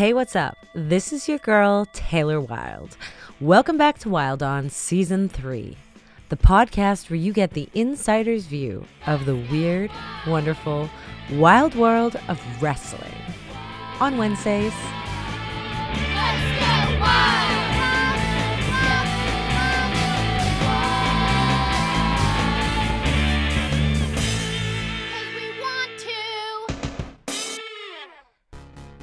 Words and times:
Hey, 0.00 0.14
what's 0.14 0.34
up? 0.34 0.56
This 0.74 1.12
is 1.12 1.28
your 1.28 1.36
girl, 1.36 1.86
Taylor 1.92 2.40
Wilde. 2.40 2.96
Welcome 3.38 3.76
back 3.76 3.98
to 3.98 4.08
Wild 4.08 4.42
On 4.42 4.70
Season 4.70 5.28
3, 5.28 5.76
the 6.30 6.38
podcast 6.38 7.10
where 7.10 7.18
you 7.18 7.34
get 7.34 7.50
the 7.50 7.68
insider's 7.74 8.46
view 8.46 8.86
of 9.06 9.26
the 9.26 9.36
weird, 9.36 9.90
wonderful, 10.26 10.88
wild 11.32 11.74
world 11.74 12.16
of 12.28 12.40
wrestling. 12.62 13.12
On 14.00 14.16
Wednesdays, 14.16 14.72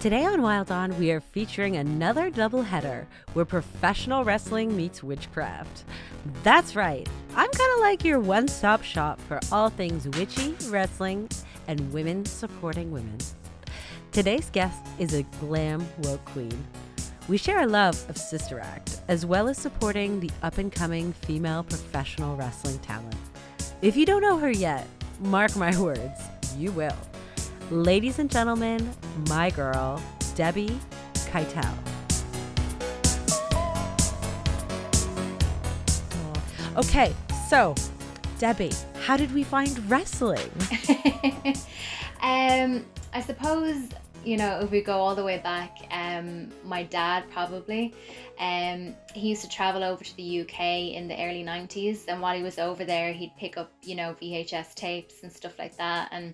Today 0.08 0.24
on 0.24 0.42
Wild 0.42 0.72
On, 0.72 0.98
we 0.98 1.12
are 1.12 1.20
featuring 1.20 1.76
another 1.76 2.32
doubleheader 2.32 3.06
where 3.34 3.44
professional 3.44 4.24
wrestling 4.24 4.74
meets 4.74 5.04
witchcraft. 5.04 5.84
That's 6.44 6.78
right, 6.78 7.06
I'm 7.36 7.52
kind 7.52 7.72
of 7.74 7.80
like 7.82 8.06
your 8.06 8.22
one 8.22 8.48
stop 8.48 8.84
shop 8.84 9.20
for 9.20 9.42
all 9.52 9.70
things 9.70 10.08
witchy, 10.18 10.56
wrestling, 10.70 11.28
and 11.68 11.92
women 11.92 12.24
supporting 12.24 12.90
women. 12.90 13.18
Today's 14.14 14.50
guest 14.50 14.82
is 14.98 15.14
a 15.14 15.24
glam 15.42 15.86
woke 16.04 16.24
queen. 16.24 16.66
We 17.28 17.36
share 17.36 17.60
a 17.60 17.68
love 17.68 18.02
of 18.10 18.18
Sister 18.18 18.62
Act, 18.62 19.02
as 19.10 19.26
well 19.26 19.50
as 19.50 19.58
supporting 19.58 20.22
the 20.22 20.32
up 20.42 20.58
and 20.58 20.72
coming 20.72 21.12
female 21.12 21.64
professional 21.64 22.38
wrestling 22.38 22.80
talent. 22.80 23.18
If 23.82 23.98
you 23.98 24.06
don't 24.06 24.22
know 24.22 24.38
her 24.38 24.52
yet, 24.52 24.88
mark 25.20 25.54
my 25.58 25.78
words, 25.78 26.22
you 26.56 26.72
will. 26.72 26.96
Ladies 27.70 28.18
and 28.20 28.32
gentlemen, 28.32 28.94
my 29.28 29.50
girl, 29.50 30.02
Debbie 30.36 30.80
Keitel. 31.14 31.74
Okay, 36.78 37.14
so 37.50 37.76
Debbie, 38.40 38.72
how 39.02 39.18
did 39.18 39.34
we 39.34 39.44
find 39.44 39.78
wrestling? 39.92 40.50
um, 42.22 42.86
I 43.12 43.20
suppose 43.20 43.90
you 44.24 44.38
know 44.38 44.62
if 44.62 44.72
we 44.72 44.80
go 44.82 44.94
all 44.94 45.14
the 45.14 45.26
way 45.26 45.40
back, 45.40 45.78
um, 45.92 46.50
my 46.64 46.84
dad 46.84 47.26
probably, 47.32 47.94
um, 48.40 48.96
he 49.14 49.28
used 49.28 49.42
to 49.42 49.50
travel 49.50 49.84
over 49.84 50.06
to 50.06 50.16
the 50.16 50.40
UK 50.40 50.96
in 50.96 51.10
the 51.10 51.22
early 51.22 51.44
'90s, 51.44 52.06
and 52.08 52.22
while 52.22 52.38
he 52.38 52.44
was 52.44 52.60
over 52.60 52.86
there, 52.86 53.12
he'd 53.12 53.34
pick 53.38 53.58
up 53.58 53.74
you 53.84 53.96
know 53.96 54.16
VHS 54.22 54.74
tapes 54.74 55.24
and 55.24 55.34
stuff 55.34 55.60
like 55.60 55.76
that, 55.76 56.08
and 56.14 56.34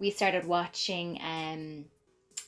we 0.00 0.10
started 0.10 0.44
watching 0.46 1.18
um, 1.22 1.84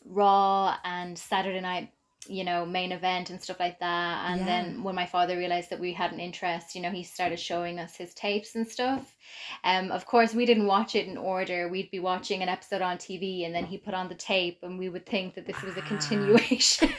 Raw 0.05 0.77
and 0.85 1.19
Saturday 1.19 1.61
Night, 1.61 1.91
you 2.27 2.45
know, 2.45 2.65
main 2.67 2.93
event 2.93 3.31
and 3.31 3.43
stuff 3.43 3.59
like 3.59 3.81
that. 3.81 4.31
And 4.31 4.41
Yeah. 4.41 4.47
then 4.47 4.83
when 4.83 4.95
my 4.95 5.07
father 5.07 5.37
realized 5.37 5.71
that 5.71 5.81
we 5.81 5.93
had 5.93 6.13
an 6.13 6.21
interest, 6.21 6.75
you 6.75 6.83
know, 6.83 6.91
he 6.91 7.03
started 7.03 7.41
showing 7.41 7.79
us 7.79 7.97
his 7.97 8.15
tapes 8.15 8.55
and 8.55 8.69
stuff. 8.69 9.17
Um, 9.65 9.91
of 9.91 10.07
course, 10.07 10.35
we 10.35 10.47
didn't 10.47 10.67
watch 10.67 10.95
it 10.95 11.07
in 11.09 11.17
order. 11.17 11.69
We'd 11.69 11.91
be 11.91 11.99
watching 11.99 12.43
an 12.43 12.49
episode 12.49 12.83
on 12.83 12.99
TV, 12.99 13.45
and 13.47 13.55
then 13.55 13.65
he 13.65 13.79
put 13.79 13.95
on 13.95 14.09
the 14.09 14.15
tape, 14.15 14.59
and 14.63 14.79
we 14.79 14.89
would 14.89 15.07
think 15.07 15.35
that 15.35 15.47
this 15.47 15.61
was 15.63 15.77
a 15.77 15.81
Ah. 15.81 15.89
continuation. 15.89 16.89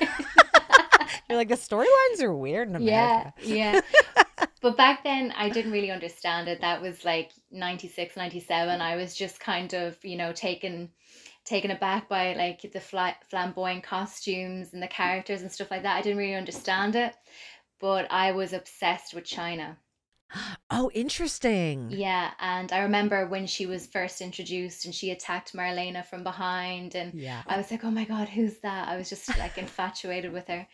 You're 1.30 1.38
like 1.38 1.48
the 1.50 1.56
storylines 1.56 2.22
are 2.22 2.34
weird 2.36 2.68
in 2.70 2.76
america 2.76 3.32
Yeah, 3.46 3.54
America. 3.54 3.82
yeah. 4.16 4.24
but 4.62 4.78
back 4.78 5.04
then, 5.04 5.34
I 5.36 5.50
didn't 5.50 5.72
really 5.72 5.92
understand 5.92 6.48
it. 6.48 6.62
That 6.62 6.82
was 6.82 7.04
like 7.04 7.32
96, 7.52 8.16
97. 8.16 8.80
I 8.82 8.96
was 8.96 9.16
just 9.16 9.40
kind 9.40 9.74
of, 9.74 9.98
you 10.04 10.18
know, 10.18 10.32
taken 10.32 10.90
taken 11.44 11.72
aback 11.72 12.08
by 12.08 12.34
like 12.34 12.62
the 12.72 12.80
fla- 12.80 13.18
flamboyant 13.30 13.84
costumes 13.84 14.74
and 14.74 14.82
the 14.82 14.88
characters 14.88 15.42
and 15.42 15.52
stuff 15.52 15.72
like 15.72 15.84
that. 15.84 15.98
I 15.98 16.02
didn't 16.02 16.20
really 16.20 16.36
understand 16.36 16.96
it, 16.96 17.16
but 17.80 18.06
I 18.12 18.32
was 18.34 18.54
obsessed 18.54 19.14
with 19.14 19.26
Chyna. 19.26 19.78
Oh, 20.74 20.90
interesting. 20.94 21.90
Yeah, 21.92 22.32
and 22.40 22.72
I 22.72 22.80
remember 22.84 23.28
when 23.28 23.46
she 23.46 23.66
was 23.66 23.88
first 23.88 24.22
introduced 24.22 24.86
and 24.86 24.96
she 24.96 25.12
attacked 25.12 25.52
Marlena 25.52 26.06
from 26.06 26.24
behind 26.24 26.96
and 26.96 27.14
Yeah. 27.14 27.42
I 27.46 27.58
was 27.58 27.70
like, 27.70 27.84
oh 27.84 27.92
my 27.92 28.06
God, 28.06 28.30
who's 28.30 28.58
that? 28.60 28.88
I 28.88 28.96
was 28.96 29.10
just 29.10 29.28
like 29.38 29.58
infatuated 29.58 30.32
with 30.32 30.48
her. 30.48 30.66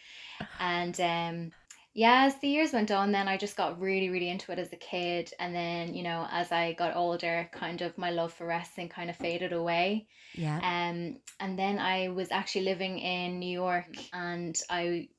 And 0.60 1.02
um, 1.02 1.52
yeah, 1.98 2.26
as 2.28 2.36
the 2.42 2.48
years 2.48 2.74
went 2.74 2.92
on, 2.92 3.12
then 3.12 3.28
I 3.28 3.38
just 3.38 3.58
got 3.58 3.82
really, 3.82 4.12
really 4.12 4.30
into 4.30 4.52
it 4.52 4.60
as 4.60 4.72
a 4.72 4.76
kid. 4.76 5.34
And 5.40 5.56
then, 5.56 5.96
you 5.96 6.04
know, 6.04 6.28
as 6.32 6.52
I 6.52 6.74
got 6.74 6.96
older, 6.96 7.50
kind 7.52 7.82
of 7.82 7.98
my 7.98 8.12
love 8.12 8.32
for 8.32 8.46
wrestling 8.46 8.90
kind 8.90 9.10
of 9.10 9.16
faded 9.16 9.52
away. 9.52 10.06
Yeah. 10.36 10.58
Um, 10.58 11.18
and 11.40 11.58
then 11.58 11.80
I 11.80 12.10
was 12.10 12.28
actually 12.30 12.66
living 12.66 13.00
in 13.00 13.40
New 13.40 13.50
York 13.50 13.98
and 14.14 14.56
I. 14.70 15.10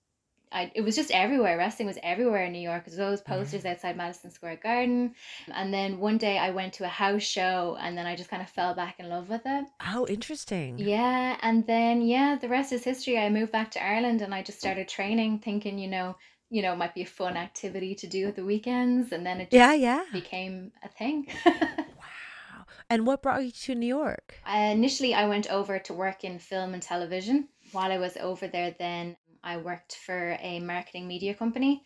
I, 0.51 0.73
it 0.75 0.81
was 0.81 0.97
just 0.97 1.11
everywhere. 1.11 1.59
Wrestling 1.59 1.89
was 1.89 1.99
everywhere 2.03 2.47
in 2.47 2.53
New 2.53 2.67
York. 2.67 2.87
There 2.87 2.93
was 2.93 3.01
always 3.01 3.21
posters 3.21 3.67
outside 3.67 3.99
Madison 3.99 4.31
Square 4.31 4.61
Garden. 4.63 5.15
And 5.53 5.75
then 5.75 5.99
one 5.99 6.17
day 6.17 6.39
I 6.39 6.53
went 6.53 6.73
to 6.75 6.87
a 6.87 6.89
house 6.89 7.23
show 7.23 7.77
and 7.79 7.99
then 7.99 8.07
I 8.07 8.17
just 8.17 8.31
kind 8.31 8.41
of 8.41 8.49
fell 8.49 8.75
back 8.75 8.99
in 8.99 9.11
love 9.11 9.29
with 9.29 9.43
it. 9.45 9.67
How 9.79 10.07
interesting. 10.07 10.79
Yeah, 10.79 11.37
and 11.43 11.67
then 11.67 12.01
yeah, 12.01 12.39
the 12.41 12.49
rest 12.49 12.73
is 12.73 12.83
history. 12.83 13.19
I 13.19 13.29
moved 13.29 13.53
back 13.53 13.73
to 13.73 13.85
Ireland 13.85 14.23
and 14.23 14.35
I 14.35 14.43
just 14.43 14.59
started 14.59 14.89
training, 14.89 15.41
thinking, 15.41 15.79
you 15.79 15.89
know, 15.89 16.17
you 16.51 16.63
know, 16.63 16.75
might 16.75 16.95
be 16.95 17.03
a 17.03 17.07
fun 17.07 17.37
activity 17.37 17.95
to 17.97 18.07
do 18.07 18.29
at 18.29 18.37
the 18.37 18.45
weekends, 18.45 19.13
and 19.13 19.25
then 19.25 19.41
it 19.41 19.51
just 19.51 19.55
Yeah, 19.55 19.73
yeah. 19.75 20.05
became 20.13 20.73
a 20.83 20.89
thing. 20.89 21.27
Wow. 21.45 22.65
And 22.91 23.07
what 23.07 23.23
brought 23.23 23.45
you 23.45 23.51
to 23.51 23.75
New 23.75 23.87
York? 23.87 24.35
Uh, 24.47 24.71
initially, 24.73 25.15
I 25.15 25.29
went 25.29 25.51
over 25.51 25.79
to 25.81 25.93
work 25.93 26.25
in 26.25 26.39
film 26.39 26.75
and 26.75 26.83
television. 26.83 27.49
While 27.73 27.93
I 27.93 27.99
was 27.99 28.17
over 28.17 28.49
there, 28.49 28.75
then 28.79 29.17
I 29.43 29.59
worked 29.59 29.97
for 29.97 30.37
a 30.41 30.61
marketing 30.61 31.07
media 31.07 31.35
company, 31.35 31.85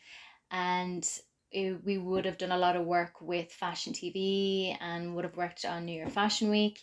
and 0.51 1.07
it, 1.51 1.85
we 1.85 1.99
would 1.99 2.25
have 2.25 2.39
done 2.39 2.53
a 2.53 2.59
lot 2.59 2.77
of 2.77 2.87
work 2.87 3.21
with 3.21 3.51
fashion 3.53 3.93
TV 3.93 4.77
and 4.81 5.15
would 5.15 5.25
have 5.25 5.37
worked 5.37 5.65
on 5.65 5.85
New 5.85 5.99
York 5.99 6.11
Fashion 6.11 6.51
Week. 6.51 6.81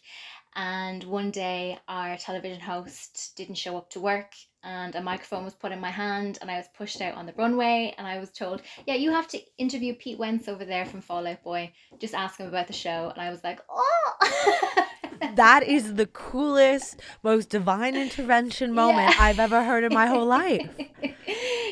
And 0.56 1.04
one 1.04 1.32
day, 1.32 1.80
our 1.88 2.18
television 2.18 2.60
host 2.60 3.34
didn't 3.38 3.56
show 3.56 3.78
up 3.78 3.90
to 3.92 4.00
work, 4.00 4.34
and 4.64 4.96
a 4.96 5.02
microphone 5.02 5.46
was 5.46 5.56
put 5.56 5.72
in 5.72 5.80
my 5.80 5.90
hand, 5.92 6.38
and 6.42 6.50
I 6.52 6.58
was 6.58 6.68
pushed 6.78 7.02
out 7.02 7.16
on 7.16 7.26
the 7.26 7.34
runway. 7.34 7.94
And 7.98 8.06
I 8.08 8.20
was 8.20 8.32
told, 8.32 8.62
Yeah, 8.86 8.96
you 8.96 9.12
have 9.12 9.28
to 9.30 9.40
interview 9.58 9.94
Pete 9.96 10.20
Wentz 10.20 10.48
over 10.48 10.66
there 10.66 10.86
from 10.86 11.02
Fall 11.02 11.28
Out 11.28 11.44
Boy. 11.44 11.72
Just 12.00 12.14
ask 12.14 12.40
him 12.40 12.48
about 12.48 12.68
the 12.68 12.74
show. 12.74 13.12
And 13.14 13.22
I 13.22 13.30
was 13.30 13.44
like, 13.44 13.60
Oh! 13.70 14.14
That 15.36 15.64
is 15.64 15.96
the 15.96 16.06
coolest, 16.08 17.02
most 17.24 17.50
divine 17.50 17.96
intervention 17.96 18.74
moment 18.74 19.10
Yeah. 19.10 19.16
I've 19.20 19.40
ever 19.40 19.64
heard 19.64 19.84
in 19.84 19.94
my 19.94 20.08
whole 20.08 20.26
life. 20.26 20.68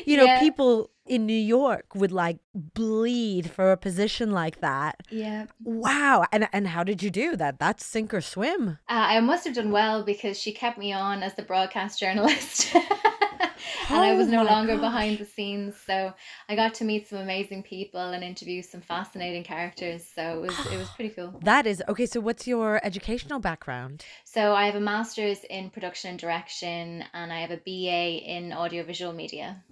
You 0.06 0.16
know, 0.16 0.24
Yeah. 0.24 0.40
people 0.40 0.90
in 1.08 1.26
New 1.26 1.32
York 1.58 1.94
would 1.94 2.12
like 2.12 2.38
bleed 2.54 3.50
for 3.50 3.72
a 3.72 3.76
position 3.76 4.30
like 4.32 4.60
that. 4.60 5.02
Yeah. 5.10 5.46
Wow. 5.64 6.24
And 6.32 6.48
and 6.52 6.68
how 6.68 6.84
did 6.84 7.02
you 7.02 7.10
do 7.10 7.36
that? 7.36 7.58
That's 7.58 7.84
sink 7.84 8.12
or 8.14 8.20
swim. 8.20 8.78
Uh, 8.88 9.06
I 9.16 9.20
must 9.20 9.44
have 9.46 9.54
done 9.54 9.70
well 9.70 10.02
because 10.04 10.38
she 10.38 10.52
kept 10.52 10.78
me 10.78 10.92
on 10.92 11.22
as 11.22 11.34
the 11.34 11.42
broadcast 11.42 11.98
journalist. 12.02 12.74
and 12.74 14.00
I 14.00 14.14
was 14.14 14.28
Oh 14.28 14.30
no 14.30 14.44
longer 14.44 14.74
gosh. 14.74 14.80
behind 14.88 15.18
the 15.18 15.24
scenes. 15.24 15.74
So 15.86 16.12
I 16.48 16.54
got 16.56 16.74
to 16.74 16.84
meet 16.84 17.08
some 17.08 17.18
amazing 17.18 17.62
people 17.62 18.00
and 18.00 18.22
interview 18.22 18.62
some 18.62 18.80
fascinating 18.80 19.44
characters. 19.44 20.04
So 20.14 20.22
it 20.38 20.40
was 20.46 20.58
it 20.72 20.76
was 20.78 20.88
pretty 20.90 21.10
cool. 21.14 21.38
That 21.42 21.66
is 21.66 21.82
okay. 21.88 22.06
So, 22.06 22.20
what's 22.20 22.46
your 22.46 22.80
educational 22.84 23.38
background? 23.40 24.04
So 24.24 24.54
I 24.54 24.66
have 24.66 24.74
a 24.74 24.80
master's 24.80 25.40
in 25.48 25.70
production 25.70 26.10
and 26.10 26.18
direction 26.18 27.04
and 27.12 27.32
I 27.32 27.40
have 27.40 27.50
a 27.50 27.56
BA 27.56 28.24
in 28.36 28.52
audiovisual 28.52 29.12
media. 29.12 29.62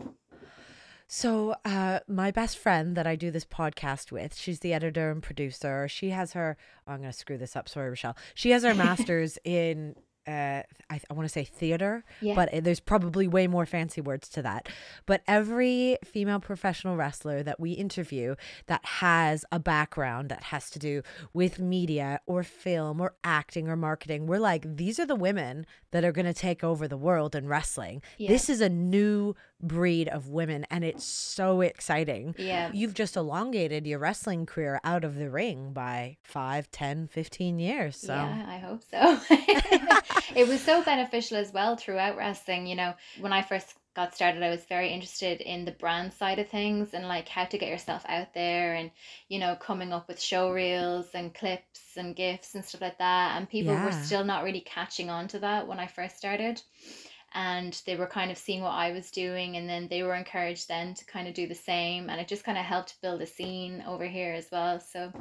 So, 1.08 1.54
uh, 1.64 2.00
my 2.08 2.30
best 2.32 2.58
friend 2.58 2.96
that 2.96 3.06
I 3.06 3.14
do 3.14 3.30
this 3.30 3.44
podcast 3.44 4.10
with, 4.10 4.34
she's 4.36 4.58
the 4.60 4.72
editor 4.74 5.10
and 5.10 5.22
producer. 5.22 5.86
She 5.88 6.10
has 6.10 6.32
her, 6.32 6.56
oh, 6.86 6.92
I'm 6.92 6.98
going 6.98 7.12
to 7.12 7.16
screw 7.16 7.38
this 7.38 7.54
up. 7.54 7.68
Sorry, 7.68 7.88
Rochelle. 7.88 8.16
She 8.34 8.50
has 8.50 8.64
her 8.64 8.74
master's 8.86 9.38
in, 9.44 9.94
uh, 10.26 10.62
I, 10.90 11.00
I 11.08 11.14
want 11.14 11.26
to 11.28 11.32
say 11.32 11.44
theater, 11.44 12.02
Yeah. 12.20 12.34
but 12.34 12.48
there's 12.64 12.80
probably 12.80 13.28
way 13.28 13.46
more 13.46 13.66
fancy 13.66 14.00
words 14.00 14.28
to 14.30 14.42
that. 14.42 14.68
But 15.06 15.22
every 15.28 15.98
female 16.04 16.40
professional 16.40 16.96
wrestler 16.96 17.44
that 17.44 17.60
we 17.60 17.70
interview 17.70 18.34
that 18.66 18.84
has 18.84 19.44
a 19.52 19.60
background 19.60 20.28
that 20.30 20.42
has 20.44 20.68
to 20.70 20.80
do 20.80 21.02
with 21.32 21.60
media 21.60 22.18
or 22.26 22.42
film 22.42 23.00
or 23.00 23.14
acting 23.22 23.68
or 23.68 23.76
marketing, 23.76 24.26
we're 24.26 24.40
like, 24.40 24.76
these 24.76 24.98
are 24.98 25.06
the 25.06 25.14
women 25.14 25.66
that 25.92 26.04
are 26.04 26.10
going 26.12 26.26
to 26.26 26.34
take 26.34 26.64
over 26.64 26.88
the 26.88 26.96
world 26.98 27.36
in 27.36 27.46
wrestling. 27.46 28.02
Yeah. 28.18 28.26
This 28.30 28.50
is 28.50 28.60
a 28.60 28.68
new 28.68 29.36
breed 29.62 30.08
of 30.08 30.28
women 30.28 30.66
and 30.70 30.84
it's 30.84 31.04
so 31.04 31.60
exciting. 31.60 32.34
Yeah. 32.38 32.70
You've 32.72 32.94
just 32.94 33.16
elongated 33.16 33.86
your 33.86 33.98
wrestling 33.98 34.46
career 34.46 34.80
out 34.84 35.04
of 35.04 35.16
the 35.16 35.30
ring 35.30 35.72
by 35.72 36.18
5, 36.24 36.70
10, 36.70 37.08
15 37.08 37.58
years. 37.58 37.96
So 37.96 38.14
Yeah, 38.14 38.46
I 38.48 38.58
hope 38.58 38.82
so. 38.90 39.20
it 40.36 40.48
was 40.48 40.60
so 40.60 40.82
beneficial 40.82 41.36
as 41.36 41.52
well 41.52 41.76
throughout 41.76 42.16
wrestling. 42.16 42.66
You 42.66 42.76
know, 42.76 42.94
when 43.20 43.32
I 43.32 43.42
first 43.42 43.74
got 43.94 44.14
started, 44.14 44.42
I 44.42 44.50
was 44.50 44.64
very 44.68 44.90
interested 44.90 45.40
in 45.40 45.64
the 45.64 45.72
brand 45.72 46.12
side 46.12 46.38
of 46.38 46.48
things 46.48 46.90
and 46.92 47.08
like 47.08 47.28
how 47.28 47.46
to 47.46 47.58
get 47.58 47.70
yourself 47.70 48.04
out 48.06 48.34
there 48.34 48.74
and, 48.74 48.90
you 49.28 49.38
know, 49.38 49.56
coming 49.56 49.92
up 49.92 50.06
with 50.06 50.20
show 50.20 50.50
reels 50.50 51.06
and 51.14 51.34
clips 51.34 51.80
and 51.96 52.14
gifs 52.14 52.54
and 52.54 52.64
stuff 52.64 52.82
like 52.82 52.98
that. 52.98 53.36
And 53.36 53.48
people 53.48 53.74
were 53.74 53.92
still 53.92 54.24
not 54.24 54.44
really 54.44 54.60
catching 54.60 55.08
on 55.08 55.28
to 55.28 55.38
that 55.38 55.66
when 55.66 55.78
I 55.78 55.86
first 55.86 56.18
started. 56.18 56.60
And 57.36 57.82
they 57.84 57.96
were 57.96 58.06
kind 58.06 58.30
of 58.30 58.38
seeing 58.38 58.62
what 58.62 58.70
I 58.70 58.92
was 58.92 59.10
doing 59.10 59.58
and 59.58 59.68
then 59.68 59.88
they 59.88 60.02
were 60.02 60.14
encouraged 60.14 60.68
then 60.68 60.94
to 60.94 61.04
kind 61.04 61.28
of 61.28 61.34
do 61.34 61.46
the 61.46 61.54
same 61.54 62.08
and 62.08 62.18
it 62.18 62.28
just 62.28 62.44
kind 62.44 62.56
of 62.56 62.64
helped 62.64 63.00
build 63.02 63.20
a 63.20 63.26
scene 63.26 63.84
over 63.86 64.06
here 64.06 64.32
as 64.32 64.48
well. 64.50 64.80
So 64.80 65.12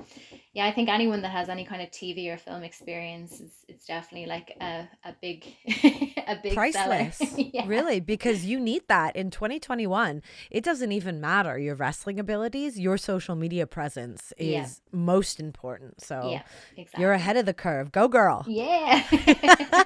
yeah 0.53 0.65
I 0.65 0.71
think 0.71 0.87
anyone 0.87 1.21
that 1.23 1.31
has 1.31 1.49
any 1.49 1.65
kind 1.65 1.81
of 1.81 1.91
TV 1.91 2.33
or 2.33 2.37
film 2.37 2.63
experience 2.63 3.41
is 3.41 3.51
it's 3.67 3.85
definitely 3.85 4.27
like 4.27 4.55
a, 4.61 4.87
a 5.03 5.13
big 5.21 5.45
a 6.27 6.35
big 6.41 6.53
priceless. 6.53 7.21
Yeah. 7.37 7.65
really? 7.67 7.99
Because 7.99 8.45
you 8.45 8.59
need 8.59 8.83
that 8.87 9.15
in 9.15 9.29
2021 9.31 10.21
it 10.51 10.63
doesn't 10.63 10.91
even 10.91 11.21
matter 11.21 11.57
your 11.57 11.75
wrestling 11.75 12.19
abilities. 12.19 12.79
Your 12.79 12.97
social 12.97 13.35
media 13.35 13.65
presence 13.67 14.33
is 14.37 14.47
Yeah. 14.47 14.67
most 14.91 15.39
important. 15.39 16.01
So 16.01 16.29
yeah 16.31 16.41
exactly. 16.77 17.01
you're 17.01 17.13
ahead 17.13 17.37
of 17.37 17.45
the 17.45 17.53
curve. 17.53 17.91
Go 17.91 18.07
girl. 18.07 18.43
Yeah. 18.47 19.03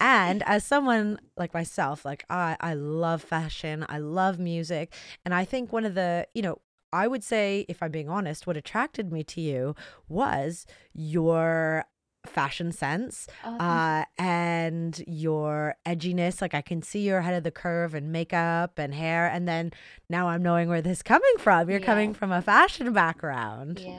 And 0.00 0.42
as 0.44 0.64
someone 0.64 1.18
like 1.36 1.54
myself 1.54 2.04
like 2.04 2.24
i 2.30 2.56
i 2.60 2.74
love 2.74 3.22
fashion. 3.22 3.86
I 3.88 3.98
love 3.98 4.38
music. 4.38 4.92
And 5.24 5.34
i 5.34 5.44
think 5.44 5.72
one 5.72 5.84
of 5.84 5.94
the 5.94 6.26
you 6.34 6.42
know 6.42 6.58
i 6.92 7.06
would 7.06 7.24
say 7.24 7.64
if 7.68 7.82
i'm 7.82 7.90
being 7.90 8.08
honest 8.08 8.46
what 8.46 8.56
attracted 8.56 9.10
me 9.12 9.22
to 9.24 9.40
you 9.40 9.74
was 10.08 10.66
your 10.92 11.84
fashion 12.26 12.72
sense 12.72 13.26
Oh, 13.44 13.56
uh 13.58 14.04
and 14.18 15.02
your 15.06 15.74
edginess. 15.86 16.40
Like 16.40 16.54
i 16.54 16.62
can 16.62 16.82
see 16.82 17.00
you're 17.00 17.18
ahead 17.18 17.34
of 17.34 17.44
the 17.44 17.50
curve 17.50 17.94
and 17.94 18.12
makeup 18.12 18.78
and 18.78 18.94
hair 18.94 19.26
and 19.26 19.46
then 19.48 19.72
now 20.08 20.28
i'm 20.28 20.42
knowing 20.42 20.68
where 20.68 20.82
this 20.82 20.98
is 20.98 21.02
coming 21.02 21.34
from. 21.38 21.68
You're 21.70 21.80
Yeah. 21.80 21.86
coming 21.86 22.14
from 22.14 22.32
a 22.32 22.42
fashion 22.42 22.92
background. 22.92 23.80
Yeah. 23.86 23.98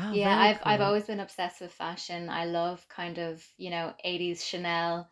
Oh, 0.00 0.12
yeah 0.14 0.38
i've 0.38 0.60
i've 0.64 0.80
always 0.80 1.04
been 1.04 1.20
obsessed 1.20 1.60
with 1.60 1.72
fashion. 1.72 2.28
I 2.30 2.44
love 2.44 2.86
kind 2.88 3.18
of 3.18 3.44
you 3.56 3.70
know 3.70 3.92
80s 4.04 4.44
chanel 4.44 5.08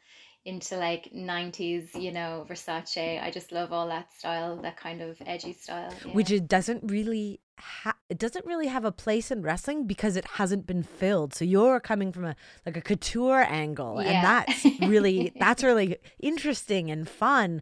into 0.46 0.76
like 0.76 1.10
90s 1.14 2.00
you 2.00 2.12
know 2.12 2.46
versace. 2.48 3.22
I 3.22 3.30
just 3.30 3.52
love 3.52 3.72
all 3.72 3.88
that 3.88 4.12
style 4.16 4.56
that 4.62 4.76
kind 4.76 5.02
of 5.02 5.20
edgy 5.26 5.52
style 5.52 5.92
which 6.12 6.30
it 6.30 6.48
doesn't 6.48 6.90
really 6.90 7.40
ha- 7.58 7.96
it 8.08 8.18
doesn't 8.18 8.46
really 8.46 8.68
have 8.68 8.84
a 8.84 8.92
place 8.92 9.30
in 9.30 9.42
wrestling 9.42 9.86
because 9.86 10.16
it 10.16 10.24
hasn't 10.24 10.66
been 10.66 10.82
filled. 10.82 11.34
So 11.34 11.44
you're 11.44 11.80
coming 11.80 12.12
from 12.12 12.24
a 12.24 12.36
like 12.64 12.76
a 12.76 12.80
couture 12.80 13.42
angle 13.42 13.98
and 13.98 14.24
that's 14.24 14.64
really 14.80 15.32
that's 15.38 15.62
really 15.62 15.96
interesting 16.20 16.90
and 16.90 17.08
fun 17.08 17.60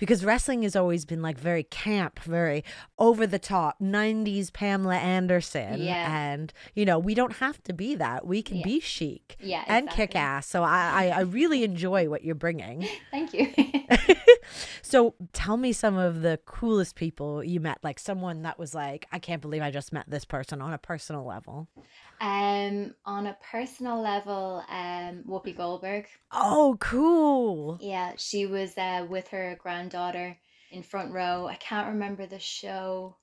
because 0.00 0.24
wrestling 0.24 0.62
has 0.62 0.74
always 0.74 1.04
been 1.04 1.22
like 1.22 1.38
very 1.38 1.62
camp 1.62 2.18
very 2.20 2.64
over 2.98 3.26
the 3.26 3.38
top 3.38 3.78
90s 3.80 4.52
pamela 4.52 4.96
anderson 4.96 5.80
Yeah. 5.80 6.12
and 6.32 6.52
you 6.74 6.84
know 6.84 6.98
we 6.98 7.14
don't 7.14 7.34
have 7.36 7.62
to 7.64 7.72
be 7.72 7.94
that 7.94 8.26
we 8.26 8.42
can 8.42 8.56
Yeah. 8.58 8.64
be 8.64 8.80
chic 8.80 9.36
yeah 9.40 9.62
and 9.68 9.84
exactly. 9.84 10.06
kick 10.08 10.16
ass 10.16 10.46
so 10.48 10.64
I, 10.64 10.90
I 11.04 11.18
i 11.18 11.20
really 11.20 11.62
enjoy 11.62 12.08
what 12.08 12.24
you're 12.24 12.34
bringing 12.34 12.88
thank 13.12 13.32
you 13.32 13.52
so 14.82 15.14
tell 15.32 15.56
me 15.56 15.72
some 15.72 15.96
of 15.96 16.22
the 16.22 16.38
coolest 16.46 16.96
people 16.96 17.44
you 17.44 17.60
met, 17.60 17.78
like 17.82 17.98
someone 17.98 18.42
that 18.42 18.58
was 18.58 18.74
like, 18.74 19.06
I 19.12 19.18
can't 19.18 19.42
believe 19.42 19.62
I 19.62 19.70
just 19.70 19.92
met 19.92 20.08
this 20.08 20.24
person 20.24 20.60
on 20.62 20.72
a 20.72 20.78
personal 20.78 21.24
level. 21.24 21.68
um 22.20 22.94
on 23.04 23.26
a 23.26 23.36
personal 23.50 24.00
level 24.00 24.62
um 24.68 25.22
whoopi 25.28 25.56
goldberg 25.56 26.06
Oh, 26.32 26.76
cool. 26.80 27.76
Yeah, 27.80 28.12
she 28.16 28.46
was 28.46 28.78
uh, 28.78 29.04
with 29.10 29.26
her 29.28 29.58
granddaughter 29.90 30.36
in 30.70 30.82
front 30.82 31.12
row. 31.12 31.46
I 31.46 31.56
can't 31.56 31.88
remember 31.88 32.26
the 32.26 32.38
show. 32.38 33.16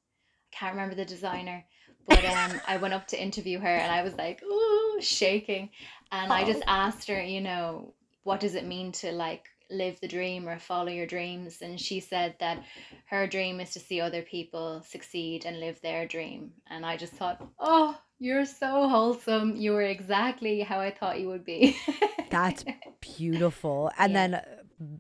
I 0.51 0.55
can't 0.55 0.73
remember 0.75 0.95
the 0.95 1.05
designer. 1.05 1.63
But 2.07 2.23
um, 2.25 2.61
I 2.65 2.77
went 2.77 2.93
up 2.93 3.07
to 3.07 3.21
interview 3.21 3.59
her 3.59 3.67
and 3.67 3.91
I 3.91 4.01
was 4.03 4.13
like, 4.15 4.41
ooh, 4.43 4.97
shaking. 5.01 5.69
And 6.11 6.31
I 6.31 6.45
just 6.45 6.61
Oh. 6.61 6.65
asked 6.67 7.07
her, 7.09 7.21
you 7.21 7.41
know, 7.41 7.93
what 8.23 8.39
does 8.39 8.55
it 8.55 8.65
mean 8.65 8.91
to 8.93 9.11
like 9.11 9.45
live 9.69 9.99
the 9.99 10.07
dream 10.07 10.47
or 10.47 10.57
follow 10.59 10.87
your 10.89 11.05
dreams? 11.05 11.61
And 11.61 11.79
she 11.79 11.99
said 11.99 12.35
that 12.39 12.63
her 13.07 13.27
dream 13.27 13.59
is 13.59 13.71
to 13.71 13.79
see 13.79 13.99
other 13.99 14.21
people 14.21 14.81
succeed 14.87 15.45
and 15.45 15.59
live 15.59 15.81
their 15.81 16.07
dream. 16.07 16.51
And 16.69 16.85
I 16.85 16.95
just 16.97 17.13
thought, 17.13 17.45
oh, 17.59 17.97
you're 18.19 18.45
so 18.45 18.87
wholesome. 18.87 19.55
You 19.57 19.73
were 19.73 19.83
exactly 19.83 20.61
how 20.61 20.79
I 20.79 20.91
thought 20.91 21.19
you 21.19 21.27
would 21.27 21.43
be. 21.45 21.77
That's 22.29 22.63
beautiful. 23.01 23.91
And 23.97 24.13
Yeah. 24.13 24.27
then 24.29 24.41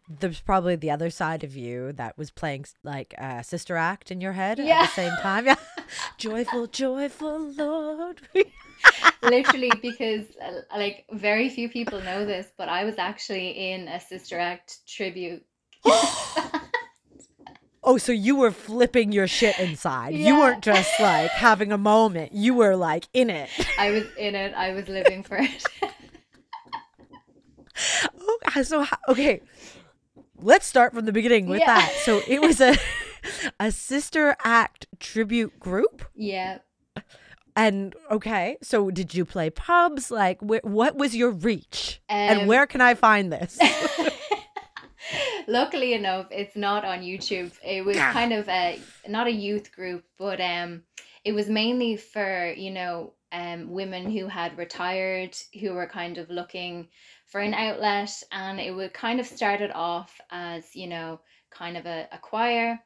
there's 0.09 0.39
probably 0.39 0.75
the 0.75 0.91
other 0.91 1.09
side 1.09 1.43
of 1.43 1.55
you 1.55 1.93
that 1.93 2.17
was 2.17 2.31
playing 2.31 2.65
like 2.83 3.13
a 3.17 3.43
sister 3.43 3.75
act 3.75 4.11
in 4.11 4.21
your 4.21 4.33
head 4.33 4.59
at 4.59 4.65
the 4.65 4.87
same 4.87 5.15
time. 5.21 5.45
Yeah. 5.45 5.55
joyful, 6.17 6.67
joyful 6.67 7.51
Lord. 7.51 8.21
literally 9.23 9.71
because 9.81 10.25
uh, 10.43 10.77
like 10.77 11.05
very 11.11 11.49
few 11.49 11.67
people 11.67 11.99
know 12.01 12.25
this 12.25 12.45
but 12.57 12.69
i 12.69 12.83
was 12.83 12.95
actually 12.99 13.71
in 13.71 13.87
a 13.87 13.99
sister 13.99 14.37
act 14.37 14.85
tribute 14.87 15.43
oh, 17.83 17.97
so 17.97 18.11
you 18.11 18.35
were 18.35 18.51
flipping 18.51 19.11
your 19.13 19.27
shit 19.27 19.57
inside. 19.59 20.13
You 20.13 20.37
weren't 20.37 20.61
just 20.61 20.99
like 20.99 21.31
having 21.31 21.71
a 21.71 21.77
moment. 21.77 22.33
You 22.33 22.53
were 22.53 22.75
like 22.75 23.07
in 23.13 23.29
it. 23.29 23.49
i 23.79 23.91
was 23.91 24.03
in 24.17 24.35
it 24.35 24.53
i 24.55 24.73
was 24.73 24.87
living 24.87 25.23
for 25.23 25.37
it 25.37 25.67
Okay, 28.47 28.63
so 28.63 28.85
okay, 29.09 29.41
let's 30.41 30.65
start 30.65 30.93
from 30.93 31.05
the 31.05 31.11
beginning 31.11 31.47
with 31.47 31.61
Yeah. 31.61 31.75
that. 31.75 31.91
So 32.05 32.21
it 32.27 32.41
was 32.41 32.59
a 32.61 32.75
a 33.59 33.71
sister 33.71 34.35
act 34.43 34.87
tribute 34.99 35.59
group, 35.59 36.03
yeah 36.15 36.59
and 37.55 37.95
okay, 38.11 38.57
so 38.61 38.91
did 38.91 39.15
you 39.15 39.25
play 39.25 39.49
pubs? 39.49 40.11
Like, 40.11 40.39
wh- 40.41 40.63
what 40.63 40.95
was 40.95 41.15
your 41.15 41.31
reach, 41.31 41.99
and 42.09 42.41
Um, 42.41 42.47
where 42.47 42.67
can 42.67 42.81
I 42.81 42.93
find 42.93 43.31
this? 43.33 43.57
luckily 45.47 45.93
enough 45.93 46.27
it's 46.31 46.55
not 46.57 46.83
on 46.83 46.99
youtube 46.99 47.51
it 47.63 47.85
was 47.85 47.95
kind 47.95 48.33
of 48.33 48.49
a 48.49 48.81
not 49.07 49.27
a 49.27 49.31
youth 49.31 49.71
group 49.71 50.03
but 50.17 50.41
um 50.41 50.83
it 51.23 51.31
was 51.31 51.47
mainly 51.47 51.95
for 51.95 52.51
you 52.57 52.69
know 52.71 53.13
um 53.31 53.69
women 53.71 54.11
who 54.11 54.27
had 54.27 54.57
retired 54.57 55.37
who 55.61 55.71
were 55.73 55.87
kind 55.87 56.17
of 56.17 56.29
looking 56.29 56.87
for 57.27 57.41
an 57.41 57.53
outlet 57.53 58.11
and 58.31 58.59
it 58.59 58.71
would 58.71 58.93
kind 58.93 59.19
of 59.19 59.25
started 59.25 59.71
off 59.73 60.19
as 60.31 60.75
you 60.75 60.87
know 60.87 61.19
kind 61.49 61.77
of 61.77 61.85
a, 61.85 62.07
a 62.11 62.17
choir 62.17 62.79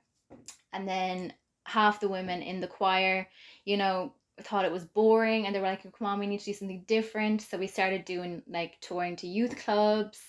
and 0.74 0.88
then 0.88 1.34
half 1.66 2.00
the 2.00 2.10
women 2.10 2.42
in 2.42 2.60
the 2.60 2.68
choir 2.68 3.28
you 3.66 3.78
know 3.78 4.14
thought 4.42 4.66
it 4.66 4.72
was 4.72 4.86
boring 4.86 5.46
and 5.46 5.56
they 5.56 5.60
were 5.60 5.68
like 5.68 5.84
come 5.84 6.08
on 6.08 6.20
we 6.20 6.28
need 6.28 6.40
to 6.40 6.46
do 6.46 6.54
something 6.54 6.84
different. 6.88 7.42
So 7.42 7.58
we 7.58 7.68
started 7.68 8.06
doing 8.06 8.42
like 8.48 8.80
touring 8.82 9.16
to 9.18 9.28
youth 9.28 9.58
clubs 9.64 10.20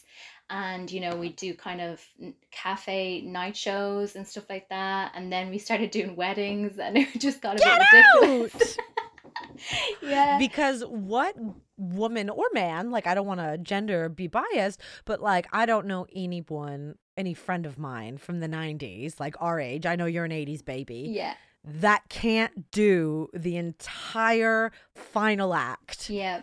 and 0.50 0.90
you 0.90 1.00
know 1.00 1.16
we 1.16 1.30
do 1.30 1.54
kind 1.54 1.80
of 1.80 2.04
cafe 2.50 3.22
night 3.22 3.56
shows 3.56 4.16
and 4.16 4.26
stuff 4.26 4.44
like 4.50 4.68
that 4.68 5.12
and 5.14 5.32
then 5.32 5.50
we 5.50 5.58
started 5.58 5.90
doing 5.90 6.14
weddings 6.16 6.78
and 6.78 6.96
it 6.98 7.18
just 7.18 7.40
got 7.40 7.56
a 7.56 7.58
Get 7.58 7.82
bit 7.90 8.04
ridiculous 8.20 8.76
yeah. 10.02 10.38
Because 10.38 10.84
what 10.84 11.36
woman 11.76 12.30
or 12.30 12.44
man, 12.52 12.90
like, 12.90 13.06
I 13.06 13.14
don't 13.14 13.26
want 13.26 13.40
to 13.40 13.58
gender 13.58 14.08
be 14.08 14.26
biased, 14.26 14.80
but 15.04 15.20
like, 15.20 15.46
I 15.52 15.66
don't 15.66 15.86
know 15.86 16.06
anyone, 16.14 16.96
any 17.16 17.34
friend 17.34 17.66
of 17.66 17.78
mine 17.78 18.18
from 18.18 18.40
the 18.40 18.48
'90s, 18.48 19.18
like 19.20 19.34
our 19.40 19.58
age. 19.60 19.86
I 19.86 19.96
know 19.96 20.06
you're 20.06 20.24
an 20.24 20.32
'80s 20.32 20.64
baby. 20.64 21.06
yeah 21.10 21.34
that 21.64 22.02
can't 22.08 22.72
do 22.72 23.28
the 23.32 23.56
entire 23.56 24.72
final 24.96 25.54
act. 25.54 26.10
yeah 26.10 26.42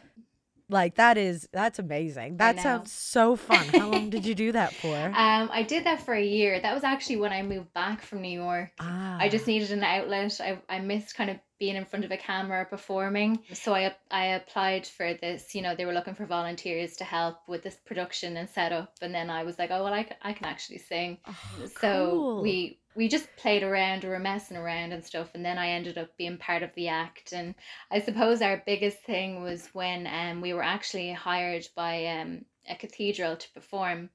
Like 0.70 0.96
that 0.96 1.18
is 1.18 1.50
that's 1.52 1.80
amazing. 1.80 2.38
That 2.38 2.60
sounds 2.60 2.92
so 2.92 3.36
fun. 3.36 3.68
How 3.68 3.90
long 3.90 4.10
did 4.10 4.26
you 4.26 4.36
do 4.36 4.52
that 4.60 4.74
for? 4.76 4.96
um 4.98 5.50
i 5.52 5.64
did 5.64 5.84
that 5.86 6.02
for 6.06 6.14
a 6.14 6.24
year 6.24 6.60
that 6.60 6.74
was 6.74 6.84
actually 6.84 7.18
when 7.18 7.32
i 7.34 7.42
moved 7.42 7.74
back 7.74 8.02
from 8.02 8.22
new 8.22 8.40
york 8.46 8.72
ah. 8.80 9.18
I 9.20 9.28
just 9.28 9.48
needed 9.48 9.72
an 9.72 9.84
outlet. 9.84 10.40
I, 10.40 10.60
I 10.70 10.80
missed 10.80 11.14
kind 11.16 11.30
of 11.30 11.38
being 11.60 11.76
in 11.76 11.84
front 11.84 12.06
of 12.06 12.12
a 12.12 12.16
camera 12.18 12.64
performing. 12.66 13.40
So 13.54 13.74
I 13.76 13.94
I 14.10 14.26
applied 14.40 14.88
for 14.88 15.14
this, 15.14 15.54
you 15.56 15.62
know, 15.62 15.76
they 15.76 15.86
were 15.86 15.94
looking 15.94 16.16
for 16.16 16.26
volunteers 16.26 16.96
to 16.98 17.04
help 17.04 17.36
with 17.48 17.62
this 17.64 17.76
production 17.86 18.38
and 18.38 18.48
setup. 18.50 18.94
And 19.02 19.14
then 19.14 19.30
I 19.30 19.44
was 19.44 19.60
like, 19.60 19.72
oh, 19.72 19.84
well, 19.84 19.94
I, 19.94 20.04
c- 20.04 20.22
I 20.22 20.32
can 20.32 20.46
actually 20.46 20.78
sing. 20.78 21.18
Oh, 21.28 21.34
So 21.82 21.90
cool. 22.12 22.42
we 22.44 22.80
we 23.00 23.08
just 23.08 23.34
played 23.38 23.64
around, 23.64 24.04
we 24.04 24.10
were 24.10 24.20
messing 24.20 24.58
around 24.58 24.92
and 24.92 25.06
stuff. 25.06 25.30
And 25.34 25.46
then 25.46 25.58
I 25.58 25.70
ended 25.70 25.98
up 25.98 26.10
being 26.18 26.38
part 26.38 26.64
of 26.64 26.76
the 26.76 26.90
act. 26.90 27.32
And 27.32 27.56
I 27.90 28.02
suppose 28.02 28.42
our 28.42 28.62
biggest 28.66 29.00
thing 29.04 29.42
was 29.42 29.70
when 29.72 30.06
um, 30.06 30.42
we 30.42 30.52
were 30.52 30.62
actually 30.62 31.14
hired 31.14 31.66
by 31.78 32.08
um, 32.08 32.44
a 32.70 32.76
cathedral 32.76 33.38
to 33.38 33.52
perform 33.54 34.10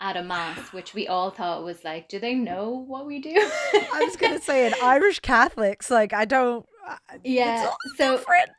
at 0.00 0.16
a 0.16 0.22
mass, 0.22 0.72
which 0.72 0.94
we 0.94 1.06
all 1.06 1.32
thought 1.32 1.64
was 1.64 1.84
like, 1.84 2.08
do 2.08 2.18
they 2.18 2.34
know 2.34 2.70
what 2.70 3.04
we 3.06 3.20
do? 3.20 3.34
I 3.36 4.02
was 4.06 4.16
gonna 4.16 4.40
say 4.40 4.68
in 4.68 4.72
Irish 4.82 5.20
Catholics, 5.20 5.90
like 5.90 6.14
I 6.14 6.24
don't 6.24 6.64
uh, 6.88 6.96
Yeah. 7.22 7.66
all 7.68 7.76
So 7.98 8.16
different. 8.16 8.50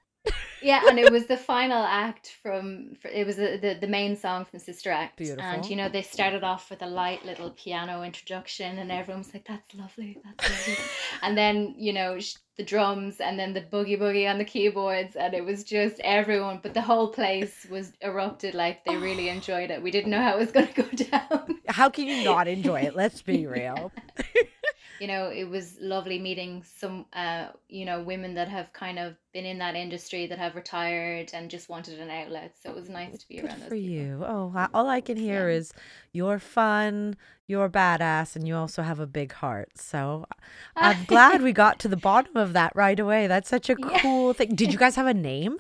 Yeah, 0.62 0.82
and 0.88 1.00
it 1.00 1.12
was 1.12 1.26
the 1.26 1.38
final 1.38 1.84
act 1.84 2.38
from 2.42 2.94
it 3.12 3.26
was 3.26 3.36
the, 3.36 3.58
the, 3.62 3.78
the 3.80 3.88
main 3.88 4.16
song 4.16 4.46
from 4.46 4.60
Sister 4.60 4.92
Act. 4.92 5.18
Beautiful. 5.18 5.44
And 5.44 5.66
you 5.66 5.76
know, 5.76 5.90
they 5.90 6.02
started 6.02 6.44
off 6.44 6.70
with 6.70 6.82
a 6.82 6.88
light 6.88 7.26
little 7.26 7.52
piano 7.52 8.04
introduction 8.04 8.80
and 8.80 8.92
everyone 8.92 9.20
was 9.20 9.34
like, 9.34 9.46
That's 9.48 9.74
lovely, 9.76 10.18
that's 10.24 10.50
lovely. 10.50 10.84
and 11.22 11.38
then, 11.38 11.76
you 11.78 11.94
know, 11.94 12.20
the 12.58 12.64
drums 12.64 13.20
and 13.20 13.38
then 13.38 13.54
the 13.54 13.62
boogie 13.62 14.00
boogie 14.00 14.30
on 14.30 14.38
the 14.38 14.46
keyboards 14.46 15.16
and 15.18 15.34
it 15.34 15.44
was 15.44 15.66
just 15.66 16.00
everyone 16.00 16.58
but 16.64 16.74
the 16.74 16.82
whole 16.82 17.10
place 17.10 17.68
was 17.70 17.92
erupted 18.02 18.54
like 18.54 18.86
they 18.86 18.96
really 18.96 19.30
enjoyed 19.36 19.72
it. 19.72 19.82
We 19.82 19.92
didn't 19.92 20.12
know 20.12 20.22
how 20.22 20.38
it 20.38 20.40
was 20.40 20.52
gonna 20.52 20.72
go 20.74 20.84
down. 21.12 21.60
How 21.68 21.90
can 21.90 22.08
you 22.08 22.24
not 22.24 22.48
enjoy 22.48 22.82
it? 22.82 22.96
Let's 22.96 23.22
be 23.22 23.46
real. 23.46 23.92
you 25.00 25.08
know 25.08 25.30
it 25.30 25.44
was 25.44 25.78
lovely 25.82 26.20
meeting 26.20 26.64
some 26.78 27.06
uh 27.14 27.48
you 27.68 27.86
know 27.86 28.02
women 28.02 28.34
that 28.36 28.48
have 28.48 28.72
kind 28.74 28.98
of 28.98 29.16
been 29.34 29.46
in 29.46 29.58
that 29.60 29.76
industry 29.76 30.28
that 30.28 30.40
have 30.40 30.56
retired 30.56 31.32
and 31.34 31.50
just 31.50 31.70
wanted 31.70 32.00
an 32.00 32.10
outlet 32.10 32.54
so 32.62 32.70
it 32.70 32.76
was 32.76 32.90
nice 32.90 33.18
to 33.18 33.28
be 33.28 33.36
Good 33.36 33.46
around 33.46 33.62
those 33.62 33.70
for 33.70 33.76
you. 33.76 34.24
Oh, 34.26 34.54
all 34.74 34.88
I 34.88 35.02
can 35.02 35.18
hear 35.18 35.50
yeah 35.50 35.50
is 35.50 35.74
you're 36.14 36.40
fun, 36.40 37.18
you're 37.48 37.70
badass, 37.70 38.36
and 38.36 38.48
you 38.48 38.56
also 38.56 38.82
have 38.82 39.00
a 39.00 39.08
big 39.08 39.34
heart. 39.34 39.78
So 39.78 40.26
I'm 40.80 41.04
glad 41.06 41.42
we 41.42 41.52
got 41.52 41.80
to 41.80 41.88
the 41.88 41.98
bottom 41.98 42.38
of 42.38 42.54
that 42.54 42.74
right 42.76 43.00
away. 43.00 43.28
That's 43.28 43.50
such 43.50 43.70
a 43.70 43.76
yeah 43.78 44.00
cool 44.02 44.34
thing. 44.34 44.56
Did 44.56 44.72
you 44.72 44.80
guys 44.80 44.96
have 44.96 45.08
a 45.08 45.14
name? 45.14 45.60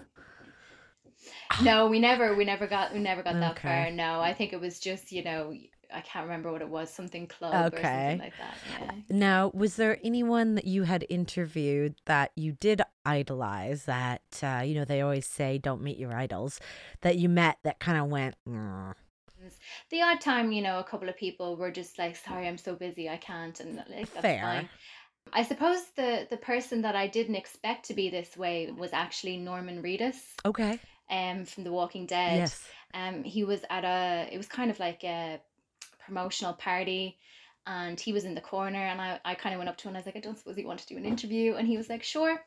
no 1.62 1.88
we 1.88 2.00
never 2.00 2.36
we 2.36 2.46
never 2.46 2.68
got 2.68 2.94
we 2.94 3.00
never 3.00 3.24
got 3.24 3.40
that 3.40 3.60
far 3.60 3.92
no 3.92 4.20
i 4.22 4.34
think 4.34 4.54
it 4.54 4.60
was 4.60 4.80
just 4.80 5.12
you 5.12 5.24
know 5.24 5.54
i 5.96 6.02
can't 6.02 6.26
remember 6.26 6.52
what 6.52 6.62
it 6.62 6.70
was 6.70 6.90
something 6.90 7.26
club 7.28 7.74
or 7.74 7.78
something 7.78 7.86
Okay. 7.86 8.18
like 8.20 8.38
that 8.38 8.58
yeah 8.70 8.92
Now, 9.10 9.52
was 9.54 9.76
there 9.76 10.00
anyone 10.04 10.56
that 10.56 10.66
you 10.66 10.84
had 10.84 11.06
interviewed 11.10 11.96
that 12.06 12.32
you 12.36 12.54
did 12.54 12.82
idolize 13.06 13.86
that, 13.86 14.22
uh, 14.44 14.64
you 14.66 14.74
know, 14.76 14.84
they 14.86 15.02
always 15.02 15.28
say 15.28 15.58
don't 15.58 15.82
meet 15.82 15.98
your 15.98 16.14
idols, 16.14 16.60
that 17.02 17.18
you 17.18 17.30
met 17.30 17.60
that 17.64 17.80
kind 17.80 17.98
of 18.00 18.08
went, 18.08 18.36
"Mm." 18.48 18.94
the 19.92 20.02
odd 20.02 20.20
time 20.22 20.52
you 20.52 20.62
know 20.62 20.80
a 20.80 20.84
couple 20.84 21.08
of 21.08 21.16
people 21.18 21.56
were 21.56 21.70
just 21.72 22.00
like 22.00 22.16
sorry 22.16 22.48
i'm 22.48 22.58
so 22.58 22.74
busy 22.76 23.08
i 23.10 23.18
can't 23.18 23.60
and 23.60 23.76
like 23.76 24.12
that's 24.14 24.26
fine 24.42 24.68
fair? 24.68 24.70
I 25.34 25.44
suppose 25.44 25.80
the 25.96 26.28
the 26.30 26.38
person 26.38 26.82
that 26.84 26.96
I 26.96 27.08
didn't 27.08 27.36
expect 27.36 27.86
to 27.88 27.94
be 27.96 28.10
this 28.10 28.38
way 28.38 28.72
was 28.72 28.94
actually 28.94 29.38
Norman 29.38 29.82
Reedus, 29.82 30.18
Okay. 30.46 30.80
um, 31.10 31.46
from 31.46 31.64
The 31.64 31.72
Walking 31.72 32.06
Dead. 32.06 32.38
Yes. 32.38 32.64
Um, 32.94 33.24
he 33.24 33.44
was 33.44 33.62
at 33.72 33.84
a 33.84 34.30
it 34.32 34.38
was 34.38 34.48
kind 34.48 34.70
of 34.72 34.80
like 34.80 35.04
a 35.04 35.42
promotional 36.06 36.54
party, 36.54 37.18
and 37.68 38.00
he 38.00 38.14
was 38.14 38.26
in 38.26 38.36
the 38.36 38.42
corner, 38.42 38.80
and 38.80 39.02
I 39.02 39.20
I 39.26 39.36
kind 39.36 39.54
of 39.54 39.60
went 39.60 39.70
up 39.70 39.78
to 39.78 39.88
him 39.88 39.90
and 39.90 39.98
I 39.98 40.00
was 40.00 40.06
like, 40.06 40.16
I 40.16 40.20
don't 40.20 40.38
suppose 40.38 40.58
you 40.58 40.68
want 40.68 40.80
to 40.82 40.88
do 40.88 40.98
an 40.98 41.06
interview, 41.06 41.56
and 41.56 41.68
he 41.68 41.78
was 41.78 41.90
like, 41.90 42.04
sure. 42.04 42.44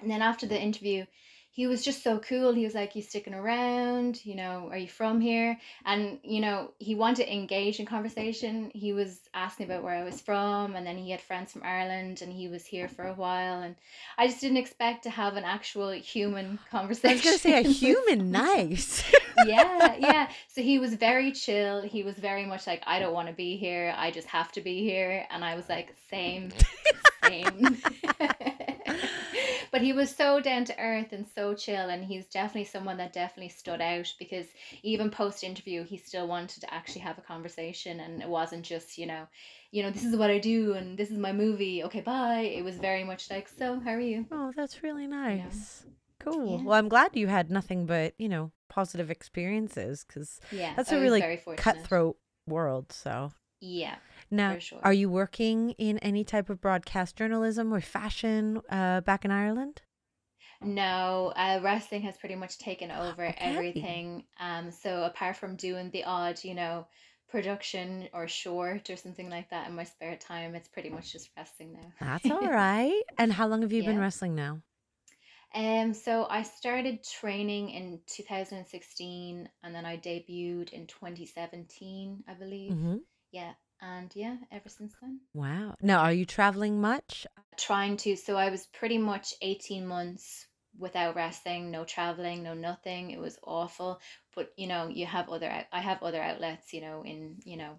And 0.00 0.10
then 0.10 0.22
after 0.22 0.46
the 0.46 0.60
interview, 0.60 1.04
he 1.50 1.66
was 1.66 1.84
just 1.84 2.04
so 2.04 2.18
cool. 2.18 2.52
He 2.52 2.64
was 2.64 2.74
like, 2.74 2.94
You 2.94 3.02
sticking 3.02 3.34
around? 3.34 4.24
You 4.24 4.36
know, 4.36 4.68
are 4.70 4.76
you 4.76 4.88
from 4.88 5.20
here? 5.20 5.58
And, 5.84 6.18
you 6.22 6.40
know, 6.40 6.72
he 6.78 6.94
wanted 6.94 7.24
to 7.24 7.32
engage 7.32 7.80
in 7.80 7.86
conversation. 7.86 8.70
He 8.74 8.92
was 8.92 9.20
asking 9.34 9.66
about 9.66 9.82
where 9.82 9.94
I 9.94 10.04
was 10.04 10.20
from, 10.20 10.76
and 10.76 10.86
then 10.86 10.96
he 10.96 11.10
had 11.10 11.20
friends 11.20 11.52
from 11.52 11.62
Ireland, 11.64 12.22
and 12.22 12.32
he 12.32 12.48
was 12.48 12.64
here 12.64 12.88
for 12.88 13.06
a 13.06 13.14
while. 13.14 13.60
And 13.62 13.74
I 14.16 14.26
just 14.26 14.40
didn't 14.40 14.58
expect 14.58 15.02
to 15.04 15.10
have 15.10 15.36
an 15.36 15.44
actual 15.44 15.90
human 15.90 16.58
conversation. 16.70 17.10
I 17.10 17.14
was 17.14 17.22
going 17.22 17.36
to 17.36 17.42
say 17.42 17.58
a 17.58 17.62
human, 17.68 18.30
nice. 18.30 19.04
Yeah, 19.46 19.94
yeah. 20.00 20.28
So 20.48 20.62
he 20.62 20.80
was 20.80 20.94
very 20.94 21.30
chill. 21.30 21.82
He 21.82 22.02
was 22.02 22.16
very 22.16 22.44
much 22.44 22.66
like, 22.66 22.82
I 22.88 22.98
don't 22.98 23.14
want 23.14 23.28
to 23.28 23.34
be 23.34 23.56
here. 23.56 23.94
I 23.96 24.10
just 24.10 24.26
have 24.26 24.50
to 24.52 24.60
be 24.60 24.82
here. 24.82 25.26
And 25.30 25.44
I 25.44 25.54
was 25.54 25.68
like, 25.68 25.94
same, 26.10 26.50
same. 27.22 27.78
But 29.70 29.80
he 29.82 29.92
was 29.92 30.14
so 30.14 30.40
down 30.40 30.64
to 30.66 30.78
earth 30.78 31.12
and 31.12 31.26
so 31.34 31.54
chill. 31.54 31.88
And 31.88 32.04
he's 32.04 32.28
definitely 32.28 32.64
someone 32.64 32.96
that 32.98 33.12
definitely 33.12 33.50
stood 33.50 33.80
out 33.80 34.12
because 34.18 34.46
even 34.82 35.10
post 35.10 35.44
interview, 35.44 35.84
he 35.84 35.96
still 35.98 36.26
wanted 36.28 36.60
to 36.60 36.74
actually 36.74 37.02
have 37.02 37.18
a 37.18 37.22
conversation. 37.22 38.00
And 38.00 38.22
it 38.22 38.28
wasn't 38.28 38.64
just, 38.64 38.98
you 38.98 39.06
know, 39.06 39.26
you 39.70 39.82
know, 39.82 39.90
this 39.90 40.04
is 40.04 40.16
what 40.16 40.30
I 40.30 40.38
do 40.38 40.74
and 40.74 40.98
this 40.98 41.10
is 41.10 41.18
my 41.18 41.32
movie. 41.32 41.82
Okay, 41.84 42.00
bye. 42.00 42.40
It 42.40 42.64
was 42.64 42.76
very 42.76 43.04
much 43.04 43.30
like, 43.30 43.48
so 43.48 43.80
how 43.80 43.90
are 43.92 44.00
you? 44.00 44.26
Oh, 44.30 44.52
that's 44.56 44.82
really 44.82 45.02
You 45.02 45.08
know? 45.08 45.44
nice. 45.44 45.84
Cool. 46.20 46.58
Yeah. 46.58 46.62
Well, 46.64 46.74
I'm 46.74 46.88
glad 46.88 47.10
you 47.14 47.26
had 47.28 47.50
nothing 47.50 47.86
but, 47.86 48.14
you 48.18 48.28
know, 48.28 48.50
positive 48.68 49.10
experiences 49.10 50.04
because 50.06 50.40
Yeah, 50.50 50.72
that's 50.76 50.90
I 50.92 50.96
a 50.96 51.00
really 51.00 51.22
cutthroat 51.56 52.16
world. 52.46 52.92
So 52.92 53.32
Yeah, 53.60 53.96
now, 54.30 54.58
sure. 54.60 54.82
are 54.82 54.92
you 54.92 55.10
working 55.10 55.70
in 55.72 55.98
any 55.98 56.24
type 56.24 56.50
of 56.50 56.60
broadcast 56.60 57.16
journalism 57.16 57.72
or 57.72 57.80
fashion 57.80 58.62
uh, 58.70 59.00
back 59.02 59.24
in 59.24 59.30
Ireland? 59.30 59.82
No, 60.62 61.32
uh, 61.36 61.58
wrestling 61.62 62.02
has 62.02 62.16
pretty 62.16 62.36
much 62.36 62.58
taken 62.58 62.90
over 62.92 63.34
Okay. 63.38 63.38
everything. 63.38 64.24
Um, 64.38 64.70
so 64.70 65.02
apart 65.04 65.36
from 65.36 65.56
doing 65.56 65.90
the 65.90 66.04
odd, 66.04 66.42
you 66.44 66.54
know, 66.54 66.86
production 67.28 68.08
or 68.12 68.28
short 68.28 68.88
or 68.90 68.96
something 68.96 69.28
like 69.30 69.50
that 69.50 69.68
in 69.68 69.74
my 69.74 69.84
spare 69.84 70.16
time, 70.16 70.54
it's 70.54 70.68
pretty 70.68 70.90
much 70.90 71.12
just 71.12 71.30
wrestling 71.36 71.72
now. 71.72 71.92
That's 72.00 72.28
all 72.30 72.48
right. 72.50 73.02
And 73.18 73.32
how 73.32 73.46
long 73.46 73.62
have 73.62 73.72
you 73.72 73.82
been 73.84 73.98
wrestling 73.98 74.34
now? 74.34 74.62
Um, 75.54 75.94
so 75.94 76.26
I 76.28 76.42
started 76.42 77.02
training 77.04 77.70
in 77.70 78.00
2016 78.06 79.48
and 79.62 79.74
then 79.74 79.84
I 79.86 79.96
debuted 79.96 80.70
in 80.72 80.86
2017, 80.86 82.24
I 82.28 82.34
believe. 82.34 82.76
Mm-hmm. 82.76 82.98
Yeah, 83.32 83.54
and 83.80 84.10
yeah, 84.14 84.36
ever 84.50 84.68
since 84.68 84.94
then. 85.00 85.20
Wow. 85.34 85.74
Now, 85.80 86.00
are 86.00 86.12
you 86.12 86.24
traveling 86.26 86.80
much? 86.80 87.26
Trying 87.56 87.96
to, 87.98 88.16
so 88.16 88.36
I 88.36 88.50
was 88.50 88.66
pretty 88.66 88.98
much 88.98 89.34
18 89.42 89.86
months 89.86 90.46
without 90.78 91.16
resting, 91.16 91.70
no 91.70 91.84
traveling, 91.84 92.42
no 92.42 92.54
nothing. 92.54 93.10
It 93.10 93.18
was 93.18 93.38
awful. 93.42 94.00
But 94.34 94.52
you 94.56 94.66
know, 94.68 94.88
you 94.88 95.06
have 95.06 95.28
other 95.28 95.50
I 95.72 95.80
have 95.80 96.02
other 96.02 96.22
outlets, 96.22 96.72
you 96.72 96.80
know, 96.80 97.02
in, 97.04 97.36
you 97.44 97.56
know, 97.56 97.78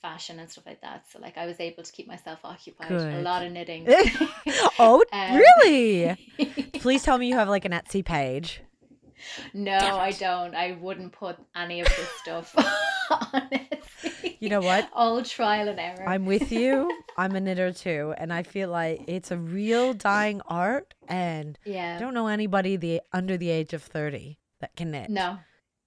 fashion 0.00 0.38
and 0.38 0.48
stuff 0.50 0.66
like 0.66 0.80
that. 0.82 1.04
So 1.10 1.18
like 1.18 1.36
I 1.36 1.46
was 1.46 1.58
able 1.60 1.82
to 1.82 1.92
keep 1.92 2.06
myself 2.06 2.40
occupied. 2.44 2.92
A 2.92 3.22
lot 3.22 3.44
of 3.44 3.52
knitting. 3.52 3.86
oh, 4.78 5.04
Um, 5.12 5.36
really? 5.36 6.16
Please 6.74 7.02
tell 7.02 7.18
me 7.18 7.28
you 7.28 7.34
have 7.36 7.48
like 7.48 7.64
an 7.64 7.72
Etsy 7.72 8.04
page. 8.04 8.60
no, 9.54 9.76
I 9.76 10.12
don't. 10.12 10.54
I 10.54 10.76
wouldn't 10.80 11.12
put 11.12 11.36
any 11.56 11.80
of 11.80 11.88
this 11.88 12.08
stuff 12.22 12.54
on 13.10 13.50
Etsy. 13.50 14.11
You 14.42 14.48
know 14.48 14.60
what? 14.60 14.90
All 14.92 15.22
trial 15.22 15.68
and 15.68 15.78
error. 15.78 16.04
I'm 16.04 16.26
with 16.26 16.50
you. 16.50 16.90
I'm 17.16 17.36
a 17.36 17.40
knitter 17.40 17.72
too, 17.72 18.12
and 18.18 18.32
I 18.32 18.42
feel 18.42 18.70
like 18.70 19.04
it's 19.06 19.30
a 19.30 19.36
real 19.36 19.94
dying 19.94 20.40
art, 20.48 20.94
and 21.06 21.56
I 21.64 21.70
yeah. 21.70 21.98
don't 22.00 22.12
know 22.12 22.26
anybody 22.26 22.74
the 22.74 23.02
under 23.12 23.36
the 23.36 23.50
age 23.50 23.72
of 23.72 23.84
thirty 23.84 24.40
that 24.60 24.74
can 24.74 24.90
knit. 24.90 25.10
No. 25.10 25.38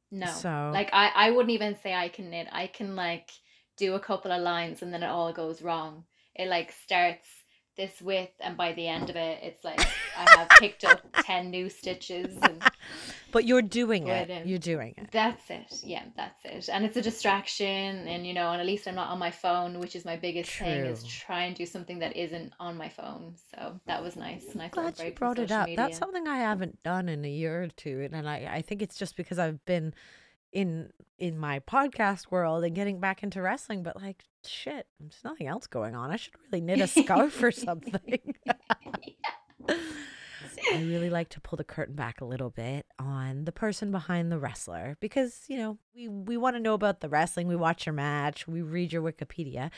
No. 0.09 0.27
So 0.27 0.71
Like 0.73 0.89
I, 0.93 1.11
I 1.13 1.31
wouldn't 1.31 1.51
even 1.51 1.75
say 1.83 1.93
I 1.93 2.07
can 2.07 2.29
knit. 2.29 2.47
I 2.49 2.67
can 2.67 2.95
like 2.95 3.29
do 3.75 3.95
a 3.95 3.99
couple 3.99 4.31
of 4.31 4.41
lines 4.41 4.81
and 4.81 4.93
then 4.93 5.03
it 5.03 5.07
all 5.07 5.33
goes 5.33 5.61
wrong. 5.61 6.05
It 6.33 6.47
like 6.47 6.71
starts 6.71 7.27
this 7.77 8.01
width 8.01 8.33
and 8.39 8.55
by 8.55 8.71
the 8.73 8.87
end 8.87 9.09
of 9.09 9.15
it 9.15 9.39
it's 9.43 9.63
like 9.63 9.79
I 10.17 10.29
have 10.37 10.49
picked 10.59 10.83
up 10.85 11.01
10 11.23 11.49
new 11.51 11.69
stitches 11.69 12.37
and 12.41 12.63
but 13.31 13.43
you're 13.43 13.61
doing 13.61 14.07
it. 14.07 14.31
um, 14.31 14.43
You're 14.47 14.59
doing 14.59 14.93
it. 14.97 15.09
that's 15.11 15.49
it. 15.49 15.81
Yeah, 15.83 16.03
that's 16.15 16.39
it. 16.45 16.69
And 16.71 16.85
it's 16.85 16.95
a 16.95 17.01
distraction 17.01 18.07
and 18.07 18.25
you 18.25 18.33
know, 18.33 18.51
and 18.53 18.61
at 18.61 18.65
least 18.65 18.87
I'm 18.87 18.95
not 18.95 19.09
on 19.09 19.19
my 19.19 19.31
phone, 19.31 19.79
which 19.79 19.93
is 19.93 20.05
my 20.05 20.15
biggest 20.15 20.51
thing 20.51 20.85
is 20.85 21.03
try 21.03 21.43
and 21.43 21.53
do 21.53 21.65
something 21.65 21.99
that 21.99 22.15
isn't 22.15 22.53
on 22.61 22.77
my 22.77 22.87
phone. 22.87 23.35
So 23.53 23.77
that 23.87 24.01
was 24.01 24.15
nice. 24.15 24.43
Nice 24.55 24.73
little 24.73 24.91
Glad 24.91 25.05
you 25.05 25.11
brought 25.11 25.39
it 25.39 25.51
up. 25.51 25.67
That's 25.75 25.97
something 25.97 26.27
I 26.29 26.37
haven't 26.37 26.81
done 26.83 27.09
in 27.09 27.25
a 27.25 27.29
year 27.29 27.63
or 27.63 27.67
two, 27.67 28.07
and 28.13 28.29
I 28.29 28.49
I 28.49 28.61
think 28.61 28.81
it's 28.81 28.97
just 28.97 29.17
because 29.17 29.37
I've 29.37 29.63
been 29.65 29.93
in 30.55 30.89
in 31.19 31.37
my 31.37 31.59
podcast 31.59 32.31
world 32.31 32.63
and 32.63 32.73
getting 32.73 32.99
back 32.99 33.21
into 33.21 33.41
wrestling. 33.41 33.83
But 33.83 34.01
like, 34.01 34.23
shit, 34.45 34.87
there's 34.99 35.19
nothing 35.23 35.47
else 35.47 35.67
going 35.67 35.95
on. 35.95 36.09
I 36.11 36.15
should 36.15 36.33
really 36.47 36.61
knit 36.61 36.79
a 36.81 36.87
scarf 36.87 37.43
or 37.43 37.51
something. 37.67 38.19
I 39.69 40.81
really 40.81 41.09
like 41.09 41.29
to 41.29 41.41
pull 41.41 41.57
the 41.57 41.63
curtain 41.63 41.95
back 41.95 42.21
a 42.21 42.25
little 42.25 42.49
bit 42.49 42.85
on 42.97 43.45
the 43.45 43.51
person 43.51 43.91
behind 43.91 44.31
the 44.31 44.39
wrestler 44.39 44.97
because, 44.99 45.41
you 45.47 45.57
know, 45.57 45.77
we, 45.95 46.07
we 46.07 46.37
want 46.37 46.55
to 46.55 46.59
know 46.61 46.73
about 46.73 47.01
the 47.01 47.09
wrestling. 47.09 47.47
We 47.47 47.55
watch 47.55 47.85
your 47.85 47.93
match, 47.93 48.47
we 48.47 48.61
read 48.61 48.91
your 48.91 49.01
Wikipedia, 49.03 49.69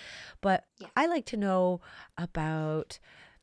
but 0.41 0.63
Yeah. 0.79 0.87
I 0.95 1.07
like 1.07 1.25
to 1.27 1.37
know 1.37 1.81
about, 2.17 2.99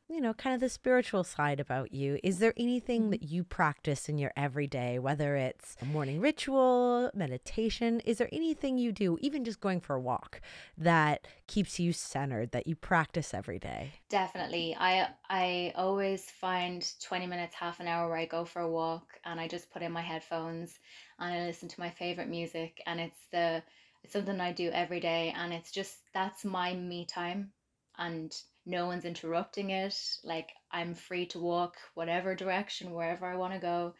you 0.07 0.21
know, 0.21 0.33
kind 0.33 0.53
of 0.53 0.61
the 0.61 0.69
spiritual 0.69 1.23
side 1.23 1.59
about 1.59 1.91
you. 1.93 2.19
Is 2.23 2.39
there 2.39 2.53
anything 2.57 3.09
Mhm. 3.09 3.11
that 3.11 3.23
you 3.23 3.43
practice 3.43 4.07
in 4.07 4.17
your 4.17 4.31
everyday, 4.37 4.99
whether 4.99 5.35
it's 5.35 5.75
a 5.81 5.85
morning 5.85 6.19
ritual, 6.19 7.09
meditation? 7.15 7.99
Is 8.01 8.17
there 8.19 8.29
anything 8.31 8.77
you 8.77 8.91
do, 8.91 9.17
even 9.21 9.43
just 9.43 9.59
going 9.59 9.79
for 9.79 9.95
a 9.95 10.01
walk, 10.01 10.41
that 10.77 11.27
keeps 11.47 11.79
you 11.79 11.91
centered, 11.91 12.51
that 12.51 12.67
you 12.67 12.75
practice 12.75 13.33
every 13.33 13.57
day? 13.59 13.95
Definitely. 14.09 14.75
I 14.79 15.09
I 15.29 15.73
always 15.75 16.29
find 16.29 16.83
20 17.01 17.25
minutes, 17.27 17.55
half 17.55 17.79
an 17.79 17.87
hour 17.87 18.07
where 18.07 18.17
I 18.17 18.25
go 18.25 18.45
for 18.45 18.61
a 18.61 18.69
walk 18.69 19.19
and 19.25 19.39
I 19.39 19.47
just 19.47 19.71
put 19.71 19.81
in 19.81 19.91
my 19.91 20.01
headphones 20.01 20.79
and 21.19 21.33
I 21.33 21.45
listen 21.45 21.69
to 21.69 21.79
my 21.79 21.89
favorite 21.89 22.27
music 22.29 22.81
and 22.85 22.99
it's 22.99 23.27
the 23.31 23.63
it's 24.03 24.13
something 24.13 24.39
I 24.39 24.51
do 24.53 24.69
every 24.71 24.99
day 24.99 25.33
and 25.35 25.51
it's 25.53 25.71
just 25.71 25.97
that's 26.13 26.45
my 26.45 26.73
me 26.75 27.05
time. 27.05 27.53
and 27.97 28.31
no 28.65 28.87
one's 28.87 29.05
interrupting 29.05 29.69
it. 29.69 29.95
Like 30.23 30.51
I'm 30.71 30.95
free 30.95 31.25
to 31.27 31.39
walk 31.39 31.75
whatever 31.93 32.35
direction, 32.35 32.91
wherever 32.91 33.25
I 33.25 33.35
want 33.35 33.53
to 33.53 33.59
go. 33.59 33.93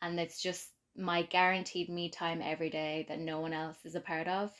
And 0.00 0.18
it's 0.18 0.40
just 0.40 0.68
my 0.96 1.22
guaranteed 1.22 1.88
me 1.88 2.10
time 2.10 2.40
every 2.42 2.70
day 2.70 3.06
that 3.08 3.18
no 3.18 3.40
one 3.40 3.52
else 3.52 3.78
is 3.84 3.94
a 3.94 4.00
part 4.00 4.28
of. 4.28 4.50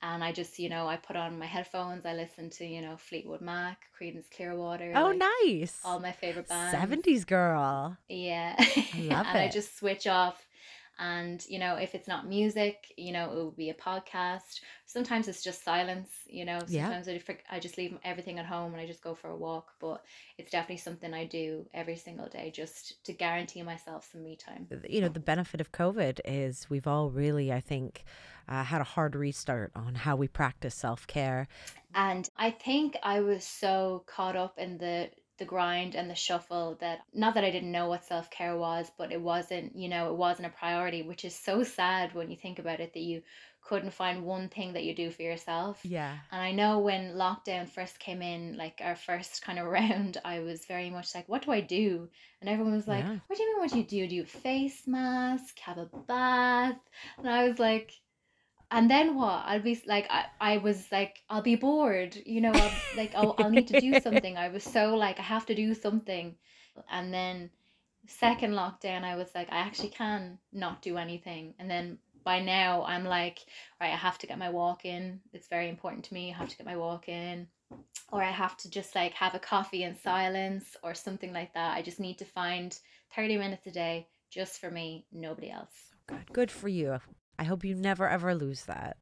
And 0.00 0.22
I 0.22 0.30
just, 0.30 0.58
you 0.60 0.68
know, 0.68 0.86
I 0.86 0.96
put 0.96 1.16
on 1.16 1.38
my 1.38 1.46
headphones, 1.46 2.06
I 2.06 2.14
listen 2.14 2.50
to, 2.50 2.64
you 2.64 2.82
know, 2.82 2.96
Fleetwood 2.96 3.40
Mac, 3.40 3.82
Creedence 4.00 4.30
Clearwater. 4.30 4.92
Oh, 4.94 5.06
like 5.06 5.22
nice. 5.42 5.80
all 5.84 5.98
my 5.98 6.12
favorite 6.12 6.48
bands. 6.48 6.76
70s 6.76 7.26
girl. 7.26 7.96
Yeah. 8.08 8.54
love 8.96 9.26
and 9.26 9.38
I 9.38 9.48
just 9.48 9.76
switch 9.76 10.06
off. 10.06 10.46
And, 10.98 11.44
you 11.48 11.58
know, 11.58 11.76
if 11.76 11.94
it's 11.94 12.08
not 12.08 12.26
music, 12.26 12.92
you 12.96 13.12
know, 13.12 13.30
it 13.30 13.34
will 13.34 13.50
be 13.52 13.70
a 13.70 13.74
podcast. 13.74 14.60
Sometimes 14.86 15.28
it's 15.28 15.42
just 15.42 15.64
silence, 15.64 16.10
you 16.26 16.44
know. 16.44 16.58
Yeah. 16.66 16.86
Sometimes 16.86 17.08
I, 17.08 17.56
I 17.56 17.60
just 17.60 17.78
leave 17.78 17.96
everything 18.04 18.38
at 18.38 18.46
home 18.46 18.72
and 18.72 18.80
I 18.80 18.86
just 18.86 19.02
go 19.02 19.14
for 19.14 19.28
a 19.30 19.36
walk. 19.36 19.72
But 19.80 20.02
it's 20.38 20.50
definitely 20.50 20.78
something 20.78 21.14
I 21.14 21.24
do 21.24 21.66
every 21.72 21.96
single 21.96 22.28
day 22.28 22.50
just 22.54 23.04
to 23.04 23.12
guarantee 23.12 23.62
myself 23.62 24.08
some 24.10 24.24
me 24.24 24.36
time. 24.36 24.66
you 24.88 25.00
know 25.00 25.08
the 25.08 25.20
benefit 25.20 25.60
of 25.60 25.72
covid 25.72 26.20
is 26.24 26.68
we've 26.68 26.86
all 26.86 27.10
really 27.10 27.52
i 27.52 27.60
think 27.60 28.04
uh, 28.48 28.64
had 28.64 28.80
a 28.80 28.84
hard 28.84 29.14
restart 29.14 29.70
on 29.76 29.94
how 29.94 30.16
we 30.16 30.26
practice 30.26 30.74
self-care 30.74 31.46
And 31.94 32.28
I 32.36 32.50
think 32.50 32.96
I 33.02 33.20
was 33.20 33.44
so 33.44 34.04
caught 34.06 34.36
up 34.36 34.58
in 34.58 34.78
the 34.78 35.10
the 35.38 35.44
grind 35.44 35.94
and 35.94 36.10
the 36.10 36.14
shuffle 36.14 36.76
that 36.80 37.00
not 37.14 37.34
that 37.34 37.44
I 37.44 37.50
didn't 37.50 37.72
know 37.72 37.88
what 37.88 38.04
self-care 38.04 38.56
was, 38.56 38.90
but 38.98 39.12
it 39.12 39.20
wasn't, 39.20 39.76
you 39.76 39.88
know, 39.88 40.10
it 40.10 40.16
wasn't 40.16 40.46
a 40.46 40.50
priority, 40.50 41.02
which 41.02 41.24
is 41.24 41.34
so 41.34 41.62
sad 41.62 42.14
when 42.14 42.30
you 42.30 42.36
think 42.36 42.58
about 42.58 42.80
it 42.80 42.92
that 42.94 43.00
you 43.00 43.22
couldn't 43.62 43.92
find 43.92 44.24
one 44.24 44.48
thing 44.48 44.72
that 44.72 44.84
you 44.84 44.94
do 44.94 45.10
for 45.10 45.22
yourself. 45.22 45.84
yeah 45.84 46.18
And 46.30 46.40
I 46.42 46.52
know 46.52 46.78
when 46.80 47.14
lockdown 47.14 47.68
first 47.68 47.98
came 47.98 48.20
in, 48.22 48.56
like 48.56 48.80
our 48.82 48.96
first 48.96 49.42
kind 49.44 49.58
of 49.58 49.66
round, 49.66 50.18
I 50.24 50.40
was 50.40 50.66
very 50.66 50.90
much 50.90 51.14
like, 51.14 51.28
what 51.28 51.42
do 51.42 51.52
I 51.52 51.60
do? 51.60 52.08
And 52.40 52.48
everyone 52.50 52.74
was 52.74 52.88
like, 52.88 53.08
Yeah. 53.08 53.18
what 53.26 53.36
do 53.36 53.42
you 53.42 53.50
mean, 53.50 53.60
what 53.62 53.70
do 53.70 53.78
you 53.78 53.84
do? 53.86 54.08
Do 54.08 54.14
you 54.16 54.24
face 54.24 54.86
mask, 54.86 55.58
have 55.60 55.78
a 55.78 55.86
bath? 55.86 56.76
And 57.22 57.28
I 57.28 57.48
was 57.48 57.58
like, 57.58 57.92
and 58.70 58.90
then 58.90 59.14
what? 59.14 59.44
I'll 59.46 59.62
be 59.62 59.80
like, 59.86 60.06
I, 60.10 60.26
I 60.40 60.58
was 60.58 60.86
like, 60.92 61.22
I'll 61.30 61.42
be 61.42 61.56
bored, 61.56 62.16
you 62.26 62.40
know, 62.40 62.52
I'll, 62.52 62.72
like, 62.96 63.14
I'll, 63.14 63.34
I'll 63.38 63.50
need 63.50 63.68
to 63.68 63.80
do 63.80 63.98
something. 64.02 64.36
I 64.36 64.48
was 64.48 64.64
so 64.64 64.94
like, 64.94 65.18
I 65.18 65.22
have 65.22 65.46
to 65.46 65.54
do 65.54 65.74
something. 65.74 66.34
And 66.90 67.12
then 67.12 67.50
second 68.06 68.52
lockdown, 68.52 69.04
I 69.04 69.16
was 69.16 69.28
like, 69.34 69.50
I 69.50 69.58
actually 69.58 69.88
can 69.88 70.38
not 70.52 70.82
do 70.82 70.98
anything. 70.98 71.54
And 71.58 71.70
then 71.70 71.98
by 72.24 72.40
now, 72.40 72.84
I'm 72.84 73.04
like, 73.04 73.38
right, 73.80 73.92
I 73.92 73.96
have 73.96 74.18
to 74.18 74.26
get 74.26 74.38
my 74.38 74.50
walk 74.50 74.84
in. 74.84 75.20
It's 75.32 75.48
very 75.48 75.70
important 75.70 76.04
to 76.06 76.14
me. 76.14 76.32
I 76.32 76.36
have 76.36 76.50
to 76.50 76.56
get 76.56 76.66
my 76.66 76.76
walk 76.76 77.08
in. 77.08 77.46
Or 78.12 78.22
I 78.22 78.30
have 78.30 78.56
to 78.58 78.70
just 78.70 78.94
like 78.94 79.12
have 79.14 79.34
a 79.34 79.38
coffee 79.38 79.84
in 79.84 79.98
silence 79.98 80.76
or 80.82 80.94
something 80.94 81.32
like 81.32 81.54
that. 81.54 81.76
I 81.76 81.82
just 81.82 82.00
need 82.00 82.18
to 82.18 82.24
find 82.24 82.78
30 83.16 83.38
minutes 83.38 83.66
a 83.66 83.70
day 83.70 84.08
just 84.30 84.60
for 84.60 84.70
me, 84.70 85.06
nobody 85.10 85.50
else. 85.50 85.72
good 86.06 86.32
good 86.32 86.50
for 86.50 86.68
you 86.68 86.98
i 87.38 87.44
hope 87.44 87.64
you 87.64 87.74
never 87.74 88.08
ever 88.08 88.34
lose 88.34 88.64
that 88.64 88.96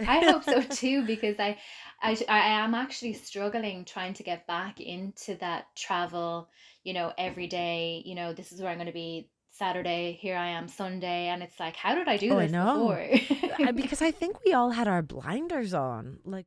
I 0.00 0.20
hope 0.30 0.44
so 0.44 0.62
too 0.80 1.04
because 1.04 1.40
I, 1.40 1.58
I 2.00 2.16
I 2.28 2.38
am 2.62 2.72
actually 2.72 3.14
struggling 3.14 3.84
trying 3.84 4.14
to 4.14 4.22
get 4.22 4.46
back 4.46 4.78
into 4.80 5.34
that 5.40 5.66
travel, 5.74 6.50
you 6.84 6.92
know, 6.94 7.12
every 7.18 7.48
day, 7.48 8.02
you 8.06 8.14
know, 8.14 8.32
this 8.32 8.52
is 8.52 8.60
where 8.62 8.70
I'm 8.70 8.76
going 8.78 8.86
to 8.86 8.92
be 8.92 9.28
Saturday, 9.50 10.16
here 10.20 10.36
I 10.36 10.50
am 10.50 10.68
Sunday 10.68 11.26
and 11.26 11.42
it's 11.42 11.58
like 11.58 11.74
how 11.74 11.96
did 11.96 12.06
I 12.06 12.16
do 12.16 12.30
Oh, 12.32 12.38
I 12.38 12.42
this 12.44 12.52
know. 12.52 12.74
before? 12.78 13.72
Because 13.72 14.00
i 14.00 14.12
think 14.12 14.36
we 14.46 14.52
all 14.52 14.70
had 14.70 14.86
our 14.86 15.02
blinders 15.02 15.74
on 15.74 16.20
like 16.24 16.46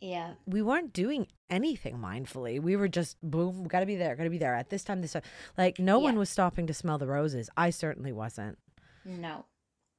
yeah. 0.00 0.32
we 0.46 0.62
weren't 0.62 0.94
doing 0.94 1.26
anything 1.50 1.98
mindfully 1.98 2.58
we 2.60 2.74
were 2.76 2.88
just 2.88 3.16
boom 3.22 3.64
gotta 3.68 3.84
be 3.86 3.96
there 3.96 4.16
gotta 4.16 4.30
be 4.30 4.38
there 4.38 4.54
at 4.54 4.70
this 4.70 4.82
time 4.82 5.00
this 5.02 5.12
time 5.12 5.22
like 5.58 5.78
no 5.78 5.98
one 5.98 6.18
was 6.18 6.30
stopping 6.30 6.66
to 6.66 6.72
smell 6.74 6.96
the 6.98 7.06
roses 7.06 7.48
i 7.56 7.68
certainly 7.70 8.12
wasn't 8.12 8.56
No. 9.04 9.44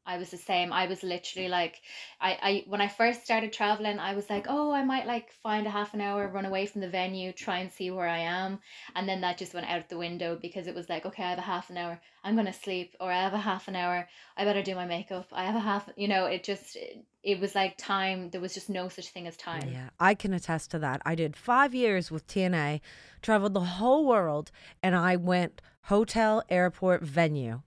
I 0.08 0.18
was 0.18 0.32
the 0.32 0.38
same. 0.38 0.72
I 0.72 0.88
was 0.88 1.04
literally 1.04 1.50
like 1.50 1.82
I, 2.22 2.32
I 2.42 2.64
when 2.68 2.80
I 2.80 2.88
first 2.88 3.26
started 3.26 3.52
traveling, 3.52 4.00
I 4.00 4.16
was 4.16 4.30
like, 4.30 4.46
oh, 4.48 4.72
I 4.72 4.84
might 4.84 5.06
like 5.06 5.34
find 5.44 5.68
a 5.68 5.70
half 5.70 5.94
an 5.94 6.00
hour, 6.00 6.30
run 6.30 6.46
away 6.46 6.66
from 6.66 6.80
the 6.80 6.90
venue, 6.90 7.34
try 7.34 7.60
and 7.60 7.72
see 7.72 7.92
where 7.92 8.08
I 8.08 8.20
am. 8.20 8.60
And 8.96 9.08
then 9.08 9.22
that 9.22 9.38
just 9.38 9.54
went 9.54 9.70
out 9.70 9.90
the 9.90 9.98
window 9.98 10.40
because 10.42 10.66
it 10.68 10.74
was 10.74 10.88
like, 10.88 11.06
okay, 11.06 11.24
I 11.24 11.30
have 11.32 11.40
a 11.40 11.42
half 11.42 11.70
an 11.70 11.78
hour, 11.78 12.00
I'm 12.24 12.38
gonna 12.38 12.54
sleep, 12.54 12.96
or 13.02 13.12
I 13.12 13.22
have 13.22 13.34
a 13.34 13.38
half 13.38 13.68
an 13.68 13.76
hour, 13.76 14.08
I 14.38 14.46
better 14.46 14.64
do 14.64 14.76
my 14.76 14.86
makeup. 14.86 15.28
I 15.34 15.46
have 15.46 15.56
a 15.56 15.60
half 15.60 15.90
you 15.98 16.08
know, 16.08 16.26
it 16.26 16.46
just 16.46 16.78
it, 16.78 17.06
it 17.22 17.40
was 17.42 17.54
like 17.54 17.78
time, 17.78 18.30
there 18.30 18.42
was 18.42 18.54
just 18.54 18.70
no 18.70 18.88
such 18.88 19.10
thing 19.10 19.28
as 19.28 19.36
time. 19.36 19.70
Yeah, 19.70 19.90
I 20.00 20.14
can 20.16 20.34
attest 20.34 20.72
to 20.72 20.80
that. 20.80 21.02
I 21.06 21.16
did 21.16 21.36
five 21.36 21.76
years 21.76 22.10
with 22.10 22.26
TNA, 22.28 22.80
traveled 23.22 23.54
the 23.54 23.60
whole 23.60 24.06
world, 24.06 24.52
and 24.82 24.96
I 24.96 25.18
went 25.18 25.62
hotel, 25.82 26.44
airport, 26.50 27.04
venue. 27.04 27.62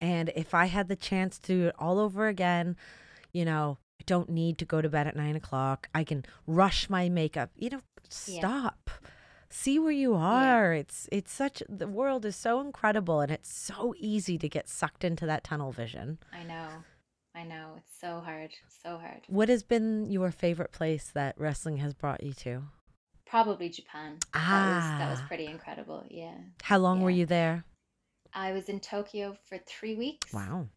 And 0.00 0.30
if 0.36 0.54
I 0.54 0.66
had 0.66 0.88
the 0.88 0.96
chance 0.96 1.38
to 1.40 1.52
do 1.52 1.66
it 1.68 1.74
all 1.78 1.98
over 1.98 2.26
again, 2.28 2.76
you 3.32 3.44
know, 3.44 3.78
I 4.00 4.04
don't 4.06 4.28
need 4.28 4.58
to 4.58 4.64
go 4.64 4.80
to 4.82 4.88
bed 4.88 5.06
at 5.06 5.16
nine 5.16 5.36
o'clock. 5.36 5.88
I 5.94 6.04
can 6.04 6.24
rush 6.46 6.90
my 6.90 7.08
makeup. 7.08 7.50
You 7.56 7.70
know, 7.70 7.80
Yeah. 8.26 8.38
stop. 8.40 8.90
See 9.48 9.78
where 9.78 9.92
you 9.92 10.14
are. 10.14 10.72
It's 10.74 11.08
it's 11.12 11.32
such 11.32 11.62
the 11.68 11.86
world 11.88 12.24
is 12.26 12.36
so 12.36 12.60
incredible 12.60 13.20
and 13.20 13.30
it's 13.32 13.50
so 13.52 13.94
easy 13.96 14.36
to 14.38 14.48
get 14.48 14.68
sucked 14.68 15.02
into 15.04 15.24
that 15.26 15.44
tunnel 15.44 15.72
vision. 15.72 16.18
I 16.32 16.42
know. 16.42 16.68
I 17.34 17.44
know. 17.44 17.74
It's 17.78 17.98
so 18.00 18.20
hard. 18.20 18.50
So 18.82 18.98
hard. 18.98 19.22
What 19.28 19.48
has 19.48 19.62
been 19.62 20.10
your 20.10 20.30
favorite 20.30 20.72
place 20.72 21.10
that 21.14 21.38
wrestling 21.38 21.78
has 21.78 21.94
brought 21.94 22.22
you 22.22 22.32
to? 22.34 22.64
Probably 23.26 23.68
Japan. 23.68 24.18
That 24.34 24.74
was 24.74 24.84
that 25.00 25.10
was 25.10 25.20
Ah. 25.22 25.26
pretty 25.28 25.46
incredible. 25.46 26.06
Yeah. 26.10 26.36
How 26.62 26.78
long 26.78 27.00
were 27.02 27.10
you 27.10 27.26
there? 27.26 27.64
I 28.36 28.52
was 28.52 28.68
in 28.68 28.80
Tokyo 28.80 29.36
for 29.48 29.58
three 29.58 29.96
weeks. 29.96 30.32
Wow. 30.32 30.68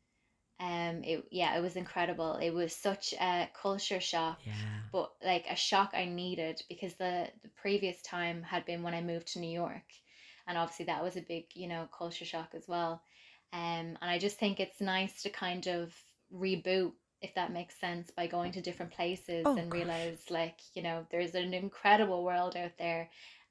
Um, 0.59 1.03
it 1.03 1.25
yeah, 1.31 1.57
it 1.57 1.61
was 1.61 1.75
incredible. 1.77 2.35
It 2.35 2.51
was 2.51 2.75
such 2.75 3.13
a 3.13 3.49
culture 3.53 4.01
shock, 4.01 4.39
Yeah. 4.45 4.81
but 4.91 5.13
like 5.23 5.45
a 5.49 5.55
shock 5.55 5.91
I 5.93 6.05
needed 6.05 6.61
because 6.69 6.95
the 6.95 7.29
the 7.41 7.49
previous 7.49 8.01
time 8.01 8.43
had 8.43 8.65
been 8.65 8.83
when 8.83 8.93
I 8.93 9.01
moved 9.01 9.27
to 9.33 9.39
New 9.39 9.51
York, 9.51 9.85
and 10.47 10.57
obviously 10.57 10.85
that 10.85 11.03
was 11.03 11.15
a 11.15 11.21
big 11.21 11.45
you 11.55 11.67
know 11.67 11.87
culture 11.97 12.25
shock 12.25 12.49
as 12.53 12.67
well. 12.67 13.03
Um, 13.53 13.97
and 14.01 14.11
I 14.11 14.19
just 14.19 14.37
think 14.37 14.59
it's 14.59 14.81
nice 14.81 15.21
to 15.23 15.29
kind 15.29 15.65
of 15.67 15.93
reboot 16.33 16.93
if 17.21 17.33
that 17.35 17.51
makes 17.51 17.79
sense 17.79 18.11
by 18.11 18.27
going 18.27 18.51
to 18.53 18.61
different 18.61 18.93
places 18.93 19.45
Oh, 19.45 19.55
and 19.57 19.71
gosh. 19.71 19.73
realize 19.73 20.29
like 20.29 20.59
you 20.73 20.81
know 20.83 21.05
there's 21.11 21.35
an 21.35 21.53
incredible 21.53 22.23
world 22.23 22.55
out 22.57 22.77
there 22.77 23.09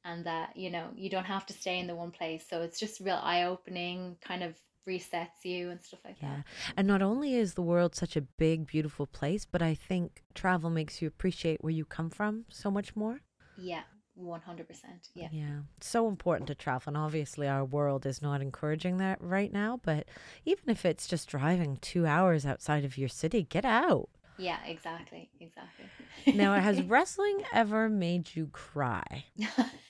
and 0.09 0.25
that 0.25 0.57
you 0.57 0.71
know 0.71 0.87
you 0.97 1.09
don't 1.11 1.25
have 1.35 1.47
to 1.47 1.53
stay 1.53 1.79
in 1.79 1.87
the 1.87 1.95
one 1.95 2.11
place 2.11 2.45
so 2.51 2.63
it's 2.63 2.81
just 2.85 3.01
real 3.01 3.21
eye-opening 3.23 4.17
kind 4.31 4.43
of 4.43 4.55
resets 4.89 5.45
you 5.45 5.71
and 5.71 5.81
stuff 5.83 6.01
like 6.05 6.19
Yeah. 6.23 6.29
that 6.29 6.45
And 6.77 6.87
not 6.89 7.03
only 7.03 7.35
is 7.35 7.55
the 7.55 7.63
world 7.73 7.95
such 7.95 8.17
a 8.17 8.23
big, 8.45 8.67
beautiful 8.67 9.07
place, 9.07 9.45
but 9.45 9.61
I 9.63 9.75
think 9.75 10.23
travel 10.35 10.71
makes 10.71 11.03
you 11.03 11.09
appreciate 11.09 11.63
where 11.63 11.77
you 11.81 11.85
come 11.85 12.11
from 12.11 12.45
so 12.49 12.71
much 12.71 12.97
more. 12.97 13.21
yeah 13.57 13.83
100% 14.19 14.67
yeah 15.15 15.29
Yeah. 15.33 15.61
So 15.81 16.09
important 16.09 16.49
to 16.49 16.55
travel. 16.55 16.91
And 16.91 16.97
obviously, 16.97 17.47
our 17.49 17.65
world 17.65 18.07
is 18.07 18.23
not 18.23 18.41
encouraging 18.41 18.97
that 18.99 19.19
right 19.21 19.53
now. 19.53 19.79
But 19.85 20.07
even 20.45 20.71
if 20.71 20.85
it's 20.85 21.07
just 21.07 21.29
driving 21.29 21.77
two 21.81 22.07
hours 22.07 22.45
outside 22.47 22.85
of 22.85 22.99
your 22.99 23.09
city, 23.09 23.43
get 23.43 23.65
out. 23.65 24.09
yeah 24.39 24.59
exactly 24.67 25.31
exactly 25.41 25.87
Now, 26.33 26.55
has 26.55 26.83
wrestling 26.95 27.43
ever 27.53 27.89
made 27.89 28.35
you 28.35 28.49
cry? 28.53 29.25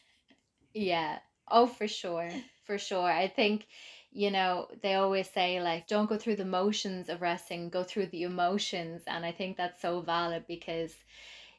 yeah 0.74 1.18
oh 1.50 1.66
for 1.66 1.88
sure 1.88 2.30
for 2.64 2.78
sure 2.78 3.10
i 3.10 3.26
think 3.28 3.66
you 4.12 4.30
know 4.30 4.68
they 4.82 4.94
always 4.94 5.28
say 5.30 5.60
like 5.60 5.86
don't 5.86 6.08
go 6.08 6.16
through 6.16 6.36
the 6.36 6.44
motions 6.44 7.08
of 7.08 7.20
wrestling 7.20 7.68
go 7.68 7.82
through 7.82 8.06
the 8.06 8.22
emotions 8.22 9.02
and 9.06 9.24
i 9.24 9.32
think 9.32 9.56
that's 9.56 9.80
so 9.80 10.00
valid 10.00 10.44
because 10.46 10.94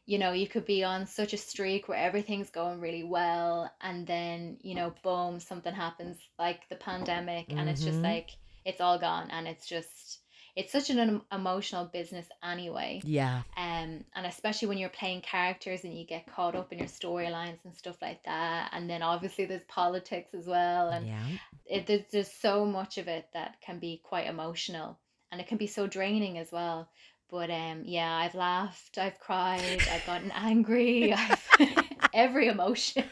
you 0.05 0.17
know 0.17 0.31
you 0.33 0.47
could 0.47 0.65
be 0.65 0.83
on 0.83 1.05
such 1.05 1.33
a 1.33 1.37
streak 1.37 1.87
where 1.87 1.97
everything's 1.99 2.49
going 2.49 2.79
really 2.79 3.03
well 3.03 3.71
and 3.81 4.07
then 4.07 4.57
you 4.61 4.75
know 4.75 4.93
boom 5.03 5.39
something 5.39 5.73
happens 5.73 6.17
like 6.39 6.67
the 6.69 6.75
pandemic 6.75 7.53
and 7.57 7.69
it's 7.69 7.83
just 7.83 8.01
Mhm. 8.01 8.03
like 8.03 8.31
it's 8.65 8.81
all 8.81 8.99
gone 8.99 9.29
and 9.31 9.47
it's 9.47 9.67
just 9.67 10.18
it's 10.59 10.71
such 10.77 10.89
an 10.89 11.21
emotional 11.31 11.85
business 11.85 12.25
anyway 12.43 13.01
Yeah. 13.03 13.41
um, 13.57 14.03
and 14.15 14.25
especially 14.25 14.67
when 14.67 14.77
you're 14.77 14.89
playing 15.01 15.21
characters 15.21 15.83
and 15.85 15.93
you 15.97 16.05
get 16.05 16.27
caught 16.35 16.55
up 16.55 16.71
in 16.73 16.79
your 16.79 16.87
storylines 16.87 17.59
and 17.65 17.73
stuff 17.75 17.97
like 18.01 18.21
that 18.23 18.69
and 18.73 18.89
then 18.89 19.01
obviously 19.01 19.45
there's 19.45 19.63
politics 19.81 20.33
as 20.33 20.45
well 20.45 20.89
and 20.89 21.07
Yeah. 21.07 21.25
it, 21.65 21.87
there's, 21.87 22.03
there's 22.11 22.31
so 22.33 22.65
much 22.65 22.97
of 22.97 23.07
it 23.07 23.25
that 23.33 23.61
can 23.61 23.79
be 23.79 24.01
quite 24.03 24.27
emotional 24.27 24.99
and 25.31 25.39
it 25.41 25.47
can 25.47 25.57
be 25.57 25.67
so 25.67 25.87
draining 25.87 26.37
as 26.37 26.51
well 26.51 26.89
but 27.31 27.49
um 27.51 27.83
yeah 27.85 28.11
i've 28.23 28.33
laughed 28.33 28.97
i've 28.97 29.19
cried 29.19 29.79
i've 29.93 30.05
gotten 30.05 30.31
angry 30.31 31.13
I've, 31.23 31.47
every 32.13 32.47
emotion 32.47 33.03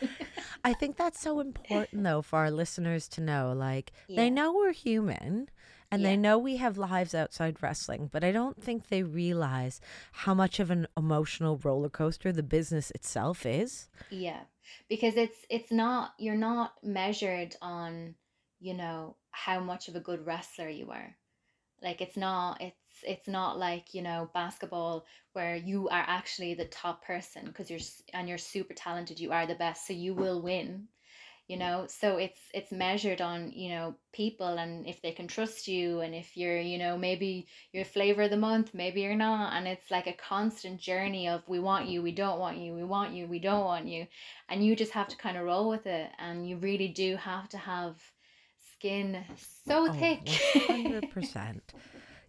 I 0.64 0.74
think 0.74 0.98
that's 0.98 1.22
so 1.22 1.40
important, 1.40 2.04
though, 2.04 2.22
for 2.22 2.40
our 2.40 2.52
listeners 2.52 3.08
to 3.10 3.22
know. 3.22 3.54
Like, 3.56 3.92
Yeah. 4.08 4.18
they 4.18 4.30
know 4.30 4.54
we're 4.54 4.74
human 4.74 5.48
and 5.91 6.04
Yeah. 6.04 6.10
they 6.10 6.17
know 6.17 6.38
we 6.38 6.58
have 6.58 6.78
lives 6.78 7.15
outside 7.15 7.62
wrestling, 7.62 8.10
but 8.12 8.23
I 8.23 8.32
don't 8.32 8.62
think 8.62 8.88
they 8.88 9.04
realize 9.04 9.80
how 10.12 10.34
much 10.34 10.60
of 10.60 10.69
an 10.71 10.88
emotional 10.97 11.58
roller 11.58 11.89
coaster 11.89 12.32
the 12.32 12.43
business 12.43 12.91
itself 12.91 13.45
is. 13.45 13.89
Yeah, 14.10 14.41
because 14.89 15.15
it's 15.15 15.38
it's 15.50 15.71
not 15.71 16.13
you're 16.17 16.36
not 16.36 16.73
measured 16.84 17.56
on, 17.62 18.15
you 18.60 18.73
know, 18.73 19.15
how 19.32 19.60
much 19.60 19.88
of 19.88 19.95
a 19.95 20.00
good 20.02 20.26
wrestler 20.26 20.69
you 20.69 20.91
are. 20.91 21.15
Like 21.82 22.02
it's 22.02 22.17
not 22.17 22.62
it's 22.62 22.76
it's 23.04 23.28
not 23.28 23.58
like, 23.60 23.93
you 23.93 24.02
know, 24.02 24.30
basketball 24.34 25.06
where 25.34 25.56
you 25.56 25.88
are 25.89 26.04
actually 26.08 26.54
the 26.56 26.65
top 26.65 27.04
person 27.06 27.45
because 27.45 27.69
you're 27.69 27.80
and 28.13 28.28
you're 28.30 28.38
super 28.38 28.73
talented, 28.73 29.19
you 29.19 29.32
are 29.32 29.45
the 29.45 29.56
best, 29.56 29.86
so 29.88 29.93
you 29.93 30.13
will 30.13 30.41
win. 30.41 30.88
You 31.48 31.58
know, 31.58 31.86
so 31.88 32.18
it's 32.18 32.40
it's 32.54 32.72
measured 32.74 33.22
on, 33.22 33.52
you 33.54 33.70
know, 33.70 33.96
people 34.12 34.58
and 34.60 34.86
if 34.86 35.02
they 35.02 35.14
can 35.14 35.28
trust 35.28 35.68
you 35.68 36.02
and 36.02 36.14
if 36.14 36.36
you're, 36.36 36.60
you 36.60 36.78
know, 36.78 36.98
maybe 36.98 37.48
you're 37.72 37.86
flavor 37.86 38.24
of 38.24 38.32
the 38.32 38.38
month, 38.38 38.74
maybe 38.74 39.02
you're 39.02 39.16
not. 39.16 39.54
And 39.54 39.66
it's 39.68 39.90
like 39.90 40.08
a 40.08 40.14
constant 40.14 40.80
journey 40.82 41.28
of 41.30 41.48
we 41.48 41.60
want 41.60 41.88
you, 41.88 42.02
we 42.02 42.12
don't 42.12 42.40
want 42.40 42.58
you, 42.58 42.74
we 42.74 42.84
want 42.84 43.14
you, 43.14 43.28
we 43.28 43.40
don't 43.40 43.64
want 43.64 43.88
you. 43.88 44.08
And 44.50 44.66
you 44.66 44.76
just 44.76 44.92
have 44.92 45.08
to 45.10 45.18
kind 45.18 45.38
of 45.38 45.46
roll 45.46 45.70
with 45.70 45.86
it. 45.88 46.12
And 46.20 46.48
you 46.48 46.58
really 46.58 46.90
do 46.90 47.16
have 47.16 47.48
to 47.50 47.58
have 47.58 47.96
skin 48.76 49.24
so 49.66 49.88
Oh, 49.88 49.92
thick. 50.00 50.30
100%. 50.54 51.74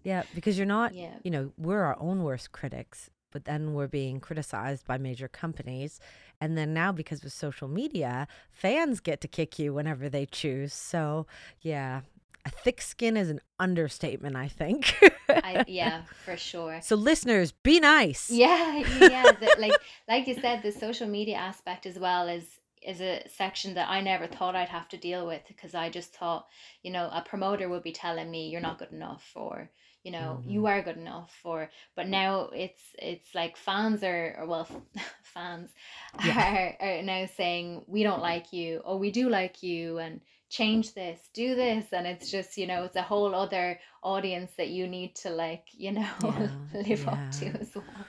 Yeah, 0.04 0.24
because 0.32 0.56
you're 0.58 0.66
not, 0.66 0.94
Yeah. 0.98 1.18
you 1.22 1.30
know, 1.30 1.52
we're 1.56 1.82
our 1.82 1.96
own 2.00 2.22
worst 2.22 2.52
critics, 2.52 3.10
but 3.30 3.44
then 3.44 3.74
we're 3.74 3.88
being 3.88 4.20
criticized 4.20 4.86
by 4.86 4.98
major 4.98 5.28
companies. 5.28 6.00
And 6.40 6.56
then 6.56 6.72
now, 6.72 6.92
because 6.92 7.24
of 7.24 7.32
social 7.32 7.68
media, 7.68 8.28
fans 8.50 9.00
get 9.00 9.20
to 9.22 9.28
kick 9.28 9.58
you 9.58 9.74
whenever 9.74 10.08
they 10.08 10.26
choose. 10.26 10.72
So, 10.72 11.26
yeah, 11.60 12.02
a 12.44 12.50
thick 12.50 12.80
skin 12.80 13.16
is 13.16 13.30
an 13.30 13.40
understatement, 13.58 14.36
I 14.36 14.48
think. 14.48 14.94
I, 15.28 15.64
yeah, 15.66 16.02
for 16.24 16.36
sure. 16.36 16.80
so, 16.82 16.96
listeners, 16.96 17.52
be 17.52 17.80
nice. 17.80 18.30
Yeah, 18.30 18.78
yeah. 19.00 19.32
The, 19.40 19.56
like 19.58 19.80
like 20.08 20.26
you 20.26 20.34
said, 20.34 20.62
the 20.62 20.72
social 20.72 21.06
media 21.06 21.36
aspect 21.36 21.86
as 21.86 21.98
well 21.98 22.28
is 22.28 22.44
is 22.82 23.00
a 23.00 23.22
section 23.28 23.74
that 23.74 23.88
I 23.88 24.00
never 24.00 24.26
thought 24.26 24.56
I'd 24.56 24.68
have 24.68 24.88
to 24.88 24.96
deal 24.96 25.26
with 25.26 25.42
because 25.48 25.74
I 25.74 25.90
just 25.90 26.14
thought, 26.14 26.46
you 26.82 26.90
know, 26.90 27.10
a 27.12 27.22
promoter 27.22 27.68
would 27.68 27.82
be 27.82 27.92
telling 27.92 28.30
me 28.30 28.48
you're 28.48 28.60
not 28.60 28.78
good 28.78 28.92
enough 28.92 29.32
or 29.34 29.70
you 30.04 30.10
know 30.12 30.40
you 30.44 30.66
Mhm. 30.66 30.66
are 30.66 30.82
good 30.82 30.96
enough 30.96 31.34
or 31.44 31.70
but 31.96 32.08
now 32.08 32.48
it's 32.54 32.80
it's 32.98 33.34
like 33.34 33.56
fans 33.56 34.02
are 34.02 34.36
or 34.38 34.46
well 34.46 34.68
fans 35.22 35.70
Yeah. 36.18 36.42
are, 36.42 36.76
are 36.80 37.02
now 37.02 37.26
saying 37.36 37.84
we 37.86 38.02
don't 38.02 38.22
like 38.22 38.52
you 38.52 38.78
or 38.84 38.98
we 38.98 39.10
do 39.10 39.28
like 39.28 39.62
you 39.62 39.98
and 39.98 40.20
change 40.50 40.94
this 40.94 41.20
do 41.34 41.54
this 41.54 41.86
and 41.92 42.06
it's 42.06 42.30
just 42.30 42.56
you 42.56 42.66
know 42.66 42.84
it's 42.84 42.96
a 42.96 43.02
whole 43.02 43.34
other 43.34 43.78
audience 44.02 44.52
that 44.56 44.68
you 44.70 44.86
need 44.88 45.14
to 45.14 45.30
like 45.30 45.66
you 45.72 45.92
know 45.92 46.08
Yeah, 46.18 46.50
live 46.74 47.06
up 47.08 47.28
to 47.30 47.46
as 47.60 47.70
well 47.74 48.06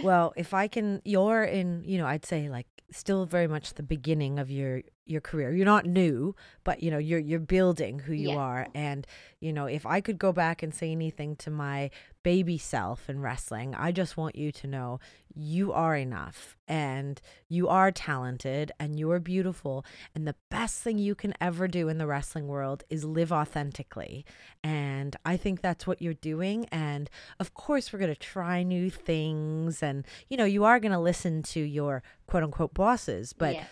Well, 0.00 0.32
if 0.36 0.52
I 0.52 0.68
can, 0.68 1.00
you're 1.04 1.44
in, 1.44 1.82
you 1.84 1.98
know, 1.98 2.06
I'd 2.06 2.24
say 2.26 2.48
like 2.48 2.66
still 2.90 3.26
very 3.26 3.46
much 3.48 3.74
the 3.74 3.82
beginning 3.82 4.38
of 4.38 4.50
your 4.50 4.82
your 5.06 5.20
career. 5.20 5.52
You're 5.52 5.66
not 5.66 5.86
new, 5.86 6.34
but 6.64 6.82
you 6.82 6.90
know, 6.90 6.98
you're 6.98 7.18
you're 7.18 7.40
building 7.40 8.00
who 8.00 8.12
you 8.14 8.30
Yeah. 8.30 8.36
are. 8.36 8.68
And 8.74 9.06
you 9.40 9.52
know, 9.52 9.66
if 9.66 9.84
I 9.84 10.00
could 10.00 10.18
go 10.18 10.32
back 10.32 10.62
and 10.62 10.74
say 10.74 10.90
anything 10.90 11.36
to 11.36 11.50
my 11.50 11.90
baby 12.22 12.56
self 12.56 13.10
in 13.10 13.20
wrestling, 13.20 13.74
I 13.74 13.92
just 13.92 14.16
want 14.16 14.34
you 14.36 14.50
to 14.52 14.66
know 14.66 14.98
you 15.34 15.72
are 15.72 15.94
enough 15.94 16.56
and 16.66 17.20
you 17.48 17.68
are 17.68 17.90
talented 17.90 18.72
and 18.80 18.98
you 18.98 19.10
are 19.10 19.20
beautiful. 19.20 19.84
And 20.14 20.26
the 20.26 20.36
best 20.50 20.80
thing 20.80 20.96
you 20.96 21.14
can 21.14 21.34
ever 21.38 21.68
do 21.68 21.88
in 21.88 21.98
the 21.98 22.06
wrestling 22.06 22.46
world 22.46 22.84
is 22.88 23.04
live 23.04 23.30
authentically. 23.30 24.24
And 24.62 25.16
I 25.26 25.36
think 25.36 25.60
that's 25.60 25.86
what 25.86 26.00
you're 26.00 26.14
doing. 26.14 26.64
And 26.72 27.10
of 27.38 27.52
course, 27.52 27.92
we're 27.92 27.98
going 27.98 28.14
to 28.14 28.18
try 28.18 28.62
new 28.62 28.88
things. 28.88 29.82
And, 29.82 30.06
you 30.30 30.36
know, 30.38 30.44
you 30.46 30.64
are 30.64 30.80
going 30.80 30.92
to 30.92 30.98
listen 30.98 31.42
to 31.42 31.60
your 31.60 32.02
quote 32.26 32.42
unquote 32.42 32.72
bosses, 32.72 33.32
but 33.34 33.54
yeah 33.54 33.64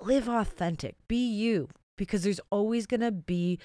live 0.00 0.28
authentic, 0.28 0.96
be 1.08 1.26
you, 1.28 1.68
because 1.96 2.22
there's 2.24 2.40
always 2.50 2.86
going 2.86 3.00
to 3.00 3.12
be 3.12 3.58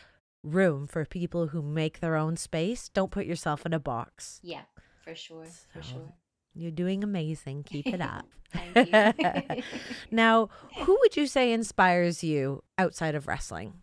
room 0.43 0.87
for 0.87 1.05
people 1.05 1.47
who 1.47 1.61
make 1.61 1.99
their 1.99 2.15
own 2.15 2.35
space. 2.37 2.89
Don't 2.89 3.11
put 3.11 3.25
yourself 3.25 3.65
in 3.65 3.73
a 3.73 3.79
box. 3.79 4.39
yeah 4.43 4.61
for 5.03 5.15
sure 5.15 5.45
for 5.73 5.81
sure 5.81 6.13
You're 6.53 6.71
doing 6.71 7.03
amazing. 7.03 7.63
Keep 7.63 7.87
it 7.87 8.01
up. 8.01 8.25
thank 8.51 9.55
you 9.57 9.63
now, 10.11 10.49
who 10.79 10.97
would 10.99 11.15
you 11.17 11.25
say 11.25 11.51
inspires 11.53 12.23
you 12.23 12.63
outside 12.77 13.15
of 13.15 13.27
wrestling? 13.27 13.73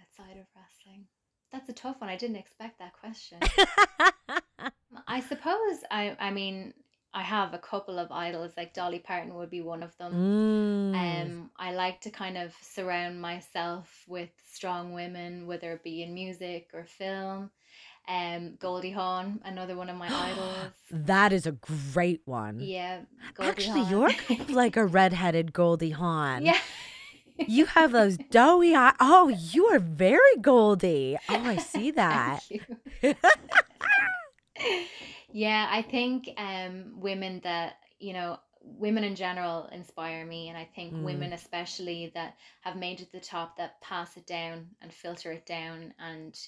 outside 0.00 0.36
of 0.38 0.46
wrestling 0.56 1.06
that's 1.50 1.68
a 1.68 1.72
tough 1.72 2.00
one 2.00 2.08
i 2.08 2.16
didn't 2.16 2.36
expect 2.36 2.78
that 2.78 2.92
question 2.92 3.38
i 5.06 5.20
suppose 5.20 5.78
i 5.90 6.16
i 6.20 6.30
mean 6.30 6.72
i 7.14 7.22
have 7.22 7.52
a 7.54 7.58
couple 7.58 7.98
of 7.98 8.10
idols 8.10 8.52
like 8.56 8.72
dolly 8.74 8.98
parton 8.98 9.34
would 9.34 9.50
be 9.50 9.60
one 9.60 9.82
of 9.82 9.96
them 9.98 10.12
Mm. 10.12 10.94
um 10.94 11.50
i 11.56 11.72
like 11.72 12.00
to 12.02 12.10
kind 12.10 12.36
of 12.38 12.52
surround 12.60 13.20
myself 13.20 13.88
with 14.06 14.30
strong 14.50 14.92
women 14.94 15.46
whether 15.46 15.72
it 15.72 15.82
be 15.84 16.02
in 16.02 16.14
music 16.14 16.70
or 16.74 16.84
film 16.84 17.50
um 18.08 18.54
goldie 18.58 18.90
hawn 18.90 19.40
another 19.44 19.76
one 19.76 19.88
of 19.88 19.96
my 19.96 20.08
idols 20.08 20.72
that 20.90 21.32
is 21.32 21.46
a 21.46 21.52
great 21.52 22.22
one. 22.24 22.58
yeah 22.60 23.00
goldie 23.34 23.50
Actually, 23.50 23.80
hawn 23.84 23.90
you're 23.90 24.10
kind 24.10 24.40
of 24.40 24.50
like 24.50 24.76
a 24.76 24.84
redheaded 24.98 25.52
Goldie 25.52 25.90
Hawn. 25.90 26.44
yeah 26.44 26.58
You 27.46 27.64
have 27.66 27.92
those 27.92 28.18
doughy 28.30 28.74
eyes. 28.74 28.94
Oh, 29.00 29.28
you 29.28 29.66
are 29.66 29.78
very 29.78 30.36
Goldie. 30.40 31.16
Oh, 31.28 31.40
I 31.42 31.56
see 31.56 31.90
that. 32.02 32.40
Yeah, 35.32 35.66
I 35.70 35.82
think 35.82 36.28
um 36.36 37.00
women 37.00 37.40
that, 37.44 37.78
you 37.98 38.12
know, 38.12 38.38
women 38.60 39.02
in 39.02 39.16
general 39.16 39.66
inspire 39.72 40.24
me 40.24 40.48
and 40.48 40.56
I 40.56 40.68
think 40.76 40.94
Mm. 40.94 41.02
women 41.02 41.32
especially 41.32 42.12
that 42.14 42.36
have 42.60 42.76
made 42.76 43.00
it 43.00 43.06
to 43.06 43.12
the 43.12 43.20
top 43.20 43.56
that 43.56 43.80
pass 43.80 44.16
it 44.16 44.26
down 44.26 44.68
and 44.80 44.92
filter 44.92 45.32
it 45.32 45.46
down 45.46 45.92
and 45.98 46.38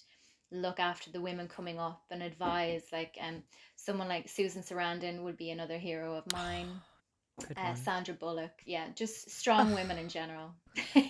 look 0.53 0.79
after 0.79 1.11
the 1.11 1.21
women 1.21 1.49
coming 1.49 1.81
up 1.81 2.05
and 2.11 2.23
advise 2.23 2.83
like 2.93 3.17
um 3.21 3.43
someone 3.77 4.09
like 4.09 4.29
Susan 4.29 4.63
Sarandon 4.63 5.23
would 5.23 5.37
be 5.37 5.51
another 5.51 5.79
hero 5.79 6.15
of 6.15 6.31
mine. 6.33 6.81
Uh. 7.57 7.75
Sandra 7.75 8.15
Bullock, 8.15 8.53
yeah, 8.65 8.87
just 8.95 9.31
strong 9.31 9.75
women 9.75 9.99
in 9.99 10.09
general. 10.09 10.55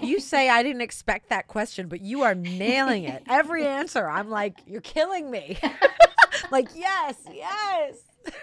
You 0.00 0.20
say 0.20 0.48
I 0.48 0.62
didn't 0.62 0.80
expect 0.82 1.28
that 1.28 1.48
question, 1.48 1.88
but 1.88 2.00
you 2.00 2.22
are 2.22 2.34
nailing 2.34 3.04
it. 3.04 3.22
Every 3.28 3.66
answer, 3.66 4.08
I'm 4.08 4.30
like, 4.30 4.62
you're 4.66 4.80
killing 4.80 5.30
me. 5.30 5.58
like, 6.54 6.68
yes, 6.74 7.16
yes. 7.32 7.96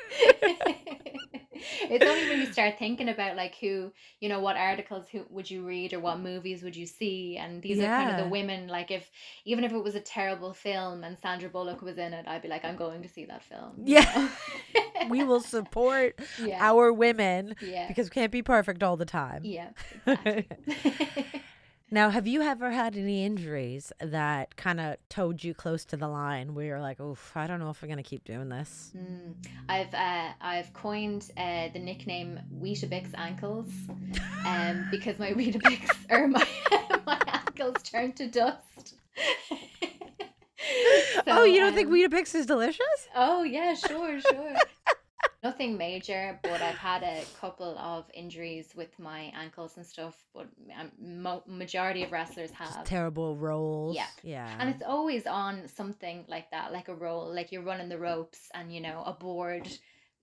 it's 1.89 2.05
only 2.05 2.29
when 2.29 2.39
you 2.39 2.51
start 2.51 2.77
thinking 2.77 3.09
about 3.09 3.35
like 3.35 3.55
who 3.59 3.91
you 4.19 4.29
know 4.29 4.39
what 4.39 4.55
articles 4.55 5.05
who 5.11 5.25
would 5.29 5.49
you 5.49 5.65
read 5.65 5.93
or 5.93 5.99
what 5.99 6.17
mm. 6.17 6.23
movies 6.23 6.61
would 6.63 6.75
you 6.75 6.85
see 6.85 7.37
and 7.39 7.61
these 7.61 7.79
are 7.79 7.87
kind 7.87 8.11
of 8.11 8.17
the 8.17 8.27
women 8.29 8.67
like 8.67 8.91
if 8.91 9.09
even 9.45 9.63
if 9.63 9.71
it 9.71 9.83
was 9.83 9.95
a 9.95 9.99
terrible 9.99 10.53
film 10.53 11.03
and 11.03 11.17
Sandra 11.19 11.49
Bullock 11.49 11.81
was 11.81 11.97
in 11.97 12.13
it 12.13 12.27
I'd 12.27 12.41
be 12.41 12.47
like 12.47 12.63
I'm 12.63 12.75
going 12.75 13.01
to 13.03 13.09
see 13.09 13.25
that 13.25 13.43
film 13.43 13.73
you 13.83 13.95
Yeah. 13.95 14.29
know? 14.75 14.79
We 15.09 15.23
will 15.23 15.41
support 15.41 16.19
yeah 16.39 16.57
our 16.63 16.93
women 16.93 17.55
yeah 17.61 17.87
because 17.87 18.05
we 18.05 18.11
can't 18.11 18.31
be 18.31 18.43
perfect 18.43 18.83
all 18.83 18.97
the 18.97 19.05
time. 19.05 19.41
yeah 19.43 19.69
exactly 20.05 20.47
Now, 21.93 22.09
have 22.09 22.25
you 22.25 22.41
ever 22.41 22.71
had 22.71 22.95
any 22.95 23.25
injuries 23.25 23.91
that 23.99 24.55
kind 24.55 24.79
of 24.79 24.95
towed 25.09 25.43
you 25.43 25.53
close 25.53 25.83
to 25.85 25.97
the 25.97 26.07
line 26.07 26.53
where 26.53 26.65
you're 26.65 26.79
like, 26.79 27.01
oof, 27.01 27.33
I 27.35 27.47
don't 27.47 27.59
know 27.59 27.69
if 27.69 27.81
we're 27.81 27.89
going 27.89 27.97
to 27.97 28.03
keep 28.03 28.23
doing 28.23 28.47
this? 28.47 28.91
Mm. 28.95 29.33
I've 29.67 29.93
uh, 29.93 30.29
I've 30.39 30.71
coined 30.71 31.29
uh, 31.35 31.67
the 31.73 31.79
nickname 31.79 32.39
Weetabix 32.61 33.09
ankles, 33.15 33.73
um, 34.45 34.87
because 34.91 35.19
my 35.19 35.33
Weetabix 35.33 35.89
or 36.09 36.29
my 36.29 36.47
my 37.05 37.19
ankles 37.27 37.83
turned 37.83 38.15
to 38.15 38.27
dust. 38.27 38.95
oh, 41.27 41.43
you 41.43 41.59
don't 41.59 41.73
think 41.73 41.89
um, 41.89 41.93
Weetabix 41.93 42.33
is 42.35 42.45
delicious? 42.45 42.85
Oh 43.13 43.43
yeah, 43.43 43.73
sure, 43.73 44.21
sure. 44.21 44.55
Nothing 45.43 45.75
major, 45.77 46.39
but 46.43 46.61
I've 46.61 46.75
had 46.77 47.01
a 47.01 47.23
couple 47.39 47.75
of 47.77 48.05
injuries 48.13 48.73
with 48.75 48.97
my 48.99 49.31
ankles 49.35 49.75
and 49.77 49.85
stuff. 49.85 50.15
But 50.35 50.47
mo- 51.01 51.43
majority 51.47 52.03
of 52.03 52.11
wrestlers 52.11 52.51
Just 52.51 52.75
have. 52.75 52.85
terrible 52.85 53.35
rolls. 53.35 53.95
Yeah. 53.95 54.05
Yeah. 54.21 54.55
And 54.59 54.69
it's 54.69 54.83
always 54.85 55.25
on 55.25 55.67
something 55.67 56.25
like 56.27 56.51
that, 56.51 56.71
like 56.71 56.89
a 56.89 56.93
roll, 56.95 57.33
like 57.33 57.51
you're 57.51 57.63
running 57.63 57.89
the 57.89 57.97
ropes 57.97 58.49
and, 58.53 58.71
you 58.73 58.81
know, 58.81 59.01
a 59.03 59.13
board, 59.13 59.67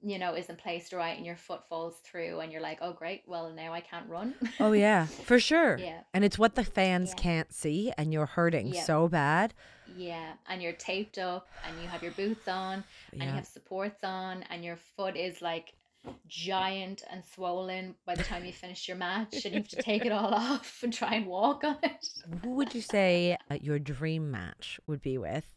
you 0.00 0.20
know, 0.20 0.36
isn't 0.36 0.58
placed 0.58 0.92
right 0.92 1.16
and 1.16 1.26
your 1.26 1.34
foot 1.34 1.66
falls 1.68 1.96
through 2.04 2.38
and 2.38 2.52
you're 2.52 2.60
like, 2.62 2.78
oh, 2.80 2.92
great, 2.92 3.22
well, 3.26 3.50
now 3.52 3.72
I 3.72 3.80
can't 3.80 4.08
run. 4.08 4.34
oh, 4.60 4.70
yeah, 4.70 5.06
for 5.06 5.40
sure. 5.40 5.78
Yeah. 5.80 6.00
And 6.14 6.24
it's 6.24 6.38
what 6.38 6.54
the 6.54 6.62
fans 6.62 7.08
Yeah. 7.16 7.22
can't 7.22 7.52
see, 7.52 7.92
and 7.98 8.12
you're 8.12 8.26
hurting 8.26 8.68
Yeah. 8.68 8.84
so 8.84 9.08
bad. 9.08 9.52
Yeah. 9.96 10.34
And 10.48 10.62
you're 10.62 10.72
taped 10.72 11.18
up 11.18 11.48
and 11.66 11.80
you 11.80 11.88
have 11.88 12.02
your 12.02 12.12
boots 12.12 12.46
on 12.48 12.84
and 13.18 13.30
you 13.30 13.34
have 13.34 13.46
supports 13.46 14.04
on 14.04 14.44
and 14.50 14.64
your 14.64 14.78
foot 14.96 15.16
is 15.16 15.40
like 15.42 15.74
giant 16.26 17.02
and 17.10 17.24
swollen 17.24 17.94
by 18.06 18.14
the 18.14 18.22
time 18.22 18.44
you 18.44 18.52
finish 18.64 18.88
your 18.88 18.96
match 18.96 19.44
and 19.44 19.54
you 19.54 19.60
have 19.60 19.68
to 19.70 19.76
take 19.76 20.04
it 20.04 20.12
all 20.12 20.34
off 20.34 20.82
and 20.82 20.92
try 20.92 21.14
and 21.14 21.26
walk 21.26 21.64
on 21.64 21.78
it. 21.82 22.06
Who 22.42 22.50
would 22.50 22.74
you 22.74 22.80
say 22.80 23.36
uh, 23.50 23.58
your 23.60 23.78
dream 23.78 24.30
match 24.30 24.78
would 24.86 25.02
be 25.02 25.18
with? 25.18 25.56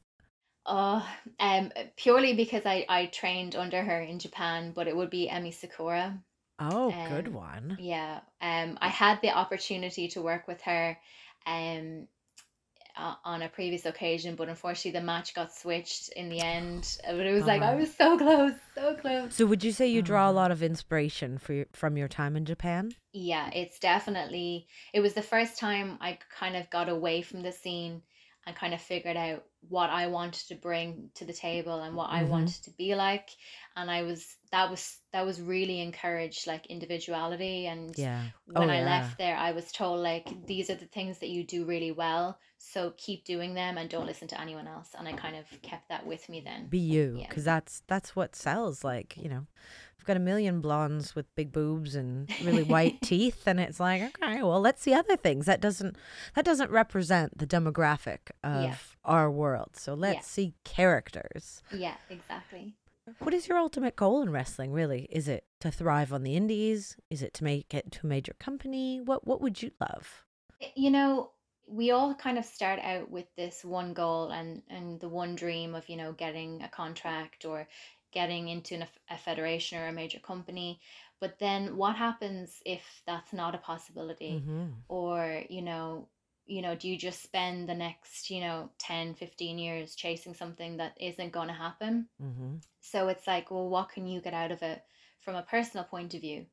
Oh, 0.66 1.08
um, 1.40 1.72
purely 1.98 2.34
because 2.34 2.66
I 2.66 2.86
I 2.88 3.08
trained 3.08 3.56
under 3.56 3.84
her 3.84 4.00
in 4.02 4.20
Japan, 4.20 4.72
but 4.74 4.88
it 4.88 4.96
would 4.96 5.10
be 5.10 5.28
Emi 5.32 5.54
Sakura. 5.54 6.20
Oh, 6.60 6.92
good 7.04 7.28
Um, 7.28 7.34
one. 7.34 7.80
yeah. 7.80 8.22
Um, 8.42 8.78
I 8.82 8.90
had 8.90 9.22
the 9.22 9.32
opportunity 9.32 10.08
to 10.10 10.22
work 10.22 10.48
with 10.48 10.62
her, 10.64 10.98
um, 11.46 12.08
o- 12.98 13.18
on 13.24 13.42
a 13.42 13.50
previous 13.50 13.86
occasion, 13.86 14.36
but 14.36 14.50
unfortunately 14.50 15.00
the 15.00 15.06
match 15.06 15.34
got 15.34 15.54
switched 15.54 16.10
in 16.14 16.30
the 16.30 16.42
end. 16.42 16.98
Uh, 17.08 17.14
But 17.14 17.26
it 17.28 17.34
was 17.34 17.48
like 17.48 17.62
I 17.62 17.76
was 17.76 17.96
so 17.96 18.18
close, 18.18 18.54
so 18.76 18.96
close. 18.96 19.32
So 19.32 19.48
would 19.48 19.64
you 19.64 19.72
say 19.72 19.88
you 19.88 20.04
draw 20.04 20.30
a 20.30 20.32
Oh. 20.32 20.34
lot 20.34 20.52
of 20.52 20.62
inspiration 20.62 21.40
for 21.40 21.54
your, 21.54 21.66
from 21.74 21.98
your 21.98 22.08
time 22.08 22.36
in 22.36 22.46
Japan? 22.46 22.94
Yeah, 23.14 23.50
it's 23.54 23.80
definitely, 23.80 24.68
it 24.94 25.02
was 25.02 25.14
the 25.14 25.22
first 25.22 25.58
time 25.58 25.98
I 26.02 26.18
kind 26.38 26.56
of 26.56 26.70
got 26.70 26.88
away 26.90 27.22
from 27.22 27.42
the 27.42 27.52
scene 27.52 28.02
and 28.46 28.56
kind 28.56 28.74
of 28.74 28.82
figured 28.82 29.18
out 29.18 29.44
what 29.68 29.90
I 29.90 30.08
wanted 30.08 30.48
to 30.48 30.56
bring 30.56 31.10
to 31.16 31.26
the 31.26 31.34
table 31.34 31.82
and 31.82 31.96
what 31.96 32.10
I 32.10 32.24
Mm-hmm. 32.24 32.24
wanted 32.24 32.64
to 32.64 32.72
be 32.72 32.96
like. 32.96 33.30
And 33.76 33.92
I 33.92 34.04
was, 34.04 34.36
that 34.52 34.70
was, 34.70 34.98
that 35.12 35.26
was 35.26 35.42
really 35.42 35.80
encouraged, 35.82 36.48
like 36.48 36.66
individuality. 36.68 37.68
And 37.68 37.96
Yeah. 37.96 38.30
Oh 38.56 38.64
when 38.64 38.70
I 38.70 38.82
yeah. 38.82 38.82
left 38.82 39.18
there, 39.18 39.36
I 39.36 39.52
was 39.52 39.72
told, 39.72 40.00
like, 40.00 40.34
these 40.48 40.70
are 40.70 40.76
the 40.76 40.86
things 40.88 41.20
that 41.20 41.30
you 41.30 41.44
do 41.46 41.66
really 41.66 41.92
well. 41.92 42.40
So 42.64 42.94
keep 42.96 43.26
doing 43.26 43.56
them 43.56 43.78
and 43.80 43.90
don't 43.90 44.06
listen 44.06 44.28
to 44.30 44.40
anyone 44.40 44.68
else. 44.68 44.90
And 44.98 45.08
I 45.08 45.14
kind 45.14 45.36
of 45.36 45.46
kept 45.64 45.90
that 45.90 46.06
with 46.06 46.30
me 46.30 46.42
then. 46.42 46.68
Be 46.68 46.78
you, 46.78 47.16
Yeah. 47.20 47.28
because 47.28 47.44
that's 47.44 47.82
that's 47.88 48.16
what 48.16 48.36
sells. 48.36 48.84
Like 48.84 49.18
you 49.18 49.28
know, 49.30 49.48
I've 50.00 50.06
got 50.06 50.16
a 50.16 50.20
million 50.22 50.62
blondes 50.62 51.16
with 51.16 51.34
big 51.36 51.52
boobs 51.52 51.96
and 51.96 52.30
really 52.44 52.62
white 52.64 53.02
teeth, 53.02 53.44
and 53.48 53.60
it's 53.60 53.80
like, 53.80 54.02
okay, 54.04 54.44
well, 54.44 54.62
let's 54.62 54.82
see 54.84 54.94
other 54.94 55.18
things. 55.18 55.48
That 55.48 55.60
doesn't 55.60 55.96
that 56.36 56.46
doesn't 56.46 56.70
represent 56.70 57.38
the 57.40 57.48
demographic 57.48 58.30
Yeah. 58.44 58.72
of 58.74 58.96
our 59.04 59.32
world. 59.32 59.72
So 59.76 59.96
let's 59.96 60.28
see 60.28 60.54
characters. 60.64 61.64
Yeah, 61.76 61.96
exactly. 62.10 62.76
What 63.20 63.34
is 63.34 63.48
your 63.48 63.58
ultimate 63.58 63.96
goal 63.96 64.22
in 64.22 64.30
wrestling? 64.30 64.72
Really, 64.72 65.08
is 65.10 65.28
it 65.28 65.46
to 65.62 65.72
thrive 65.72 66.14
on 66.14 66.22
the 66.22 66.36
indies? 66.36 66.96
Is 67.10 67.24
it 67.24 67.34
to 67.34 67.44
make 67.44 67.74
it 67.74 67.92
to 67.94 68.02
a 68.04 68.08
major 68.08 68.36
company? 68.40 69.02
What 69.02 69.26
What 69.28 69.42
would 69.42 69.62
you 69.64 69.72
love? 69.82 70.26
Eh, 70.62 70.68
you 70.76 70.92
know 70.92 71.32
we 71.72 71.92
all 71.92 72.14
kind 72.16 72.38
of 72.38 72.46
start 72.46 72.80
out 72.80 73.10
with 73.10 73.26
this 73.36 73.64
one 73.64 73.94
goal 73.94 74.30
and 74.32 74.62
and 74.70 75.00
the 75.00 75.10
one 75.10 75.36
dream 75.36 75.76
of 75.76 75.88
you 75.90 75.98
know 75.98 76.14
getting 76.14 76.62
a 76.64 76.70
contract 76.70 77.46
or 77.46 77.68
getting 78.12 78.50
into 78.50 78.76
an, 78.76 78.86
a 79.10 79.18
federation 79.18 79.78
or 79.80 79.88
a 79.88 79.94
major 79.94 80.20
company 80.20 80.80
but 81.20 81.40
then 81.40 81.78
what 81.78 81.96
happens 81.96 82.62
if 82.66 82.84
that's 83.08 83.34
not 83.34 83.56
a 83.56 83.60
possibility 83.60 84.44
Mm-hmm. 84.44 84.66
or 84.90 85.44
you 85.50 85.62
know 85.62 86.08
you 86.46 86.62
know 86.62 86.76
do 86.76 86.90
you 86.90 86.98
just 86.98 87.24
spend 87.24 87.70
the 87.70 87.76
next 87.76 88.30
you 88.30 88.42
know 88.42 88.70
10, 88.80 89.14
15 89.16 89.58
years 89.60 89.96
chasing 89.96 90.34
something 90.34 90.78
that 90.78 90.94
isn't 91.00 91.32
going 91.32 91.48
to 91.48 91.54
happen 91.54 92.08
Mm-hmm. 92.22 92.56
so 92.82 93.08
it's 93.08 93.28
like 93.28 93.52
well 93.52 93.70
what 93.70 93.90
can 93.90 94.08
you 94.08 94.22
get 94.22 94.34
out 94.34 94.52
of 94.52 94.62
it 94.62 94.84
from 95.22 95.36
a 95.36 95.44
personal 95.44 95.86
point 95.86 96.14
of 96.14 96.22
view 96.22 96.46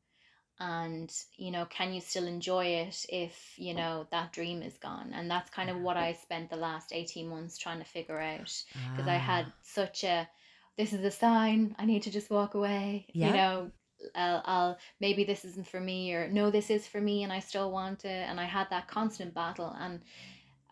and 0.61 1.13
you 1.37 1.51
know 1.51 1.65
can 1.67 1.93
you 1.93 2.01
still 2.01 2.27
enjoy 2.27 2.65
it 2.65 3.07
if 3.09 3.55
you 3.57 3.75
know 3.75 4.07
that 4.11 4.33
dream 4.33 4.63
is 4.63 4.77
gone? 4.79 5.13
And 5.15 5.31
that's 5.31 5.51
kind 5.51 5.71
of 5.71 5.79
what 5.81 5.97
i 5.97 6.13
spent 6.15 6.51
the 6.51 6.57
last 6.57 6.93
18 6.93 7.29
months 7.29 7.59
trying 7.59 7.79
to 7.79 7.85
figure 7.85 8.19
out 8.21 8.53
because 8.93 9.09
i 9.09 9.15
had 9.17 9.47
Ah, 9.49 9.53
such 9.63 10.05
a 10.05 10.29
this 10.77 10.93
is 10.93 11.05
a 11.05 11.11
sign 11.11 11.75
i 11.79 11.85
need 11.85 12.03
to 12.03 12.11
just 12.11 12.31
walk 12.31 12.55
away 12.55 13.07
yeah. 13.13 13.29
you 13.29 13.33
know? 13.35 13.71
I'll, 14.15 14.43
I'll 14.45 14.79
maybe 15.01 15.25
this 15.25 15.45
isn't 15.45 15.67
for 15.67 15.81
me 15.81 16.13
or 16.15 16.29
no 16.29 16.51
this 16.51 16.71
is 16.71 16.87
for 16.87 17.01
me 17.01 17.25
and 17.25 17.33
i 17.33 17.41
still 17.41 17.71
want 17.71 18.05
it 18.05 18.29
and 18.29 18.39
i 18.41 18.45
had 18.45 18.71
that 18.71 18.87
constant 18.89 19.35
battle. 19.35 19.75
And 19.81 20.01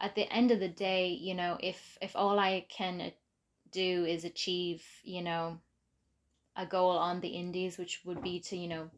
at 0.01 0.15
the 0.15 0.31
end 0.33 0.51
of 0.51 0.61
the 0.61 0.69
day 0.69 1.09
you 1.09 1.35
know 1.35 1.59
if 1.61 1.99
if 2.01 2.15
all 2.15 2.39
i 2.39 2.65
can 2.69 3.01
uh, 3.01 3.11
do 3.73 4.05
is 4.05 4.25
achieve 4.25 4.85
you 5.03 5.23
know 5.23 5.59
a 6.57 6.67
goal 6.67 6.97
on 6.97 7.21
the 7.21 7.29
indies 7.29 7.79
which 7.79 8.01
would 8.05 8.23
be 8.23 8.41
to 8.41 8.57
you 8.57 8.69
know 8.69 8.91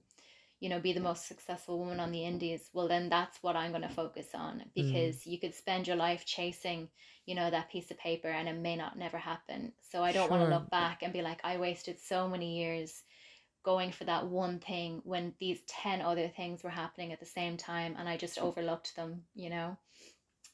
you 0.60 0.68
know, 0.68 0.80
be 0.80 0.92
the 0.92 1.00
most 1.00 1.26
successful 1.26 1.78
woman 1.78 2.00
on 2.00 2.10
the 2.12 2.24
indies, 2.24 2.68
well, 2.72 2.88
then 2.88 3.08
that's 3.08 3.42
what 3.42 3.56
I'm 3.56 3.70
going 3.70 3.82
to 3.82 3.88
focus 3.88 4.28
on 4.34 4.64
Mm, 4.74 4.74
because 4.74 5.26
you 5.26 5.38
could 5.38 5.54
spend 5.54 5.86
your 5.86 5.96
life 5.96 6.24
chasing, 6.26 6.88
you 7.26 7.34
know, 7.34 7.50
that 7.50 7.70
piece 7.70 7.90
of 7.90 7.98
paper 7.98 8.28
and 8.28 8.48
it 8.48 8.56
may 8.56 8.76
not 8.76 8.98
never 8.98 9.18
happen. 9.18 9.72
So 9.80 10.02
I 10.02 10.12
don't 10.12 10.30
want 10.30 10.42
to 10.42 10.48
look 10.48 10.68
back 10.70 11.02
and 11.02 11.12
be 11.12 11.22
like, 11.22 11.40
I 11.44 11.58
wasted 11.58 12.00
so 12.00 12.28
many 12.28 12.58
years 12.58 13.02
going 13.64 13.92
for 13.92 14.04
that 14.04 14.26
one 14.28 14.60
thing 14.60 15.00
when 15.04 15.34
these 15.40 15.60
10 15.68 16.00
other 16.02 16.28
things 16.28 16.62
were 16.64 16.70
happening 16.70 17.12
at 17.12 17.20
the 17.20 17.26
same 17.26 17.56
time 17.56 17.96
and 17.98 18.08
I 18.08 18.16
just 18.16 18.38
overlooked 18.38 18.96
them, 18.96 19.24
you 19.34 19.50
know? 19.50 19.78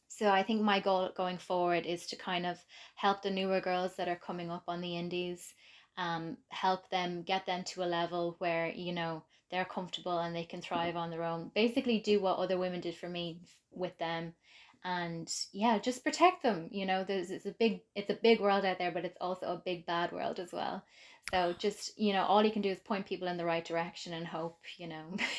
So 0.09 0.31
I 0.31 0.43
think 0.43 0.63
my 0.63 0.81
goal 0.81 1.11
going 1.15 1.39
forward 1.39 1.85
is 1.87 2.07
to 2.07 2.17
kind 2.17 2.47
of 2.47 2.59
help 2.95 3.23
the 3.23 3.31
newer 3.31 3.61
girls 3.61 3.97
that 3.97 4.09
are 4.09 4.17
coming 4.17 4.51
up 4.51 4.65
on 4.69 4.81
the 4.81 4.97
indies, 4.97 5.55
um, 5.97 6.39
help 6.51 6.89
them 6.91 7.23
get 7.23 7.47
them 7.47 7.65
to 7.65 7.83
a 7.83 7.87
level 8.01 8.37
where, 8.39 8.69
you 8.71 8.93
know, 8.93 9.25
they're 9.55 9.65
comfortable 9.65 10.19
and 10.19 10.35
they 10.35 10.45
can 10.45 10.61
thrive 10.61 10.97
on 10.97 11.11
their 11.11 11.23
own. 11.23 11.51
Basically 11.55 12.01
do 12.01 12.21
what 12.21 12.39
other 12.39 12.59
women 12.59 12.81
did 12.81 12.97
for 12.97 13.09
me 13.09 13.39
with 13.73 13.97
them. 13.99 14.35
And 14.85 15.33
yeah, 15.53 15.79
just 15.79 16.05
protect 16.05 16.43
them. 16.43 16.69
You 16.71 16.85
know, 16.85 17.05
there's 17.05 17.31
it's 17.31 17.47
a 17.47 17.55
big 17.59 17.81
it's 17.95 18.11
a 18.11 18.19
big 18.23 18.41
world 18.41 18.65
out 18.65 18.79
there, 18.79 18.91
but 18.91 19.05
it's 19.05 19.17
also 19.21 19.47
a 19.47 19.63
big 19.65 19.87
bad 19.87 20.13
world 20.13 20.39
as 20.41 20.53
well. 20.53 20.83
So 21.31 21.55
just, 21.59 21.99
you 21.99 22.13
know, 22.13 22.25
all 22.25 22.45
you 22.45 22.53
can 22.53 22.61
do 22.61 22.69
is 22.69 22.79
point 22.81 23.07
people 23.07 23.29
in 23.29 23.39
the 23.39 23.47
right 23.47 23.65
direction 23.65 24.13
and 24.13 24.27
hope, 24.27 24.59
you 24.77 24.87
know, 24.89 25.05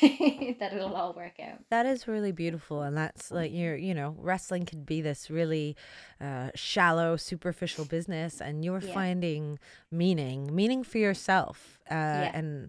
that 0.58 0.72
it'll 0.72 0.96
all 0.96 1.14
work 1.14 1.38
out. 1.40 1.60
That 1.70 1.86
is 1.86 2.08
really 2.08 2.32
beautiful. 2.32 2.82
And 2.82 2.96
that's 2.96 3.30
like, 3.30 3.52
you're, 3.52 3.76
you 3.76 3.94
know, 3.94 4.16
wrestling 4.18 4.66
could 4.66 4.84
be 4.84 5.00
this 5.00 5.30
really 5.30 5.76
uh, 6.20 6.50
shallow, 6.56 7.16
superficial 7.16 7.84
business, 7.84 8.40
and 8.40 8.64
you're 8.64 8.80
Yeah. 8.80 8.92
finding 8.92 9.58
meaning, 9.92 10.52
meaning 10.52 10.82
for 10.82 10.98
yourself. 10.98 11.78
Uh, 11.88 11.94
Yeah. 11.94 12.30
and, 12.34 12.68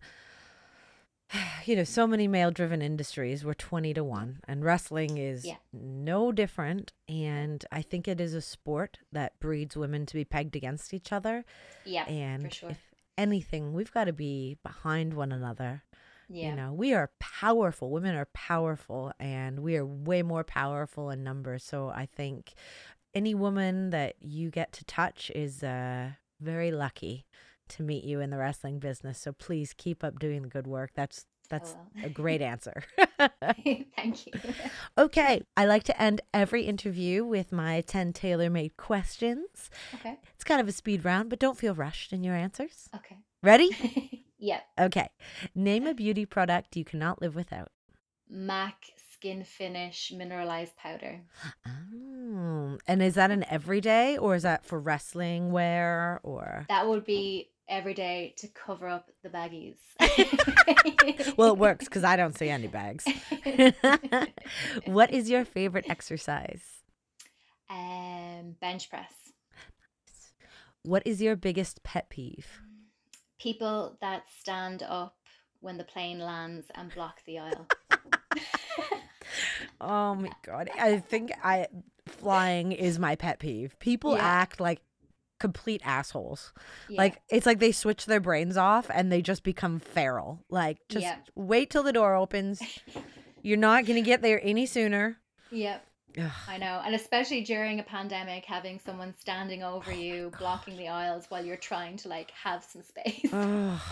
you 1.66 1.76
know, 1.76 1.84
so 1.84 2.08
many 2.08 2.28
male 2.28 2.52
driven 2.52 2.82
industries 2.82 3.44
were 3.44 3.54
20 3.54 3.94
to 3.94 4.04
1, 4.04 4.40
and 4.48 4.64
wrestling 4.64 5.18
is 5.18 5.46
Yeah. 5.46 5.58
no 5.74 6.32
different. 6.32 6.94
And 7.08 7.64
I 7.72 7.82
think 7.82 8.08
it 8.08 8.22
is 8.22 8.34
a 8.34 8.42
sport 8.42 9.00
that 9.12 9.40
breeds 9.40 9.76
women 9.76 10.06
to 10.08 10.14
be 10.14 10.26
pegged 10.26 10.56
against 10.56 10.94
each 10.94 11.12
other. 11.12 11.46
Yeah, 11.86 12.06
for 12.06 12.10
And 12.12 12.54
sure. 12.54 12.70
if 12.72 12.94
anything, 13.18 13.74
we've 13.74 13.92
got 13.92 14.06
to 14.06 14.14
be 14.14 14.58
behind 14.64 15.14
one 15.14 15.32
another. 15.32 15.84
Yeah. 16.30 16.50
You 16.50 16.56
know, 16.56 16.74
we 16.74 16.94
are 16.94 17.12
powerful. 17.20 17.90
Women 17.90 18.16
are 18.16 18.28
powerful, 18.34 19.14
and 19.20 19.60
we 19.62 19.78
are 19.78 19.86
way 19.86 20.22
more 20.24 20.44
powerful 20.44 21.10
in 21.10 21.24
numbers. 21.24 21.64
So 21.64 21.90
I 21.90 22.06
think 22.06 22.54
any 23.14 23.34
woman 23.34 23.90
that 23.92 24.16
you 24.20 24.52
get 24.52 24.74
to 24.74 24.86
touch 24.86 25.32
is 25.34 25.64
uh, 25.64 26.12
very 26.42 26.70
lucky 26.72 27.26
to 27.70 27.84
meet 27.84 28.04
you 28.04 28.20
in 28.20 28.30
the 28.30 28.38
wrestling 28.38 28.80
business. 28.80 29.20
So 29.20 29.32
please 29.32 29.74
keep 29.74 30.04
up 30.04 30.20
doing 30.20 30.42
the 30.42 30.48
good 30.48 30.68
work. 30.68 30.92
That's 30.96 31.26
that's 31.50 31.76
a 32.04 32.10
great 32.10 32.42
answer. 32.42 32.84
Thank 33.18 34.28
you. 34.28 34.34
okay, 34.98 35.44
I 35.56 35.66
like 35.66 35.84
to 35.84 36.02
end 36.02 36.22
every 36.34 36.64
interview 36.64 37.24
with 37.24 37.52
my 37.52 37.82
10 37.82 38.14
tailor-made 38.14 38.78
questions. 38.78 39.70
Okay. 39.96 40.18
It's 40.36 40.44
kind 40.44 40.62
of 40.62 40.68
a 40.68 40.72
speed 40.72 41.06
round, 41.06 41.30
but 41.30 41.40
don't 41.40 41.58
feel 41.58 41.74
rushed 41.74 42.14
in 42.14 42.24
your 42.24 42.36
answers. 42.36 42.90
Okay. 42.96 43.18
Ready? 43.42 44.26
yep. 44.38 44.64
Okay. 44.80 45.10
Name 45.56 45.88
a 45.88 45.94
beauty 45.94 46.26
product 46.26 46.76
you 46.76 46.84
cannot 46.84 47.22
live 47.22 47.36
without. 47.36 47.70
MAC 48.30 48.76
Skin 49.14 49.44
Finish 49.44 50.12
Mineralized 50.16 50.76
Powder. 50.76 51.22
Oh, 51.66 52.78
and 52.88 53.02
is 53.02 53.16
that 53.16 53.32
an 53.32 53.46
everyday 53.50 54.18
or 54.18 54.36
is 54.36 54.44
that 54.44 54.66
for 54.66 54.80
wrestling 54.80 55.52
wear 55.52 56.20
or? 56.24 56.66
That 56.70 56.88
would 56.88 57.06
be 57.06 57.50
every 57.70 57.94
day 57.94 58.34
to 58.38 58.48
cover 58.48 58.88
up 58.88 59.10
the 59.24 59.30
baggies. 59.30 59.78
Well, 61.36 61.54
it 61.54 61.58
works 61.58 61.86
because 61.86 62.04
I 62.04 62.16
don't 62.16 62.38
see 62.38 62.50
any 62.50 62.68
bags. 62.68 63.06
what 64.86 65.12
is 65.12 65.30
your 65.30 65.46
favorite 65.46 65.86
exercise? 65.90 66.64
um, 67.70 68.56
bench 68.62 68.90
press. 68.90 69.12
What 70.84 71.04
is 71.06 71.22
your 71.22 71.36
biggest 71.36 71.84
pet 71.84 72.10
peeve? 72.10 72.62
People 73.40 73.98
that 74.02 74.24
stand 74.40 74.84
up 74.84 75.18
when 75.60 75.78
the 75.78 75.84
plane 75.84 76.20
lands 76.20 76.68
and 76.76 76.94
block 76.94 77.18
the 77.26 77.40
aisle. 77.40 77.68
Oh 79.80 80.16
my 80.16 80.32
god. 80.44 80.70
I 80.80 80.98
think 80.98 81.32
I 81.44 81.68
flying 82.08 82.72
is 82.72 82.98
my 82.98 83.16
pet 83.16 83.40
peeve. 83.40 83.78
People 83.80 84.16
Yeah. 84.16 84.24
act 84.26 84.60
like 84.60 84.82
complete 85.40 85.82
assholes. 85.84 86.54
Yeah. 86.90 86.98
Like 86.98 87.22
it's 87.30 87.46
like 87.46 87.60
they 87.60 87.72
switch 87.72 88.06
their 88.06 88.20
brains 88.20 88.58
off 88.58 88.90
and 88.94 89.12
they 89.12 89.22
just 89.22 89.44
become 89.44 89.80
feral. 89.80 90.44
Like 90.50 90.78
just 90.90 91.04
Yeah. 91.04 91.18
wait 91.36 91.70
till 91.70 91.84
the 91.84 91.94
door 91.94 92.16
opens. 92.16 92.62
You're 93.42 93.58
not 93.58 93.86
going 93.86 94.02
to 94.02 94.06
get 94.06 94.22
there 94.22 94.40
any 94.44 94.66
sooner. 94.66 95.18
Yep. 95.52 95.86
Ugh. 96.20 96.32
I 96.48 96.58
know. 96.58 96.82
And 96.84 96.96
especially 96.96 97.42
during 97.44 97.80
a 97.80 97.84
pandemic, 97.84 98.46
having 98.46 98.80
someone 98.84 99.14
standing 99.20 99.62
over 99.64 99.92
oh 99.92 99.96
you, 99.96 100.32
blocking 100.40 100.76
the 100.78 100.88
aisles 100.88 101.26
while 101.30 101.46
you're 101.46 101.56
trying 101.58 101.98
to 101.98 102.08
like 102.10 102.32
have 102.44 102.64
some 102.64 102.82
space. 102.82 103.26
Ugh. 103.32 103.80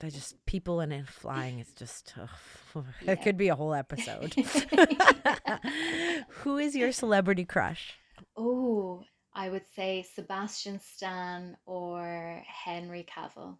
They 0.00 0.10
just 0.10 0.44
people 0.46 0.80
and 0.80 0.92
it 0.92 1.06
flying 1.08 1.60
is 1.60 1.72
just 1.74 2.14
ugh. 2.20 2.84
Yeah. 3.02 3.12
it 3.12 3.22
could 3.22 3.36
be 3.36 3.46
a 3.48 3.54
whole 3.54 3.72
episode. 3.72 4.34
Who 6.42 6.58
is 6.58 6.74
your 6.74 6.90
celebrity 6.90 7.44
crush? 7.44 7.94
Oh, 8.36 9.04
I 9.34 9.48
would 9.48 9.64
say 9.74 10.04
Sebastian 10.14 10.78
Stan 10.80 11.56
or 11.64 12.42
Henry 12.46 13.06
Cavill. 13.08 13.56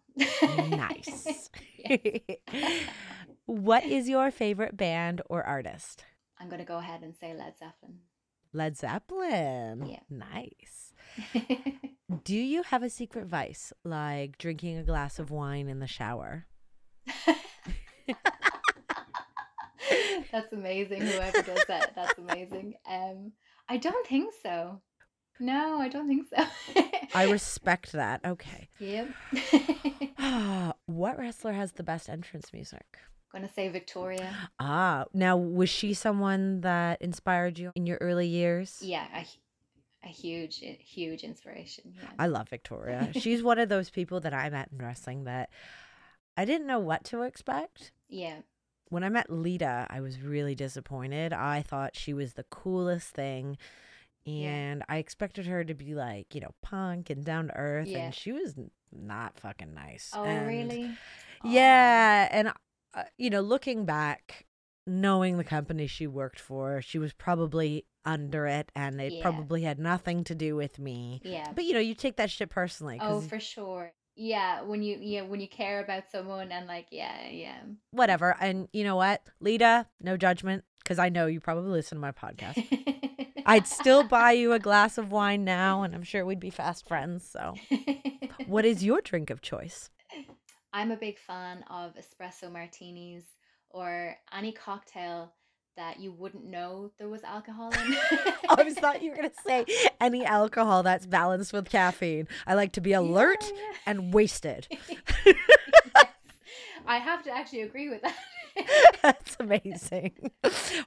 Nice. 0.69 1.49
what 3.45 3.83
is 3.83 4.07
your 4.07 4.29
favorite 4.29 4.77
band 4.77 5.21
or 5.29 5.43
artist? 5.43 6.05
I'm 6.39 6.47
going 6.47 6.59
to 6.59 6.65
go 6.65 6.77
ahead 6.77 7.01
and 7.01 7.15
say 7.15 7.33
Led 7.33 7.57
Zeppelin. 7.57 7.99
Led 8.53 8.77
Zeppelin. 8.77 9.85
Yeah. 9.87 9.99
Nice. 10.09 10.93
Do 12.23 12.35
you 12.35 12.63
have 12.63 12.83
a 12.83 12.89
secret 12.89 13.25
vice 13.25 13.73
like 13.83 14.37
drinking 14.37 14.77
a 14.77 14.83
glass 14.83 15.17
of 15.17 15.31
wine 15.31 15.67
in 15.69 15.79
the 15.79 15.87
shower? 15.87 16.45
That's 20.31 20.51
amazing. 20.51 21.01
Whoever 21.01 21.41
does 21.43 21.65
that, 21.67 21.93
that's 21.95 22.17
amazing. 22.17 22.73
Um, 22.89 23.33
I 23.69 23.77
don't 23.77 24.05
think 24.07 24.33
so. 24.41 24.81
No, 25.39 25.79
I 25.79 25.89
don't 25.89 26.07
think 26.07 26.27
so. 26.29 26.83
I 27.13 27.23
respect 27.31 27.91
that. 27.93 28.21
Okay. 28.25 28.69
yep. 28.79 29.09
what 30.85 31.17
wrestler 31.17 31.53
has 31.53 31.73
the 31.73 31.83
best 31.83 32.09
entrance 32.09 32.53
music? 32.53 32.85
I'm 33.33 33.41
Gonna 33.41 33.53
say 33.53 33.67
Victoria. 33.69 34.31
Ah, 34.59 35.05
now 35.13 35.35
was 35.37 35.69
she 35.69 35.93
someone 35.93 36.61
that 36.61 37.01
inspired 37.01 37.57
you 37.57 37.71
in 37.75 37.85
your 37.87 37.97
early 37.99 38.27
years? 38.27 38.79
Yeah, 38.81 39.07
a, 39.15 39.25
a 40.05 40.09
huge, 40.09 40.63
huge 40.79 41.23
inspiration. 41.23 41.93
Yeah. 41.99 42.09
I 42.19 42.27
love 42.27 42.49
Victoria. 42.49 43.09
She's 43.19 43.41
one 43.41 43.57
of 43.57 43.69
those 43.69 43.89
people 43.89 44.19
that 44.21 44.33
I 44.35 44.49
met 44.51 44.69
in 44.71 44.77
wrestling 44.77 45.23
that 45.23 45.49
I 46.37 46.45
didn't 46.45 46.67
know 46.67 46.79
what 46.79 47.03
to 47.05 47.23
expect. 47.23 47.91
yeah. 48.07 48.37
When 48.89 49.03
I 49.03 49.09
met 49.09 49.31
Lita, 49.31 49.87
I 49.89 50.01
was 50.01 50.19
really 50.21 50.53
disappointed. 50.53 51.33
I 51.33 51.63
thought 51.63 51.95
she 51.95 52.13
was 52.13 52.33
the 52.33 52.43
coolest 52.43 53.09
thing. 53.09 53.57
Yeah. 54.25 54.49
And 54.49 54.83
I 54.87 54.97
expected 54.97 55.45
her 55.47 55.63
to 55.63 55.73
be 55.73 55.93
like, 55.95 56.33
you 56.33 56.41
know, 56.41 56.53
punk 56.61 57.09
and 57.09 57.23
down 57.25 57.47
to 57.47 57.55
earth. 57.55 57.87
Yeah. 57.87 58.05
And 58.05 58.15
she 58.15 58.31
was 58.31 58.55
not 58.91 59.39
fucking 59.39 59.73
nice. 59.73 60.11
Oh, 60.13 60.23
And- 60.23 60.47
really? 60.47 60.91
Yeah. 61.43 62.27
And, 62.31 62.49
uh, 62.93 63.03
you 63.17 63.29
know, 63.29 63.41
looking 63.41 63.85
back, 63.85 64.45
knowing 64.87 65.37
the 65.37 65.43
company 65.43 65.87
she 65.87 66.07
worked 66.07 66.39
for, 66.39 66.81
she 66.81 66.99
was 66.99 67.13
probably 67.13 67.85
under 68.05 68.47
it 68.47 68.71
and 68.75 68.99
it 69.01 69.13
Yeah. 69.13 69.21
probably 69.21 69.63
had 69.63 69.79
nothing 69.79 70.23
to 70.25 70.35
do 70.35 70.55
with 70.55 70.79
me. 70.79 71.21
Yeah. 71.23 71.51
But, 71.53 71.63
you 71.65 71.73
know, 71.73 71.79
you 71.79 71.95
take 71.95 72.17
that 72.17 72.29
shit 72.29 72.49
personally. 72.49 72.99
Oh, 73.01 73.21
for 73.21 73.39
sure. 73.39 73.93
Yeah, 74.15 74.61
when 74.61 74.83
you 74.83 74.99
yeah 75.01 75.23
when 75.23 75.39
you 75.39 75.47
care 75.47 75.83
about 75.83 76.03
someone 76.11 76.51
and 76.51 76.67
like 76.67 76.85
yeah 76.91 77.29
yeah. 77.29 77.57
whatever. 77.89 78.35
And 78.39 78.67
you 78.71 78.83
know 78.83 78.95
what? 78.95 79.23
Lita, 79.39 79.87
no 79.99 80.17
judgment, 80.17 80.63
because 80.83 80.99
I 80.99 81.09
know 81.09 81.25
you 81.25 81.39
probably 81.39 81.71
listen 81.71 81.95
to 81.97 81.99
my 81.99 82.11
podcast. 82.11 82.61
I'd 83.45 83.67
still 83.67 84.03
buy 84.03 84.31
you 84.31 84.53
a 84.53 84.59
glass 84.59 84.97
of 84.97 85.11
wine 85.11 85.43
now, 85.43 85.83
and 85.83 85.93
I'm 85.93 86.03
sure 86.03 86.25
we'd 86.25 86.39
be 86.39 86.49
fast 86.49 86.87
friends. 86.87 87.27
So, 87.29 87.55
what 88.47 88.65
is 88.65 88.83
your 88.83 89.01
drink 89.01 89.29
of 89.29 89.41
choice? 89.41 89.89
I'm 90.71 90.91
a 90.91 90.97
big 90.97 91.19
fan 91.19 91.63
of 91.69 91.93
espresso 91.95 92.51
martinis 92.51 93.25
or 93.69 94.15
any 94.35 94.51
cocktail 94.51 95.33
that 95.75 95.99
you 95.99 96.11
wouldn't 96.11 96.45
know 96.45 96.91
there 96.99 97.09
was 97.09 97.23
alcohol 97.23 97.71
in. 97.71 97.79
I 98.49 98.61
was 98.63 98.75
thought 98.75 99.01
you 99.01 99.09
were 99.09 99.15
gonna 99.15 99.31
say 99.45 99.65
any 99.99 100.23
alcohol 100.23 100.83
that's 100.83 101.07
balanced 101.07 101.51
with 101.53 101.67
caffeine. 101.69 102.27
I 102.45 102.53
like 102.53 102.73
to 102.73 102.81
be 102.81 102.93
alert 102.93 103.43
Yeah, 103.43 103.49
yeah. 103.59 103.77
and 103.87 104.13
wasted. 104.13 104.67
Yes. 105.25 106.07
I 106.85 106.97
have 106.97 107.23
to 107.23 107.31
actually 107.31 107.61
agree 107.61 107.87
with 107.89 108.01
that. 108.01 108.97
that's 109.01 109.37
amazing. 109.39 110.31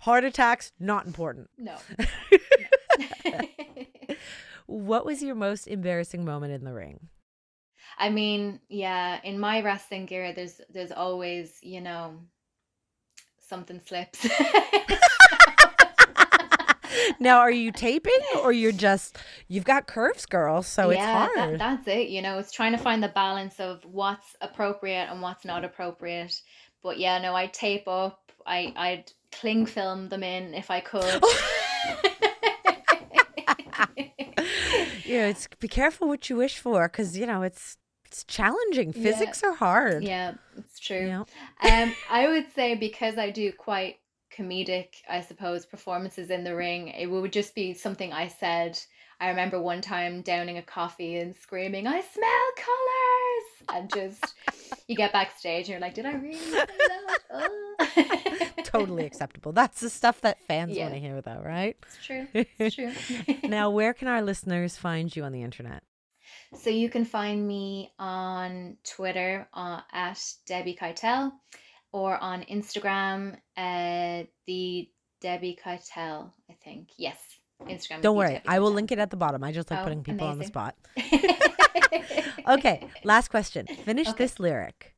Heart 0.03 0.25
attacks 0.25 0.73
not 0.79 1.07
important. 1.07 1.49
no. 1.59 1.77
What 4.67 5.07
was 5.07 5.23
your 5.23 5.37
most 5.37 5.69
embarrassing 5.69 6.25
moment 6.25 6.53
in 6.53 6.65
the 6.65 6.73
ring? 6.73 7.09
I 7.99 8.11
mean, 8.11 8.61
yeah, 8.69 9.21
in 9.23 9.39
my 9.39 9.63
wrestling 9.63 10.07
gear 10.07 10.33
there's 10.33 10.61
there's 10.69 10.93
always, 10.93 11.59
you 11.63 11.81
know, 11.81 12.19
something 13.41 13.81
slips. 13.87 14.27
now, 17.21 17.39
are 17.39 17.51
you 17.51 17.71
taping 17.71 18.13
or 18.43 18.53
you're 18.53 18.73
just 18.89 19.19
you've 19.49 19.65
got 19.65 19.87
curves, 19.87 20.27
girl? 20.27 20.63
So 20.63 20.91
it's 20.91 20.99
Yeah, 20.99 21.13
hard. 21.13 21.31
That, 21.37 21.59
that's 21.59 21.89
it. 21.89 22.09
You 22.09 22.23
know, 22.23 22.39
it's 22.39 22.53
trying 22.53 22.73
to 22.73 22.79
find 22.79 23.03
the 23.03 23.09
balance 23.09 23.61
of 23.61 23.85
what's 23.85 24.35
appropriate 24.41 25.09
and 25.11 25.23
what's 25.23 25.45
not 25.45 25.65
appropriate. 25.65 26.41
But 26.83 26.99
yeah, 26.99 27.19
no, 27.19 27.35
I'd 27.35 27.55
tape 27.55 27.87
up. 27.87 28.33
I 28.45 28.73
I'd 28.77 29.13
cling 29.33 29.67
film 29.67 30.09
them 30.09 30.25
in 30.25 30.55
if 30.55 30.71
I 30.71 30.81
could. 30.81 31.23
Yeah, 35.07 35.27
it's 35.27 35.49
be 35.61 35.69
careful 35.69 36.09
what 36.09 36.29
you 36.29 36.37
wish 36.37 36.59
for 36.59 36.89
because 36.89 37.17
you 37.17 37.27
know 37.27 37.43
it's 37.43 37.77
it's 38.05 38.25
challenging. 38.25 38.93
Yeah. 38.95 39.03
Physics 39.03 39.43
are 39.43 39.55
hard. 39.55 40.05
yeah, 40.05 40.35
it's 40.57 40.79
true. 40.79 41.01
You 41.01 41.07
know? 41.07 41.27
Um, 41.63 41.95
I 42.11 42.29
would 42.29 42.47
say 42.55 42.75
because 42.75 43.19
I 43.19 43.31
do 43.31 43.53
quite 43.53 43.97
comedic, 44.37 44.89
I 45.09 45.21
suppose, 45.21 45.67
performances 45.67 46.31
in 46.31 46.45
the 46.45 46.55
ring, 46.55 46.89
it 46.89 47.07
would 47.07 47.33
just 47.33 47.55
be 47.55 47.75
something 47.75 48.13
I 48.13 48.29
said. 48.29 48.79
I 49.19 49.29
remember 49.29 49.61
one 49.61 49.81
time 49.81 50.21
downing 50.23 50.59
a 50.59 50.63
coffee 50.63 51.17
and 51.17 51.35
screaming, 51.35 51.87
"I 51.87 52.01
smell 52.01 52.51
colors!" 52.57 53.16
And 53.73 53.93
just 53.93 54.35
you 54.89 54.97
get 54.97 55.13
backstage 55.13 55.61
and 55.67 55.69
you're 55.71 55.81
like, 55.81 55.95
"Did 55.95 56.07
I 56.07 56.13
really 56.15 56.35
say 56.37 56.65
that?" 56.67 57.19
Oh. 57.33 57.77
totally 58.65 59.05
acceptable. 59.07 59.53
That's 59.53 59.81
the 59.81 59.91
stuff 59.91 60.21
that 60.23 60.41
fans 60.43 60.77
Yeah. 60.77 60.85
want 60.85 60.95
to 60.95 61.01
hear, 61.01 61.21
though, 61.21 61.43
right? 61.45 61.77
It's 61.83 62.05
true. 62.05 62.27
It's 62.59 62.75
true. 62.75 62.93
now, 63.49 63.71
where 63.71 63.95
can 63.95 64.09
our 64.09 64.23
listeners 64.23 64.77
find 64.77 65.15
you 65.15 65.25
on 65.25 65.33
the 65.33 65.43
internet? 65.43 65.83
So 66.55 66.71
you 66.71 66.89
can 66.91 67.05
find 67.05 67.47
me 67.47 67.93
on 67.99 68.77
Twitter 68.85 69.49
uh, 69.55 69.81
at 69.93 70.21
Debbie 70.47 70.77
Keitel 70.81 71.33
or 71.93 72.17
on 72.19 72.43
Instagram, 72.45 73.37
uh, 73.57 74.25
the 74.47 74.89
Debbie 75.21 75.59
Keitel, 75.65 76.31
I 76.51 76.55
think. 76.65 76.89
Yes, 76.99 77.19
Instagram. 77.63 78.01
Don't 78.03 78.17
worry, 78.17 78.41
I 78.47 78.59
will 78.61 78.71
link 78.71 78.93
it 78.93 78.99
at 78.99 79.11
the 79.11 79.17
bottom. 79.17 79.43
I 79.43 79.53
just 79.53 79.71
like 79.71 79.81
Oh, 79.81 79.85
putting 79.85 80.03
people 80.03 80.27
on 80.27 80.39
the 80.39 80.45
spot. 80.45 80.75
Okay, 82.49 82.87
last 83.03 83.29
question. 83.29 83.67
Finish 83.67 84.07
Okay. 84.09 84.19
this 84.25 84.39
lyric. 84.39 84.95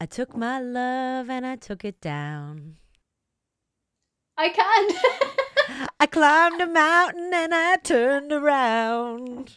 I 0.00 0.06
took 0.06 0.36
my 0.36 0.60
love 0.60 1.28
and 1.28 1.44
I 1.44 1.56
took 1.56 1.84
it 1.84 2.00
down. 2.00 2.76
I 4.36 4.48
can't. 4.50 5.90
I 6.00 6.06
climbed 6.06 6.60
a 6.60 6.66
mountain 6.68 7.32
and 7.34 7.52
I 7.52 7.76
turned 7.82 8.32
around. 8.32 9.56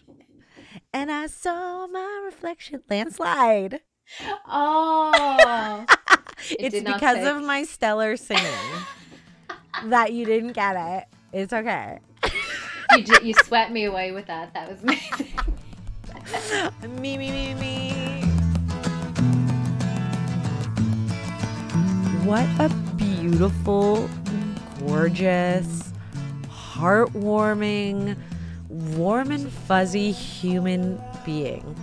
And 0.91 1.11
I 1.11 1.27
saw 1.27 1.85
my 1.85 2.21
reflection 2.25 2.81
landslide. 2.89 3.81
oh. 4.47 5.85
It's 6.49 6.81
not 6.81 6.95
because 6.95 7.23
of 7.27 7.43
my 7.43 7.63
stellar 7.65 8.17
singing 8.17 8.41
that 9.85 10.11
you 10.11 10.25
didn't 10.25 10.53
get 10.53 10.75
it. 10.75 11.05
It's 11.31 11.53
okay. 11.53 11.99
You, 12.97 13.04
ju- 13.04 13.25
you 13.25 13.34
swept 13.45 13.71
me 13.71 13.86
away 13.86 14.12
with 14.12 14.27
that. 14.27 14.54
That 14.54 14.69
was 14.69 14.82
amazing. 14.84 15.27
me, 17.01 17.17
me, 17.17 17.32
me, 17.32 17.54
me. 17.56 17.91
What 22.23 22.47
a 22.60 22.69
beautiful, 22.95 24.10
gorgeous, 24.80 25.91
heartwarming, 26.49 28.17
warm 28.69 29.32
and 29.32 29.51
fuzzy 29.51 30.12
human 30.12 31.01
being. 31.25 31.75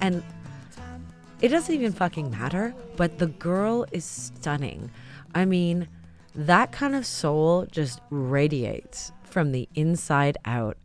And 0.00 0.22
it 1.40 1.48
doesn't 1.48 1.74
even 1.74 1.92
fucking 1.92 2.30
matter, 2.30 2.74
but 2.96 3.18
the 3.18 3.26
girl 3.26 3.86
is 3.92 4.04
stunning. 4.04 4.90
I 5.34 5.44
mean, 5.44 5.88
that 6.34 6.72
kind 6.72 6.94
of 6.94 7.06
soul 7.06 7.66
just 7.70 8.00
radiates 8.10 9.12
from 9.34 9.50
the 9.50 9.68
inside 9.74 10.38
out. 10.44 10.76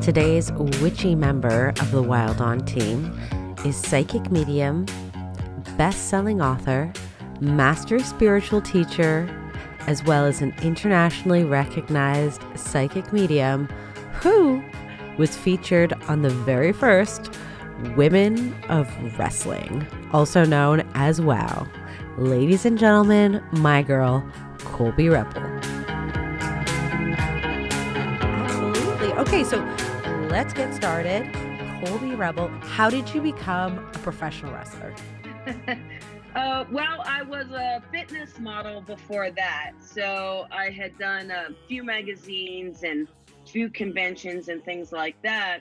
Today's 0.00 0.50
witchy 0.80 1.14
member 1.14 1.74
of 1.80 1.90
the 1.90 2.02
Wild 2.02 2.40
On 2.40 2.60
team 2.60 3.12
is 3.66 3.76
psychic 3.76 4.30
medium, 4.30 4.86
best 5.76 6.08
selling 6.08 6.40
author, 6.40 6.90
master 7.42 7.98
spiritual 7.98 8.62
teacher, 8.62 9.28
as 9.80 10.02
well 10.04 10.24
as 10.24 10.40
an 10.40 10.54
internationally 10.62 11.44
recognized 11.44 12.40
psychic 12.54 13.12
medium 13.12 13.66
who 14.22 14.64
was 15.18 15.36
featured 15.36 15.92
on 16.08 16.22
the 16.22 16.30
very 16.30 16.72
first 16.72 17.30
Women 17.94 18.54
of 18.70 18.88
Wrestling, 19.18 19.86
also 20.12 20.44
known 20.44 20.80
as 20.94 21.20
WOW. 21.20 21.66
Ladies 22.16 22.64
and 22.64 22.78
gentlemen, 22.78 23.42
my 23.52 23.82
girl, 23.82 24.26
Colby 24.58 25.08
Rebel. 25.08 25.42
Absolutely. 28.32 29.12
Okay, 29.12 29.44
so 29.44 29.58
let's 30.30 30.54
get 30.54 30.74
started. 30.74 31.30
Colby 31.84 32.14
Rebel, 32.14 32.48
how 32.62 32.88
did 32.88 33.12
you 33.14 33.20
become 33.20 33.78
a 33.78 33.98
professional 33.98 34.52
wrestler? 34.54 34.94
uh, 36.34 36.64
well, 36.72 37.02
I 37.04 37.22
was 37.22 37.50
a 37.50 37.82
fitness 37.92 38.38
model 38.38 38.80
before 38.80 39.30
that. 39.32 39.72
So 39.80 40.46
I 40.50 40.70
had 40.70 40.96
done 40.98 41.30
a 41.30 41.48
few 41.68 41.84
magazines 41.84 42.82
and 42.82 43.06
few 43.46 43.70
conventions 43.70 44.48
and 44.48 44.64
things 44.64 44.92
like 44.92 45.20
that. 45.22 45.60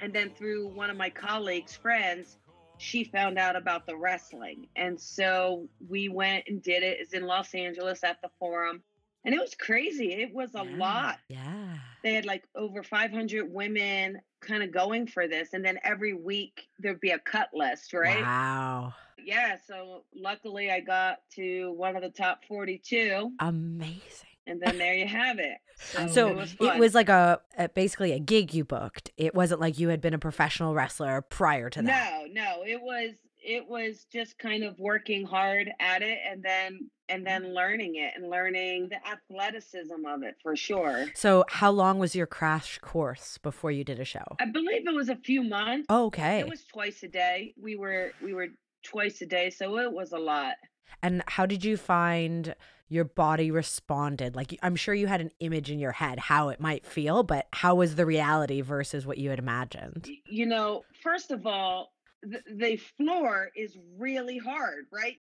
And 0.00 0.12
then 0.12 0.30
through 0.30 0.68
one 0.68 0.90
of 0.90 0.96
my 0.96 1.10
colleagues' 1.10 1.76
friends, 1.76 2.38
she 2.78 3.04
found 3.04 3.38
out 3.38 3.54
about 3.54 3.86
the 3.86 3.96
wrestling. 3.96 4.66
And 4.74 5.00
so 5.00 5.68
we 5.88 6.08
went 6.08 6.44
and 6.48 6.60
did 6.62 6.82
it. 6.82 6.98
It's 7.00 7.12
in 7.14 7.22
Los 7.26 7.54
Angeles 7.54 8.02
at 8.02 8.20
the 8.22 8.28
Forum. 8.38 8.82
And 9.24 9.32
it 9.32 9.40
was 9.40 9.54
crazy. 9.54 10.14
It 10.14 10.34
was 10.34 10.52
a 10.56 10.64
Yeah. 10.64 10.76
lot. 10.76 11.18
Yeah. 11.28 11.78
They 12.02 12.14
had 12.14 12.24
like 12.26 12.42
over 12.56 12.82
500 12.82 13.52
women 13.52 14.20
kind 14.40 14.64
of 14.64 14.72
going 14.72 15.06
for 15.06 15.28
this. 15.28 15.52
And 15.52 15.64
then 15.64 15.78
every 15.84 16.12
week 16.12 16.68
there'd 16.80 16.98
be 17.00 17.10
a 17.10 17.20
cut 17.20 17.50
list, 17.54 17.92
right? 17.92 18.20
Wow. 18.20 18.94
Yeah. 19.24 19.58
So 19.64 20.02
luckily 20.12 20.72
I 20.72 20.80
got 20.80 21.20
to 21.36 21.70
one 21.74 21.94
of 21.94 22.02
the 22.02 22.10
top 22.10 22.44
42. 22.48 23.30
Amazing. 23.38 24.28
And 24.46 24.60
then 24.60 24.78
there 24.78 24.94
you 24.94 25.06
have 25.06 25.38
it. 25.38 25.58
So, 25.76 26.06
So 26.08 26.28
it 26.28 26.36
was 26.36 26.56
it 26.60 26.78
was 26.78 26.94
like 26.94 27.08
a, 27.08 27.40
a 27.56 27.68
basically 27.68 28.12
a 28.12 28.18
gig 28.18 28.52
you 28.52 28.64
booked. 28.64 29.10
It 29.16 29.34
wasn't 29.34 29.60
like 29.60 29.78
you 29.78 29.88
had 29.88 30.00
been 30.00 30.14
a 30.14 30.18
professional 30.18 30.74
wrestler 30.74 31.22
prior 31.22 31.70
to 31.70 31.82
that. 31.82 32.26
No, 32.34 32.42
no, 32.42 32.62
it 32.64 32.80
was 32.82 33.12
it 33.44 33.68
was 33.68 34.06
just 34.12 34.38
kind 34.38 34.62
of 34.62 34.78
working 34.78 35.26
hard 35.26 35.70
at 35.80 36.02
it 36.02 36.18
and 36.28 36.42
then 36.42 36.90
and 37.08 37.26
then 37.26 37.54
learning 37.54 37.96
it 37.96 38.12
and 38.16 38.30
learning 38.30 38.88
the 38.88 38.96
athleticism 39.06 40.06
of 40.06 40.22
it 40.22 40.36
for 40.42 40.56
sure. 40.56 41.06
So 41.14 41.44
how 41.48 41.70
long 41.70 41.98
was 41.98 42.14
your 42.14 42.26
crash 42.26 42.78
course 42.78 43.38
before 43.38 43.70
you 43.70 43.84
did 43.84 44.00
a 44.00 44.04
show? 44.04 44.24
I 44.40 44.46
believe 44.46 44.86
it 44.86 44.94
was 44.94 45.08
a 45.08 45.16
few 45.16 45.42
months. 45.42 45.86
Oh, 45.88 46.06
okay. 46.06 46.40
It 46.40 46.48
was 46.48 46.64
twice 46.64 47.02
a 47.02 47.08
day. 47.08 47.54
We 47.60 47.76
were 47.76 48.12
we 48.22 48.34
were 48.34 48.48
twice 48.82 49.20
a 49.22 49.26
day, 49.26 49.50
so 49.50 49.78
it 49.78 49.92
was 49.92 50.12
a 50.12 50.18
lot. 50.18 50.54
And 51.02 51.22
how 51.26 51.46
did 51.46 51.64
you 51.64 51.76
find 51.76 52.54
your 52.92 53.04
body 53.04 53.50
responded? 53.50 54.36
Like 54.36 54.56
I'm 54.62 54.76
sure 54.76 54.94
you 54.94 55.06
had 55.06 55.20
an 55.20 55.30
image 55.40 55.70
in 55.70 55.78
your 55.78 55.92
head 55.92 56.18
how 56.18 56.50
it 56.50 56.60
might 56.60 56.84
feel, 56.86 57.22
but 57.22 57.46
how 57.52 57.74
was 57.76 57.94
the 57.96 58.04
reality 58.06 58.60
versus 58.60 59.06
what 59.06 59.18
you 59.18 59.30
had 59.30 59.38
imagined? 59.38 60.08
You 60.26 60.46
know, 60.46 60.82
first 61.02 61.30
of 61.30 61.46
all, 61.46 61.92
the, 62.22 62.40
the 62.54 62.76
floor 62.76 63.50
is 63.56 63.76
really 63.98 64.38
hard, 64.38 64.86
right? 64.92 65.16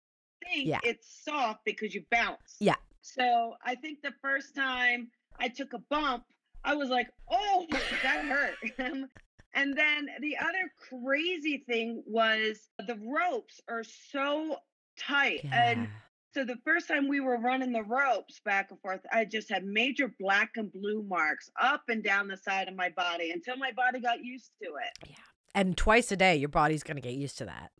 Think 0.43 0.67
Yeah. 0.67 0.79
it's 0.83 1.23
soft 1.25 1.59
because 1.65 1.93
you 1.93 2.03
bounce. 2.11 2.55
Yeah. 2.59 2.75
So 3.01 3.55
I 3.65 3.75
think 3.75 4.01
the 4.01 4.13
first 4.21 4.55
time 4.55 5.09
I 5.39 5.47
took 5.49 5.73
a 5.73 5.79
bump, 5.89 6.23
I 6.63 6.73
was 6.75 6.89
like, 6.89 7.07
"Oh, 7.29 7.65
that 8.03 8.25
hurt." 8.25 8.55
and 9.53 9.77
then 9.77 10.07
the 10.21 10.37
other 10.37 10.71
crazy 10.89 11.63
thing 11.67 12.03
was 12.07 12.69
the 12.87 12.95
ropes 13.03 13.61
are 13.69 13.83
so 13.83 14.57
tight, 14.97 15.41
and 15.51 15.81
Yeah. 15.83 15.87
So 16.33 16.43
the 16.43 16.57
first 16.65 16.87
time 16.87 17.07
we 17.07 17.19
were 17.19 17.37
running 17.37 17.71
the 17.71 17.83
ropes 17.83 18.41
back 18.43 18.71
and 18.71 18.79
forth, 18.81 19.01
I 19.11 19.25
just 19.25 19.49
had 19.49 19.63
major 19.65 20.13
black 20.19 20.51
and 20.55 20.71
blue 20.71 21.03
marks 21.07 21.49
up 21.59 21.83
and 21.87 22.03
down 22.03 22.27
the 22.27 22.37
side 22.37 22.67
of 22.67 22.75
my 22.75 22.89
body 22.89 23.31
until 23.31 23.57
my 23.57 23.71
body 23.71 23.99
got 23.99 24.23
used 24.23 24.51
to 24.61 24.69
it. 24.69 25.09
Yeah. 25.09 25.15
And 25.55 25.75
twice 25.75 26.11
a 26.11 26.17
day 26.17 26.35
your 26.35 26.49
body's 26.49 26.83
going 26.83 26.97
to 26.97 27.01
get 27.01 27.13
used 27.15 27.37
to 27.39 27.45
that. 27.45 27.71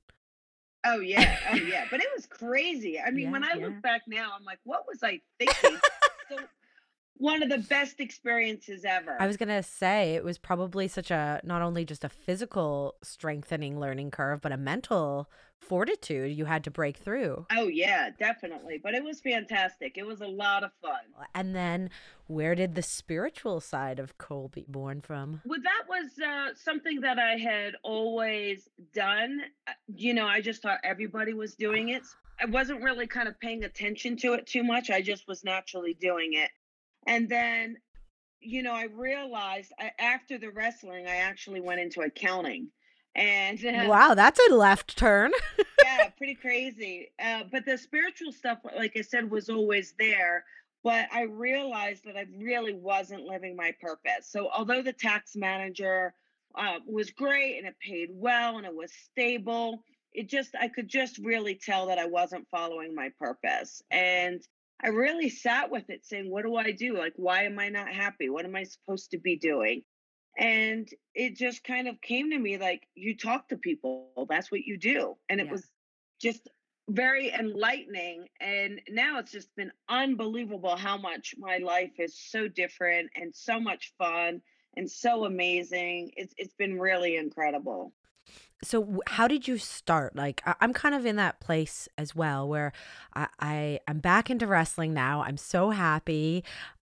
Oh 0.85 0.99
yeah, 0.99 1.37
oh 1.51 1.55
yeah. 1.55 1.85
But 1.91 1.99
it 1.99 2.07
was 2.15 2.25
crazy. 2.25 2.99
I 2.99 3.11
mean, 3.11 3.25
Yeah, 3.25 3.31
when 3.31 3.43
I 3.43 3.53
yeah. 3.55 3.65
look 3.65 3.81
back 3.81 4.03
now, 4.07 4.31
I'm 4.37 4.45
like, 4.45 4.59
what 4.63 4.85
was 4.87 4.99
I 5.03 5.19
thinking? 5.37 5.79
so 6.29 6.37
one 7.19 7.41
of 7.43 7.49
the 7.49 7.57
best 7.57 7.99
experiences 7.99 8.85
ever. 8.85 9.17
I 9.19 9.27
was 9.27 9.37
going 9.37 9.49
to 9.49 9.63
say 9.63 10.15
it 10.15 10.23
was 10.23 10.37
probably 10.37 10.87
such 10.87 11.11
a 11.11 11.41
not 11.43 11.61
only 11.61 11.85
just 11.85 12.03
a 12.03 12.09
physical 12.09 12.95
strengthening 13.03 13.79
learning 13.79 14.11
curve, 14.11 14.41
but 14.41 14.51
a 14.51 14.57
mental 14.57 15.29
fortitude 15.59 16.31
you 16.37 16.45
had 16.45 16.63
to 16.63 16.71
break 16.71 16.97
through. 16.97 17.45
oh 17.51 17.67
yeah, 17.67 18.09
definitely. 18.19 18.79
But 18.81 18.93
it 18.93 19.03
was 19.03 19.19
fantastic. 19.21 19.97
It 19.97 20.05
was 20.05 20.21
a 20.21 20.27
lot 20.27 20.63
of 20.63 20.71
fun. 20.81 20.99
And 21.33 21.55
then 21.55 21.89
where 22.27 22.53
did 22.55 22.75
the 22.75 22.83
spiritual 22.83 23.59
side 23.59 23.99
of 23.99 24.17
Colby 24.17 24.65
born 24.67 25.01
from? 25.01 25.41
Well, 25.45 25.59
that 25.63 25.83
was 25.89 26.11
uh, 26.23 26.53
something 26.55 27.01
that 27.01 27.17
I 27.17 27.37
had 27.37 27.73
always 27.83 28.69
done. 28.93 29.41
Uh, 29.67 29.71
You 29.87 30.13
know, 30.13 30.27
I 30.27 30.41
just 30.41 30.61
thought 30.61 30.79
everybody 30.83 31.33
was 31.33 31.55
doing 31.55 31.89
it. 31.89 32.03
I 32.39 32.45
wasn't 32.45 32.83
really 32.83 33.07
kind 33.07 33.27
of 33.27 33.39
paying 33.39 33.63
attention 33.63 34.15
to 34.17 34.33
it 34.33 34.45
too 34.45 34.63
much. 34.63 34.91
I 34.91 35.01
just 35.01 35.27
was 35.27 35.43
naturally 35.43 35.95
doing 35.99 36.33
it. 36.33 36.51
And 37.07 37.29
then, 37.29 37.77
you 38.41 38.61
know, 38.61 38.73
I 38.73 38.87
realized 38.93 39.71
I, 39.79 39.91
after 39.97 40.37
the 40.37 40.51
wrestling, 40.51 41.07
I 41.07 41.15
actually 41.15 41.61
went 41.61 41.79
into 41.79 42.01
accounting. 42.01 42.67
And 43.15 43.59
uh, 43.65 43.85
Wow, 43.87 44.13
that's 44.13 44.39
a 44.49 44.53
left 44.53 44.95
turn. 44.97 45.31
yeah, 45.83 46.09
pretty 46.17 46.35
crazy. 46.35 47.09
Uh, 47.23 47.43
but 47.51 47.65
the 47.65 47.77
spiritual 47.77 48.31
stuff, 48.31 48.59
like 48.75 48.95
I 48.95 49.01
said, 49.01 49.31
was 49.31 49.49
always 49.49 49.95
there. 49.97 50.43
But 50.83 51.07
I 51.11 51.23
realized 51.23 52.03
that 52.05 52.15
I 52.15 52.27
really 52.37 52.73
wasn't 52.73 53.23
living 53.23 53.55
my 53.55 53.73
purpose. 53.81 54.29
So, 54.29 54.49
although 54.55 54.83
the 54.83 54.93
tax 54.93 55.35
manager 55.35 56.13
uh, 56.55 56.79
was 56.85 57.09
great 57.09 57.57
and 57.57 57.67
it 57.67 57.75
paid 57.79 58.09
well 58.11 58.57
and 58.57 58.65
it 58.65 58.75
was 58.75 58.91
stable, 59.11 59.83
it 60.13 60.29
just, 60.29 60.55
I 60.59 60.67
could 60.67 60.87
just 60.87 61.17
really 61.17 61.55
tell 61.55 61.87
that 61.87 61.97
I 61.97 62.05
wasn't 62.05 62.47
following 62.51 62.93
my 62.93 63.09
purpose. 63.19 63.81
And 63.89 64.41
I 64.83 64.89
really 64.89 65.29
sat 65.29 65.71
with 65.71 65.89
it 65.89 66.05
saying, 66.05 66.29
what 66.29 66.43
do 66.43 66.55
I 66.55 66.71
do? 66.71 66.97
Like, 66.97 67.13
why 67.15 67.43
am 67.43 67.59
I 67.59 67.69
not 67.69 67.89
happy? 67.93 68.29
What 68.29 68.45
am 68.45 68.55
I 68.55 68.63
supposed 68.63 69.11
to 69.11 69.17
be 69.17 69.37
doing? 69.37 69.83
And 70.37 70.87
it 71.15 71.35
just 71.35 71.63
kind 71.63 71.87
of 71.87 71.99
came 72.01 72.29
to 72.31 72.37
me 72.39 72.57
like, 72.57 72.87
you 72.95 73.17
talk 73.17 73.49
to 73.49 73.57
people, 73.57 74.27
that's 74.29 74.51
what 74.51 74.65
you 74.65 74.77
do. 74.77 75.17
And 75.29 75.41
it 75.41 75.47
Yeah. 75.47 75.51
was 75.51 75.71
just 76.21 76.47
very 76.89 77.31
enlightening. 77.31 78.27
And 78.39 78.81
now 78.89 79.19
it's 79.19 79.31
just 79.31 79.55
been 79.55 79.71
unbelievable 79.89 80.75
how 80.77 80.97
much 80.97 81.35
my 81.39 81.57
life 81.57 81.93
is 81.99 82.17
so 82.19 82.47
different 82.47 83.09
and 83.15 83.35
so 83.35 83.59
much 83.59 83.93
fun 83.97 84.41
and 84.75 84.89
so 84.89 85.25
amazing. 85.25 86.11
It's 86.15 86.35
it's 86.37 86.53
been 86.53 86.79
really 86.79 87.17
incredible. 87.17 87.93
So 88.63 89.01
how 89.07 89.27
did 89.27 89.47
you 89.47 89.57
start? 89.57 90.15
Like 90.15 90.41
I- 90.45 90.55
I'm 90.61 90.73
kind 90.73 90.95
of 90.95 91.05
in 91.05 91.15
that 91.17 91.39
place 91.39 91.87
as 91.97 92.15
well 92.15 92.47
where 92.47 92.71
I, 93.13 93.27
I 93.39 93.79
I'm 93.87 93.99
back 93.99 94.29
into 94.29 94.47
wrestling 94.47 94.93
now. 94.93 95.23
I'm 95.23 95.37
so 95.37 95.69
happy. 95.69 96.43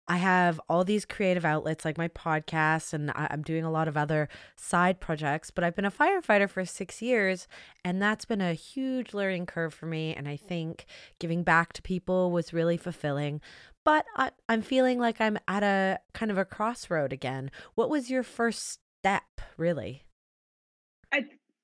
I 0.09 0.17
have 0.17 0.61
all 0.69 0.85
these 0.85 1.03
creative 1.03 1.43
outlets 1.43 1.83
like 1.83 1.97
my 1.97 2.07
podcast, 2.07 2.93
and 2.93 3.11
I, 3.11 3.27
I'm 3.29 3.41
doing 3.41 3.65
a 3.65 3.71
lot 3.71 3.89
of 3.89 3.97
other 3.97 4.29
side 4.55 5.01
projects. 5.01 5.51
But 5.51 5.65
I've 5.65 5.75
been 5.75 5.83
a 5.83 5.91
firefighter 5.91 6.49
for 6.49 6.63
six 6.63 7.01
years, 7.01 7.45
and 7.83 8.01
that's 8.01 8.23
been 8.23 8.39
a 8.39 8.53
huge 8.53 9.13
learning 9.13 9.47
curve 9.47 9.73
for 9.73 9.85
me. 9.85 10.15
And 10.15 10.29
I 10.29 10.37
think 10.37 10.85
giving 11.19 11.43
back 11.43 11.73
to 11.73 11.81
people 11.81 12.31
was 12.31 12.53
really 12.53 12.77
fulfilling. 12.77 13.41
But 13.83 14.05
I, 14.15 14.31
I'm 14.47 14.61
feeling 14.61 14.97
like 14.97 15.19
I'm 15.19 15.37
at 15.47 15.63
a 15.63 15.99
kind 16.13 16.31
of 16.31 16.37
a 16.37 16.45
crossroad 16.45 17.11
again. 17.11 17.51
What 17.75 17.89
was 17.89 18.09
your 18.09 18.23
first 18.23 18.79
step, 19.01 19.41
really? 19.57 20.06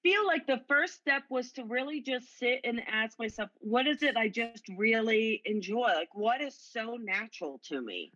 I 0.05 0.09
feel 0.09 0.27
like 0.27 0.47
the 0.47 0.63
first 0.67 0.95
step 0.95 1.23
was 1.29 1.53
to 1.53 1.63
really 1.65 2.01
just 2.01 2.37
sit 2.37 2.61
and 2.65 2.81
ask 2.87 3.17
myself, 3.17 3.49
what 3.59 3.87
is 3.87 4.03
it 4.03 4.17
I 4.17 4.27
just 4.27 4.67
really 4.77 5.41
enjoy? 5.45 5.87
Like, 5.93 6.13
what 6.13 6.41
is 6.41 6.57
so 6.57 6.97
natural 6.97 7.59
to 7.65 7.81
me? 7.81 8.13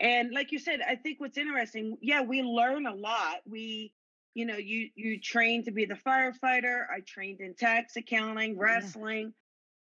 And 0.00 0.32
like 0.32 0.52
you 0.52 0.58
said, 0.58 0.80
I 0.82 0.96
think 0.96 1.20
what's 1.20 1.38
interesting, 1.38 1.98
yeah, 2.02 2.22
we 2.22 2.42
learn 2.42 2.86
a 2.86 2.94
lot. 2.94 3.38
We, 3.46 3.94
you 4.34 4.46
know, 4.46 4.56
you 4.56 4.90
you 4.94 5.20
train 5.20 5.64
to 5.64 5.72
be 5.72 5.86
the 5.86 5.94
firefighter. 5.94 6.86
I 6.90 7.00
trained 7.00 7.40
in 7.40 7.54
tax 7.54 7.96
accounting, 7.96 8.58
wrestling. 8.58 9.34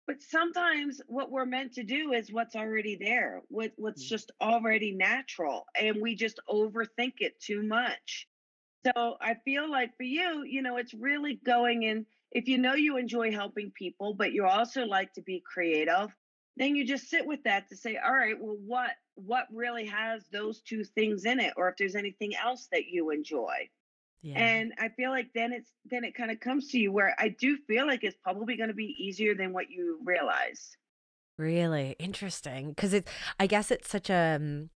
But 0.07 0.21
sometimes 0.21 1.01
what 1.07 1.31
we're 1.31 1.45
meant 1.45 1.73
to 1.75 1.83
do 1.83 2.13
is 2.13 2.31
what's 2.33 2.55
already 2.55 2.97
there, 2.97 3.43
what 3.49 3.73
what's 3.77 4.03
Mm. 4.03 4.07
just 4.07 4.31
already 4.41 4.93
natural, 4.93 5.65
and 5.79 6.01
we 6.01 6.15
just 6.15 6.39
overthink 6.49 7.15
it 7.21 7.39
too 7.39 7.63
much. 7.63 8.27
So 8.85 9.17
I 9.21 9.35
feel 9.45 9.69
like 9.69 9.95
for 9.97 10.03
you, 10.03 10.43
you 10.43 10.61
know, 10.61 10.77
it's 10.77 10.93
really 10.93 11.39
going 11.45 11.83
in. 11.83 12.05
If 12.31 12.47
you 12.47 12.57
know 12.57 12.73
you 12.73 12.97
enjoy 12.97 13.31
helping 13.31 13.71
people, 13.71 14.13
but 14.13 14.33
you 14.33 14.45
also 14.45 14.85
like 14.85 15.13
to 15.13 15.21
be 15.21 15.43
creative, 15.45 16.15
then 16.57 16.75
you 16.75 16.85
just 16.85 17.09
sit 17.09 17.25
with 17.25 17.43
that 17.43 17.69
to 17.69 17.75
say, 17.75 17.97
all 17.97 18.13
right, 18.13 18.39
well, 18.39 18.57
what 18.65 18.91
what 19.15 19.45
really 19.51 19.85
has 19.85 20.23
those 20.31 20.61
two 20.61 20.83
things 20.83 21.25
in 21.25 21.39
it, 21.39 21.53
or 21.57 21.69
if 21.69 21.77
there's 21.77 21.95
anything 21.95 22.33
else 22.35 22.67
that 22.71 22.87
you 22.87 23.11
enjoy. 23.11 23.69
Yeah. 24.21 24.39
And 24.39 24.73
I 24.79 24.89
feel 24.89 25.09
like 25.09 25.29
then 25.33 25.51
it's 25.51 25.71
then 25.85 26.03
it 26.03 26.15
kind 26.15 26.31
of 26.31 26.39
comes 26.39 26.69
to 26.69 26.79
you 26.79 26.91
where 26.91 27.15
I 27.17 27.29
do 27.29 27.57
feel 27.67 27.87
like 27.87 28.03
it's 28.03 28.17
probably 28.23 28.55
going 28.55 28.69
to 28.69 28.75
be 28.75 28.95
easier 28.97 29.35
than 29.35 29.53
what 29.53 29.69
you 29.69 29.99
realize. 30.03 30.77
Really 31.37 31.95
interesting 31.97 32.69
because 32.69 32.93
it's 32.93 33.11
I 33.39 33.47
guess 33.47 33.71
it's 33.71 33.89
such 33.89 34.09
a 34.09 34.37
um, 34.39 34.69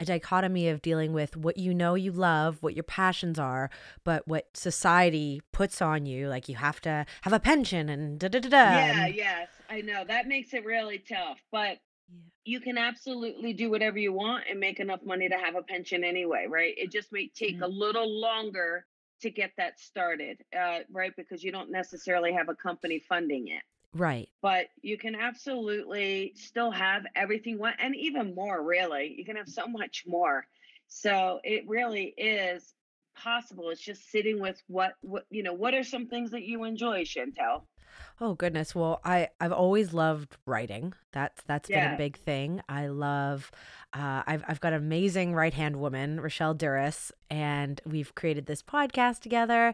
a 0.00 0.04
dichotomy 0.04 0.68
of 0.68 0.80
dealing 0.80 1.12
with 1.12 1.36
what 1.36 1.58
you 1.58 1.74
know 1.74 1.94
you 1.94 2.10
love, 2.10 2.62
what 2.62 2.74
your 2.74 2.82
passions 2.82 3.38
are, 3.38 3.70
but 4.02 4.26
what 4.26 4.48
society 4.56 5.42
puts 5.52 5.82
on 5.82 6.06
you. 6.06 6.28
Like 6.28 6.48
you 6.48 6.56
have 6.56 6.80
to 6.82 7.04
have 7.20 7.32
a 7.34 7.38
pension 7.38 7.88
and 7.90 8.18
da 8.18 8.28
da 8.28 8.40
da 8.40 8.48
da. 8.48 8.56
Yeah, 8.56 9.04
and- 9.06 9.14
yes, 9.14 9.48
I 9.68 9.82
know 9.82 10.02
that 10.04 10.26
makes 10.26 10.54
it 10.54 10.64
really 10.64 10.98
tough, 10.98 11.38
but 11.52 11.78
Yeah. 12.08 12.18
you 12.44 12.60
can 12.60 12.78
absolutely 12.78 13.52
do 13.52 13.68
whatever 13.70 13.98
you 13.98 14.12
want 14.12 14.44
and 14.50 14.58
make 14.58 14.80
enough 14.80 15.00
money 15.04 15.28
to 15.28 15.36
have 15.36 15.54
a 15.54 15.62
pension 15.62 16.02
anyway, 16.02 16.46
right? 16.48 16.74
It 16.78 16.90
just 16.90 17.12
may 17.12 17.28
take 17.28 17.58
Yeah. 17.60 17.66
a 17.66 17.68
little 17.68 18.08
longer 18.20 18.86
to 19.20 19.30
get 19.30 19.52
that 19.58 19.78
started, 19.78 20.38
uh, 20.58 20.80
right? 20.90 21.14
Because 21.14 21.44
you 21.44 21.52
don't 21.52 21.70
necessarily 21.70 22.32
have 22.32 22.48
a 22.48 22.54
company 22.54 22.98
funding 23.00 23.48
it. 23.48 23.62
Right. 23.94 24.28
But 24.42 24.68
you 24.80 24.96
can 24.96 25.14
absolutely 25.14 26.32
still 26.36 26.70
have 26.70 27.04
everything 27.14 27.58
one 27.58 27.74
and 27.78 27.94
even 27.96 28.34
more 28.34 28.62
really. 28.62 29.14
You 29.16 29.24
can 29.24 29.36
have 29.36 29.48
so 29.48 29.66
much 29.66 30.04
more. 30.06 30.46
So 30.88 31.40
it 31.44 31.68
really 31.68 32.14
is 32.16 32.74
possible. 33.16 33.70
It's 33.70 33.80
just 33.80 34.10
sitting 34.10 34.40
with 34.40 34.62
what 34.68 34.94
what 35.02 35.26
you 35.30 35.42
know, 35.42 35.52
what 35.52 35.74
are 35.74 35.84
some 35.84 36.06
things 36.06 36.30
that 36.30 36.42
you 36.42 36.64
enjoy, 36.64 37.04
Chantel? 37.04 37.62
Oh 38.22 38.34
goodness. 38.34 38.74
Well, 38.74 39.00
I 39.02 39.28
I've 39.40 39.52
always 39.52 39.94
loved 39.94 40.36
writing. 40.44 40.92
That's 41.12 41.42
that's 41.46 41.68
been 41.68 41.78
a 41.78 41.88
Yeah. 41.88 41.96
big 41.96 42.18
thing. 42.18 42.60
I 42.68 42.88
love 42.88 43.50
uh 43.94 44.22
I've 44.26 44.44
I've 44.46 44.60
got 44.60 44.74
an 44.74 44.78
amazing 44.82 45.34
right-hand 45.34 45.76
woman, 45.80 46.20
Rochelle 46.20 46.52
Duras, 46.52 47.12
and 47.30 47.80
we've 47.86 48.14
created 48.14 48.44
this 48.44 48.62
podcast 48.62 49.20
together 49.20 49.72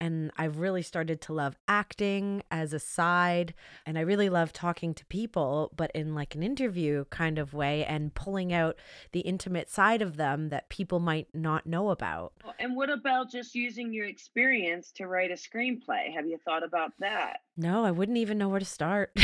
and 0.00 0.30
I've 0.36 0.58
really 0.58 0.82
started 0.82 1.20
to 1.22 1.32
love 1.32 1.56
acting 1.66 2.42
as 2.52 2.72
a 2.72 2.78
side 2.78 3.52
and 3.84 3.98
I 3.98 4.02
really 4.02 4.28
love 4.28 4.52
talking 4.52 4.94
to 4.94 5.04
people 5.06 5.72
but 5.76 5.90
in 5.92 6.14
like 6.14 6.34
an 6.36 6.42
interview 6.44 7.04
kind 7.10 7.36
of 7.38 7.52
way 7.52 7.84
and 7.84 8.14
pulling 8.14 8.52
out 8.52 8.76
the 9.12 9.20
intimate 9.20 9.68
side 9.70 10.02
of 10.02 10.16
them 10.16 10.50
that 10.50 10.68
people 10.68 11.00
might 11.00 11.28
not 11.34 11.66
know 11.66 11.90
about. 11.90 12.32
Well, 12.44 12.54
And 12.60 12.76
what 12.76 12.90
about 12.90 13.30
just 13.30 13.54
using 13.56 13.92
your 13.92 14.06
experience 14.06 14.92
to 14.92 15.06
write 15.08 15.30
a 15.30 15.34
screenplay? 15.34 16.12
Have 16.14 16.26
you 16.26 16.38
thought 16.44 16.62
about 16.62 16.92
that? 17.00 17.38
No, 17.56 17.84
I 17.88 17.90
wouldn't 17.90 18.18
even 18.18 18.36
know 18.36 18.50
where 18.50 18.60
to 18.60 18.66
start. 18.66 19.16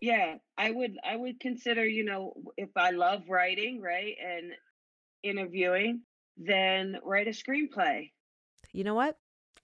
Yeah, 0.00 0.36
I 0.56 0.70
would 0.70 0.98
I 1.02 1.16
would 1.16 1.40
consider, 1.40 1.84
you 1.84 2.04
know, 2.04 2.34
if 2.56 2.68
I 2.76 2.90
love 2.90 3.22
writing, 3.28 3.80
right, 3.80 4.14
and 4.22 4.52
interviewing, 5.24 6.02
then 6.36 6.98
write 7.02 7.26
a 7.26 7.30
screenplay. 7.30 8.10
You 8.72 8.84
know 8.84 8.94
what? 8.94 9.18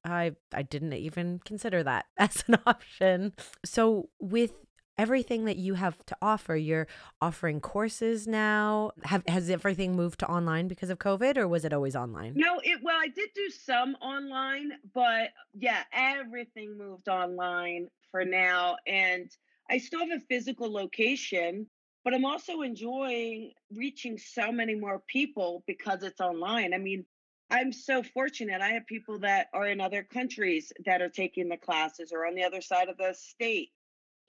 I 0.04 0.32
I 0.52 0.62
didn't 0.62 0.94
even 0.94 1.40
consider 1.44 1.84
that 1.84 2.06
as 2.18 2.42
an 2.48 2.56
option. 2.66 3.34
So 3.64 4.08
with 4.18 4.54
everything 4.98 5.44
that 5.46 5.56
you 5.56 5.74
have 5.74 6.04
to 6.06 6.16
offer, 6.20 6.56
you're 6.56 6.86
offering 7.20 7.60
courses 7.60 8.26
now. 8.26 8.92
Have 9.04 9.22
has 9.26 9.50
everything 9.50 9.96
moved 9.96 10.20
to 10.20 10.30
online 10.30 10.68
because 10.68 10.90
of 10.90 10.98
COVID 10.98 11.36
or 11.36 11.48
was 11.48 11.64
it 11.64 11.72
always 11.72 11.96
online? 11.96 12.34
No, 12.36 12.60
it 12.62 12.80
well, 12.82 12.98
I 13.00 13.08
did 13.08 13.30
do 13.34 13.48
some 13.50 13.96
online, 13.96 14.72
but 14.94 15.30
yeah, 15.54 15.82
everything 15.92 16.76
moved 16.76 17.08
online 17.08 17.88
for 18.10 18.24
now. 18.24 18.76
And 18.86 19.30
I 19.70 19.78
still 19.78 20.00
have 20.00 20.10
a 20.10 20.20
physical 20.28 20.70
location, 20.70 21.66
but 22.04 22.14
I'm 22.14 22.24
also 22.24 22.60
enjoying 22.60 23.52
reaching 23.74 24.18
so 24.18 24.52
many 24.52 24.74
more 24.74 25.02
people 25.08 25.64
because 25.66 26.02
it's 26.02 26.20
online. 26.20 26.74
I 26.74 26.78
mean, 26.78 27.04
I'm 27.50 27.72
so 27.72 28.02
fortunate. 28.02 28.60
I 28.62 28.70
have 28.70 28.86
people 28.86 29.18
that 29.20 29.48
are 29.52 29.66
in 29.66 29.80
other 29.80 30.02
countries 30.02 30.72
that 30.86 31.02
are 31.02 31.10
taking 31.10 31.48
the 31.48 31.56
classes 31.56 32.10
or 32.12 32.26
on 32.26 32.34
the 32.34 32.44
other 32.44 32.60
side 32.60 32.88
of 32.88 32.96
the 32.96 33.14
state 33.14 33.70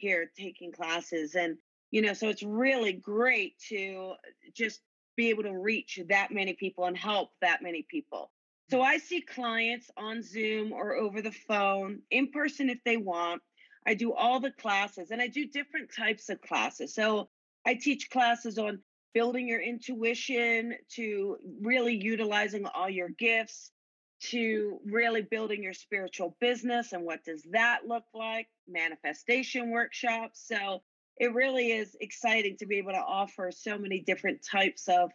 here 0.03 0.29
taking 0.37 0.71
classes. 0.73 1.35
And, 1.35 1.57
you 1.91 2.01
know, 2.01 2.13
so 2.13 2.27
it's 2.27 2.43
really 2.43 2.91
great 2.91 3.57
to 3.69 4.13
just 4.53 4.81
be 5.15 5.29
able 5.29 5.43
to 5.43 5.57
reach 5.57 5.97
that 6.09 6.31
many 6.31 6.53
people 6.53 6.85
and 6.85 6.97
help 6.97 7.29
that 7.41 7.63
many 7.63 7.85
people. 7.89 8.29
So 8.69 8.79
mm. 8.79 8.83
I 8.83 8.97
see 8.97 9.21
clients 9.21 9.89
on 9.95 10.21
Zoom 10.21 10.73
or 10.73 10.95
over 10.95 11.21
the 11.21 11.31
phone, 11.31 11.99
in 12.11 12.31
person 12.31 12.69
if 12.69 12.79
they 12.83 12.97
want. 12.97 13.41
I 13.87 13.93
do 13.93 14.13
all 14.13 14.39
the 14.39 14.51
classes 14.51 15.11
and 15.11 15.21
I 15.21 15.27
do 15.27 15.45
different 15.47 15.89
types 15.95 16.29
of 16.29 16.41
classes. 16.41 16.93
So 16.93 17.29
I 17.65 17.75
teach 17.75 18.09
classes 18.09 18.57
on 18.57 18.79
building 19.13 19.47
your 19.47 19.61
intuition 19.61 20.75
to 20.95 21.37
really 21.61 21.95
utilizing 21.95 22.65
all 22.65 22.89
your 22.89 23.09
gifts 23.09 23.71
to 24.29 24.79
really 24.85 25.21
building 25.21 25.63
your 25.63 25.73
spiritual 25.73 26.35
business 26.39 26.93
and 26.93 27.03
what 27.03 27.23
does 27.23 27.43
that 27.51 27.81
look 27.87 28.05
like 28.13 28.47
manifestation 28.67 29.71
workshops 29.71 30.45
so 30.47 30.81
it 31.17 31.33
really 31.33 31.71
is 31.71 31.95
exciting 32.01 32.57
to 32.57 32.65
be 32.65 32.77
able 32.77 32.91
to 32.91 32.97
offer 32.97 33.51
so 33.51 33.77
many 33.77 33.99
different 33.99 34.39
types 34.49 34.87
of 34.87 35.11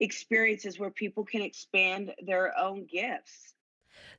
experiences 0.00 0.78
where 0.78 0.90
people 0.90 1.24
can 1.24 1.42
expand 1.42 2.12
their 2.26 2.56
own 2.58 2.86
gifts 2.90 3.54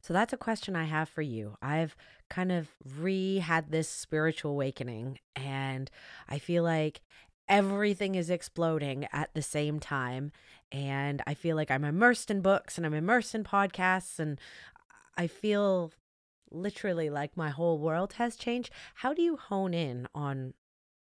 So 0.02 0.14
that's 0.14 0.34
a 0.34 0.38
question 0.38 0.76
I 0.76 0.86
have 0.86 1.10
for 1.10 1.22
you. 1.22 1.58
I've 1.62 1.96
kind 2.30 2.52
of 2.52 2.70
re 3.00 3.39
had 3.39 3.72
this 3.72 3.89
spiritual 3.89 4.52
awakening 4.52 5.20
and 5.36 5.89
I 6.28 6.39
feel 6.39 6.64
like 6.64 7.02
everything 7.48 8.16
is 8.16 8.30
exploding 8.30 9.08
at 9.12 9.34
the 9.34 9.41
same 9.41 9.80
time 9.80 10.32
and 10.74 11.21
I 11.26 11.36
feel 11.36 11.55
like 11.55 11.71
I'm 11.71 11.86
immersed 11.86 12.30
in 12.30 12.41
books 12.41 12.78
and 12.78 12.86
I'm 12.86 12.93
immersed 12.95 13.34
in 13.36 13.43
podcasts 13.45 14.19
and 14.19 14.39
I 15.17 15.28
feel 15.28 15.93
literally 16.51 17.09
like 17.09 17.38
my 17.38 17.49
whole 17.51 17.78
world 17.80 18.13
has 18.13 18.36
changed. 18.36 18.71
How 18.95 19.13
do 19.13 19.21
you 19.21 19.38
hone 19.38 19.74
in 19.74 20.07
on 20.15 20.53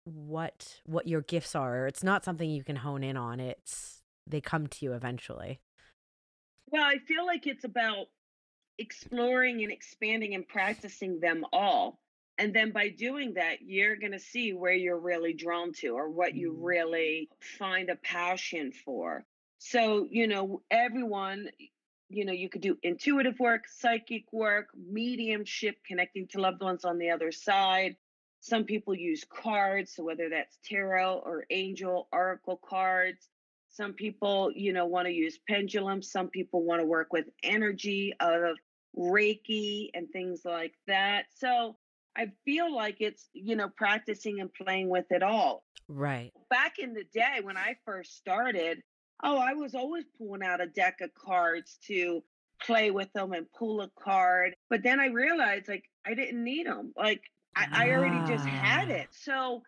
what 0.05 0.81
what 0.85 1.07
your 1.07 1.21
gifts 1.21 1.55
are? 1.55 1.87
It's 1.87 2.03
not 2.03 2.25
something 2.25 2.49
you 2.49 2.63
can 2.63 2.77
hone 2.77 3.03
in 3.03 3.15
on. 3.15 3.39
It's 3.39 4.01
they 4.27 4.41
come 4.41 4.67
to 4.67 4.85
you 4.85 4.93
eventually. 4.93 5.59
well 6.71 6.83
i 6.83 6.97
feel 7.07 7.25
like 7.25 7.47
it's 7.47 7.63
about 7.63 8.07
exploring 8.77 9.63
and 9.63 9.71
expanding 9.71 10.35
and 10.35 10.47
practicing 10.47 11.19
them 11.19 11.43
all 11.51 11.99
and 12.37 12.53
then 12.53 12.71
by 12.71 12.89
doing 12.89 13.33
that 13.33 13.57
you're 13.61 13.95
going 13.97 14.11
to 14.13 14.19
see 14.19 14.53
where 14.53 14.73
you're 14.73 14.99
really 14.99 15.33
drawn 15.33 15.73
to 15.73 15.89
or 15.89 16.09
what 16.09 16.35
you 16.35 16.53
Mm. 16.53 16.57
really 16.59 17.29
find 17.57 17.89
a 17.89 17.95
passion 17.97 18.71
for 18.71 19.25
so 19.59 20.07
you 20.09 20.25
know 20.25 20.61
everyone 20.71 21.49
you 22.09 22.25
know 22.25 22.31
you 22.31 22.49
could 22.49 22.61
do 22.61 22.77
intuitive 22.81 23.37
work 23.39 23.65
psychic 23.67 24.23
work 24.31 24.69
mediumship 24.75 25.75
connecting 25.85 26.27
to 26.27 26.39
loved 26.39 26.61
ones 26.61 26.85
on 26.85 26.97
the 26.97 27.11
other 27.11 27.31
side. 27.31 27.95
Some 28.39 28.63
people 28.63 28.95
use 28.95 29.25
cards 29.29 29.93
so 29.95 30.03
whether 30.03 30.29
that's 30.29 30.57
tarot 30.63 31.21
or 31.25 31.45
angel 31.51 32.07
oracle 32.11 32.59
cards. 32.67 33.29
Some 33.69 33.93
people 33.93 34.51
you 34.55 34.71
know 34.73 34.85
want 34.85 35.07
to 35.07 35.13
use 35.13 35.37
pendulums. 35.47 36.09
Some 36.09 36.29
people 36.29 36.63
want 36.63 36.81
to 36.81 36.85
work 36.85 37.11
with 37.11 37.25
energy 37.43 38.13
of 38.19 38.55
reiki 38.97 39.89
and 39.93 40.09
things 40.09 40.41
like 40.45 40.73
that. 40.87 41.25
So 41.37 41.75
i 42.17 42.25
feel 42.43 42.73
like 42.73 42.97
it's 43.01 43.29
you 43.33 43.55
know 43.55 43.69
practicing 43.77 44.39
and 44.39 44.51
playing 44.53 44.89
with 44.89 45.05
it 45.11 45.21
all. 45.21 45.63
Right. 45.87 46.31
back 46.49 46.77
in 46.77 46.93
the 46.93 47.03
day 47.03 47.39
when 47.41 47.57
I 47.57 47.75
first 47.83 48.15
started, 48.15 48.83
oh, 49.23 49.37
I 49.37 49.53
was 49.53 49.75
always 49.75 50.05
pulling 50.17 50.43
out 50.43 50.61
a 50.61 50.67
deck 50.67 51.01
of 51.01 51.13
cards 51.13 51.77
to 51.87 52.23
play 52.61 52.91
with 52.91 53.11
them 53.13 53.33
and 53.33 53.51
pull 53.51 53.81
a 53.81 53.89
card. 54.01 54.55
But 54.69 54.83
then 54.83 54.99
I 54.99 55.07
realized 55.07 55.67
like 55.67 55.85
I 56.05 56.13
didn't 56.13 56.43
need 56.43 56.67
them. 56.67 56.93
Like 56.97 57.23
I, 57.55 57.67
I 57.73 57.91
already 57.91 58.21
just 58.23 58.47
had 58.47 58.89
Ah. 58.89 58.93
it. 58.93 59.09
So 59.11 59.63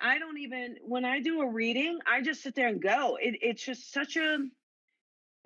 I 0.00 0.18
don't 0.18 0.38
even 0.38 0.76
when 0.82 1.04
I 1.04 1.20
do 1.20 1.40
a 1.42 1.50
reading, 1.50 1.98
I 2.06 2.22
just 2.22 2.42
sit 2.42 2.54
there 2.54 2.68
and 2.68 2.82
go. 2.82 3.16
It, 3.20 3.38
it's 3.42 3.64
just 3.64 3.92
such 3.92 4.16
a 4.16 4.38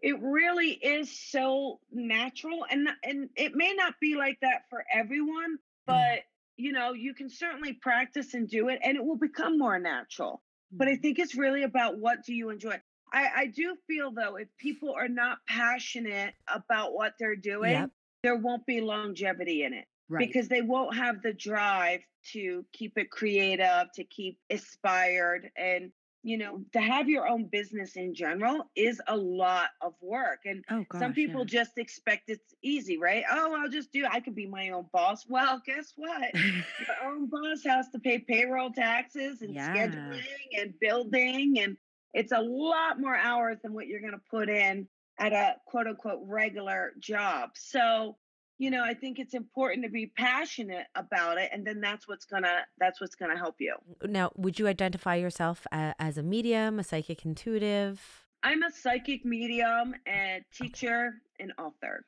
it 0.03 0.21
really 0.23 0.71
is 0.71 1.11
so 1.31 1.81
natural 1.93 2.65
and 2.71 2.89
and 3.05 3.31
it 3.37 3.55
may 3.55 3.75
not 3.75 3.95
be 4.01 4.17
like 4.17 4.39
that 4.41 4.63
for 4.71 4.85
everyone, 4.93 5.59
but 5.87 6.21
you 6.57 6.73
know, 6.73 6.93
you 6.93 7.15
can 7.15 7.31
certainly 7.31 7.73
practice 7.75 8.35
and 8.35 8.49
do 8.49 8.69
it 8.69 8.81
and 8.83 8.97
it 8.97 9.05
will 9.05 9.17
become 9.19 9.59
more 9.59 9.79
natural 9.79 10.43
but 10.79 10.89
I 10.89 10.97
think 10.97 11.19
it's 11.19 11.35
really 11.35 11.65
about 11.65 11.99
what 11.99 12.25
do 12.25 12.35
you 12.35 12.51
enjoy. 12.51 12.80
I, 13.13 13.29
I 13.37 13.47
do 13.47 13.77
feel 13.87 14.11
though, 14.13 14.37
if 14.37 14.49
people 14.59 14.95
are 14.95 15.09
not 15.09 15.39
passionate 15.49 16.35
about 16.49 16.93
what 16.95 17.15
they're 17.19 17.37
doing, 17.37 17.71
Yep. 17.73 17.91
there 18.23 18.37
won't 18.37 18.67
be 18.67 18.81
longevity 18.81 19.65
in 19.65 19.73
it 19.75 19.87
Right. 20.09 20.29
because 20.29 20.49
they 20.49 20.63
won't 20.63 20.95
have 20.97 21.23
the 21.23 21.33
drive 21.33 22.01
to 22.33 22.65
keep 22.73 22.99
it 22.99 23.11
creative, 23.11 23.91
to 23.95 24.05
keep 24.05 24.39
inspired. 24.51 25.51
And, 25.57 25.93
you 26.23 26.37
know, 26.37 26.65
to 26.73 26.81
have 26.81 27.09
your 27.09 27.27
own 27.27 27.47
business 27.47 27.97
in 27.97 28.15
general 28.15 28.71
is 28.77 29.01
a 29.07 29.17
lot 29.17 29.71
of 29.81 29.95
work. 30.03 30.41
And 30.45 30.65
oh 30.71 30.85
some 30.93 31.13
people 31.15 31.45
just 31.47 31.79
expect 31.79 32.29
it's 32.29 32.55
easy, 32.63 32.99
right? 32.99 33.25
Oh, 33.31 33.55
I'll 33.59 33.71
just 33.71 33.93
do 33.93 34.05
I 34.11 34.21
could 34.21 34.35
be 34.35 34.47
my 34.47 34.71
own 34.71 34.87
boss. 34.93 35.27
Well, 35.29 35.63
guess 35.65 35.93
what? 35.97 36.35
Your 36.35 36.97
own 37.05 37.27
boss 37.29 37.63
has 37.65 37.89
to 37.91 37.99
pay 37.99 38.19
payroll 38.19 38.71
taxes 38.71 39.43
and 39.43 39.55
Yeah. 39.55 39.73
scheduling 39.75 40.23
and 40.59 40.75
building 40.81 41.59
and 41.59 41.77
it's 42.13 42.33
a 42.33 42.41
lot 42.41 43.01
more 43.01 43.17
hours 43.17 43.59
than 43.63 43.73
what 43.73 43.87
you're 43.87 44.01
going 44.01 44.13
to 44.13 44.21
put 44.31 44.49
in 44.49 44.89
at 45.19 45.33
a 45.33 45.57
quote 45.67 45.87
unquote 45.87 46.21
regular 46.25 46.93
job. 46.99 47.51
So, 47.55 48.17
you 48.59 48.71
know, 48.71 48.83
I 48.83 48.95
think 48.95 49.19
it's 49.19 49.35
important 49.35 49.85
to 49.85 49.91
be 49.91 50.07
passionate 50.07 50.87
about 50.95 51.39
it 51.39 51.51
and 51.53 51.67
then 51.67 51.81
that's 51.81 52.09
what's 52.09 52.25
going 52.25 52.43
to 52.43 52.59
that's 52.79 53.01
what's 53.01 53.15
going 53.15 53.31
to 53.31 53.39
help 53.39 53.57
you. 53.59 53.77
Now, 54.03 54.33
would 54.37 54.59
you 54.59 54.67
identify 54.67 55.17
yourself 55.17 55.67
as 55.73 56.19
a 56.19 56.23
medium, 56.23 56.79
a 56.79 56.85
psychic 56.85 57.25
intuitive? 57.25 58.27
I'm 58.43 58.63
a 58.63 58.71
psychic 58.71 59.25
medium 59.25 59.95
eh, 60.07 60.11
and 60.13 60.45
teacher 60.53 61.15
and 61.39 61.53
author. 61.59 62.07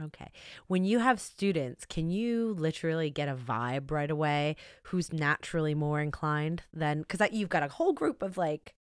Okay. 0.00 0.30
When 0.66 0.84
you 0.84 0.98
have 0.98 1.20
students, 1.20 1.84
can 1.84 2.10
you 2.10 2.54
literally 2.58 3.10
get 3.10 3.28
a 3.28 3.34
vibe 3.34 3.90
right 3.90 4.10
away 4.10 4.56
who's 4.84 5.12
naturally 5.12 5.74
more 5.74 6.00
inclined 6.00 6.62
than 6.72 7.02
because 7.02 7.28
you've 7.32 7.48
got 7.48 7.62
a 7.62 7.68
whole 7.68 7.92
group 7.92 8.22
of 8.22 8.36
like, 8.36 8.74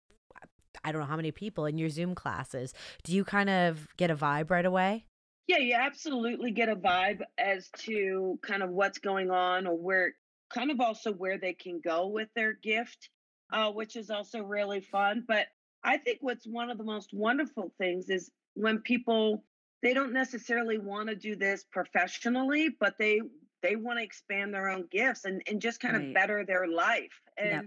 I 0.84 0.92
don't 0.92 1.02
know 1.02 1.08
how 1.08 1.16
many 1.16 1.32
people 1.32 1.66
in 1.66 1.78
your 1.78 1.90
Zoom 1.90 2.16
classes. 2.16 2.74
Do 3.04 3.14
you 3.14 3.24
kind 3.24 3.50
of 3.50 3.88
get 3.98 4.12
a 4.12 4.16
vibe 4.16 4.50
right 4.50 4.66
away? 4.66 5.06
Yeah, 5.48 5.58
you 5.58 5.74
absolutely 5.74 6.52
get 6.52 6.70
a 6.70 6.76
vibe 6.76 7.22
as 7.38 7.70
to 7.80 8.40
kind 8.42 8.64
of 8.64 8.70
what's 8.70 9.00
going 9.00 9.32
on 9.32 9.68
or 9.68 9.78
where 9.78 10.14
kind 10.54 10.72
of 10.72 10.80
also 10.80 11.12
where 11.12 11.38
they 11.38 11.54
can 11.54 11.82
go 11.84 12.08
with 12.08 12.30
their 12.36 12.54
gift, 12.54 13.10
uh, 13.52 13.72
which 13.72 13.96
is 13.96 14.10
also 14.10 14.42
really 14.42 14.82
fun. 14.82 15.26
But 15.28 15.48
I 15.84 15.98
think 15.98 16.20
what's 16.22 16.46
one 16.46 16.70
of 16.70 16.78
the 16.78 16.84
most 16.84 17.10
wonderful 17.14 17.74
things 17.78 18.10
is 18.10 18.32
when 18.54 18.80
people 18.80 19.44
they 19.82 19.94
don't 19.96 20.14
necessarily 20.14 20.78
want 20.78 21.10
to 21.10 21.16
do 21.16 21.36
this 21.36 21.66
professionally, 21.72 22.70
but 22.80 22.96
they 23.00 23.22
they 23.62 23.76
want 23.76 24.00
to 24.00 24.04
expand 24.04 24.54
their 24.54 24.70
own 24.70 24.88
gifts 24.92 25.26
and, 25.26 25.42
and 25.48 25.62
just 25.62 25.80
kind 25.80 25.96
of 25.96 26.14
better 26.14 26.46
their 26.46 26.68
life. 26.68 27.22
And 27.38 27.50
Yep. 27.50 27.66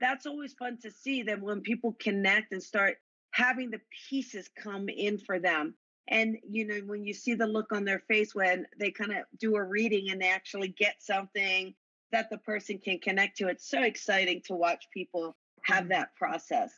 That's 0.00 0.26
always 0.26 0.52
fun 0.54 0.78
to 0.82 0.90
see 0.90 1.22
that 1.24 1.40
when 1.40 1.60
people 1.60 1.96
connect 1.98 2.52
and 2.52 2.62
start 2.62 2.96
having 3.30 3.70
the 3.70 3.80
pieces 4.08 4.48
come 4.56 4.88
in 4.88 5.18
for 5.18 5.38
them. 5.38 5.74
And 6.08 6.38
you 6.48 6.66
know, 6.66 6.80
when 6.86 7.04
you 7.04 7.12
see 7.12 7.34
the 7.34 7.46
look 7.46 7.72
on 7.72 7.84
their 7.84 8.02
face 8.08 8.34
when 8.34 8.66
they 8.78 8.90
kind 8.90 9.12
of 9.12 9.18
do 9.38 9.56
a 9.56 9.62
reading 9.62 10.10
and 10.10 10.20
they 10.20 10.30
actually 10.30 10.68
get 10.68 10.96
something 11.00 11.74
that 12.12 12.30
the 12.30 12.38
person 12.38 12.78
can 12.78 12.98
connect 12.98 13.36
to, 13.38 13.48
it's 13.48 13.68
so 13.68 13.82
exciting 13.82 14.40
to 14.46 14.54
watch 14.54 14.84
people 14.94 15.36
have 15.64 15.88
that 15.88 16.14
process. 16.14 16.72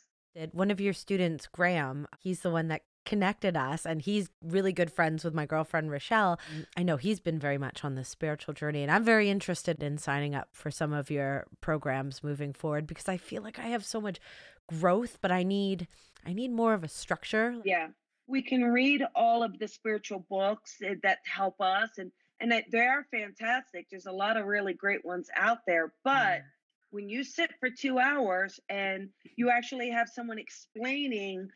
One 0.53 0.71
of 0.71 0.81
your 0.81 0.93
students, 0.93 1.47
Graham, 1.47 2.07
he's 2.21 2.41
the 2.41 2.51
one 2.51 2.69
that 2.69 2.83
connected 3.09 3.57
us, 3.57 3.87
and 3.87 4.03
he's 4.03 4.29
really 4.45 4.73
good 4.73 4.93
friends 4.93 5.25
with 5.25 5.35
my 5.35 5.47
girlfriend, 5.47 5.91
Rochelle. 5.91 6.39
Mm, 6.55 6.67
I 6.77 6.83
know 6.83 6.99
he's 6.99 7.21
been 7.21 7.39
very 7.39 7.57
much 7.57 7.85
on 7.85 7.95
the 7.95 8.05
spiritual 8.05 8.53
journey, 8.53 8.83
and 8.83 8.93
I'm 8.93 9.03
very 9.03 9.31
interested 9.31 9.83
in 9.83 9.97
signing 9.97 10.35
up 10.35 10.49
for 10.53 10.71
some 10.71 10.93
of 10.93 11.11
your 11.11 11.47
programs 11.63 12.23
moving 12.23 12.53
forward 12.53 12.87
because 12.87 13.09
I 13.09 13.17
feel 13.17 13.43
like 13.43 13.59
I 13.59 13.69
have 13.69 13.85
so 13.85 14.01
much 14.01 14.21
growth, 14.69 15.19
but 15.21 15.33
I 15.33 15.43
need. 15.43 15.89
I 16.27 16.35
need 16.35 16.53
more 16.53 16.75
of 16.75 16.85
a 16.85 16.89
structure. 16.89 17.57
Yeah. 17.65 17.89
We 18.27 18.43
can 18.43 18.63
read 18.65 19.03
all 19.15 19.43
of 19.43 19.59
the 19.59 19.69
spiritual 19.69 20.27
books 20.29 20.77
eh, 20.85 20.97
that 21.03 21.19
help 21.25 21.61
us 21.61 21.97
and 21.97 22.13
and 22.41 22.53
they 22.71 22.87
are 22.87 23.07
fantastic. 23.11 23.87
There's 23.91 24.07
a 24.07 24.13
lot 24.13 24.37
of 24.37 24.47
really 24.47 24.75
great 24.75 25.05
ones 25.05 25.29
out 25.37 25.59
there, 25.67 25.93
but 26.05 26.43
when 26.91 27.09
you 27.09 27.25
sit 27.25 27.51
for 27.59 27.69
2 27.69 27.99
hours 27.99 28.61
and 28.69 29.09
you 29.37 29.51
actually 29.51 29.91
have 29.91 30.09
someone 30.09 30.39
explaining 30.39 31.49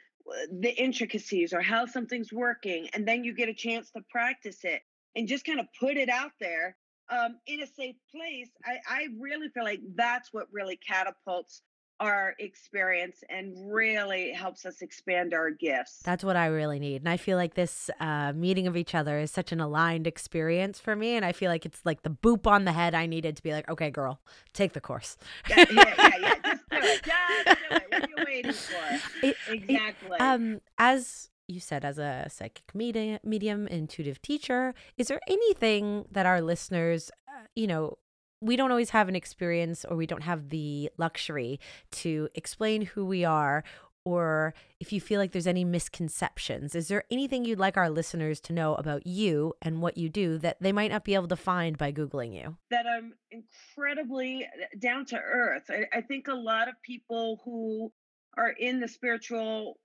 the 0.61 0.75
intricacies 0.83 1.53
or 1.53 1.61
how 1.61 1.87
something's 1.87 2.33
working 2.33 2.89
and 2.95 3.07
then 3.07 3.25
you 3.25 3.35
get 3.35 3.49
a 3.49 3.55
chance 3.55 3.91
to 3.91 4.01
practice 4.11 4.59
it 4.64 4.83
and 5.16 5.29
just 5.29 5.45
kind 5.45 5.61
of 5.61 5.66
put 5.79 5.97
it 5.97 6.09
out 6.09 6.33
there 6.41 6.77
um, 7.11 7.39
in 7.47 7.61
a 7.61 7.66
safe 7.66 7.97
place 8.11 8.51
I, 8.64 8.77
I 8.89 9.07
really 9.18 9.49
feel 9.49 9.64
like 9.64 9.81
that's 9.95 10.33
what 10.33 10.47
really 10.53 10.77
catapults 10.77 11.62
our 12.01 12.34
experience 12.38 13.22
and 13.30 13.55
really 13.72 14.32
helps 14.32 14.66
us 14.66 14.82
expand 14.82 15.32
our 15.34 15.51
gifts 15.51 16.01
That's 16.05 16.24
what 16.24 16.36
I 16.36 16.47
really 16.47 16.78
need. 16.80 17.03
And 17.03 17.09
I 17.09 17.16
feel 17.16 17.36
like 17.36 17.55
this 17.55 17.90
uh, 18.01 18.32
meeting 18.34 18.66
of 18.66 18.76
each 18.76 18.95
other 18.95 19.18
is 19.18 19.30
such 19.30 19.53
an 19.53 19.61
aligned 19.61 20.07
experience 20.07 20.80
for 20.80 20.97
me. 20.97 21.14
And 21.16 21.24
I 21.24 21.30
feel 21.32 21.49
like 21.51 21.64
it's 21.64 21.80
like 21.84 22.03
the 22.03 22.11
boop 22.11 22.47
on 22.47 22.64
the 22.64 22.72
head 22.72 22.95
I 22.95 23.07
needed 23.07 23.36
to 23.36 23.43
be 23.43 23.53
like, 23.53 23.68
okay, 23.70 23.90
girl, 23.90 24.20
take 24.53 24.72
the 24.72 24.80
course. 24.80 25.16
yeah, 25.49 25.64
yeah, 25.70 25.95
yeah, 25.99 26.34
yeah. 26.45 26.55
Just 26.55 26.68
do 26.70 26.76
it. 26.76 27.03
Just 27.05 27.59
do 27.68 27.76
it. 27.76 27.88
What 27.90 28.03
are 28.03 28.09
you 28.09 28.24
waiting 28.26 28.53
for? 28.53 29.01
It- 29.26 29.36
Exactly. 29.49 30.18
Um, 30.18 30.61
as 30.78 31.28
you 31.49 31.61
said, 31.61 31.84
as 31.84 31.99
a 31.99 32.26
psychic 32.30 32.74
medium, 32.74 33.18
medium, 33.22 33.66
intuitive 33.68 34.20
teacher, 34.22 34.74
is 34.97 35.09
there 35.09 35.20
anything 35.28 36.07
that 36.11 36.24
our 36.26 36.40
listeners, 36.40 37.11
uh, 37.28 37.43
you 37.55 37.66
know, 37.66 37.99
we 38.43 38.57
don't 38.57 38.70
always 38.70 38.90
have 38.90 39.09
an 39.09 39.16
experience 39.16 39.84
or 39.84 39.97
we 39.97 40.07
don't 40.07 40.22
have 40.22 40.51
the 40.51 40.90
luxury 40.99 41.61
to 41.93 42.28
explain 42.34 42.82
who 42.82 43.05
we 43.07 43.24
are, 43.24 43.62
or 44.05 44.53
if 44.80 44.93
you 44.93 45.01
feel 45.01 45.20
like 45.20 45.30
there's 45.30 45.47
any 45.47 45.64
misconceptions, 45.64 46.74
is 46.74 46.88
there 46.88 47.05
anything 47.11 47.45
you'd 47.45 47.61
like 47.61 47.76
our 47.76 47.88
listeners 47.88 48.40
to 48.40 48.53
know 48.53 48.74
about 48.74 49.07
you 49.07 49.55
and 49.62 49.80
what 49.80 49.97
you 49.97 50.09
do 50.09 50.38
that 50.38 50.57
they 50.61 50.72
might 50.72 50.90
not 50.90 51.05
be 51.05 51.14
able 51.14 51.28
to 51.28 51.36
find 51.36 51.78
by 51.78 51.93
Googling 51.93 52.34
you? 52.34 52.57
that 52.70 52.84
I'm 52.86 53.14
incredibly 53.30 54.45
uh, 54.45 54.66
down 54.78 55.07
to 55.07 55.16
earth. 55.16 55.70
I, 55.70 55.84
I 55.97 56.01
think 56.01 56.26
a 56.26 56.34
lot 56.34 56.68
of 56.68 56.74
people 56.82 57.40
who 57.45 57.93
are 58.36 58.51
in 58.51 58.80
the 58.80 58.88
spiritual 58.88 59.78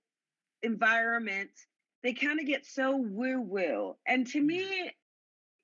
environment, 0.62 1.50
they 2.02 2.12
kind 2.12 2.40
of 2.40 2.46
get 2.46 2.66
so 2.66 2.96
woo 2.96 3.40
woo. 3.40 3.94
And 4.06 4.26
to 4.28 4.40
me, 4.40 4.90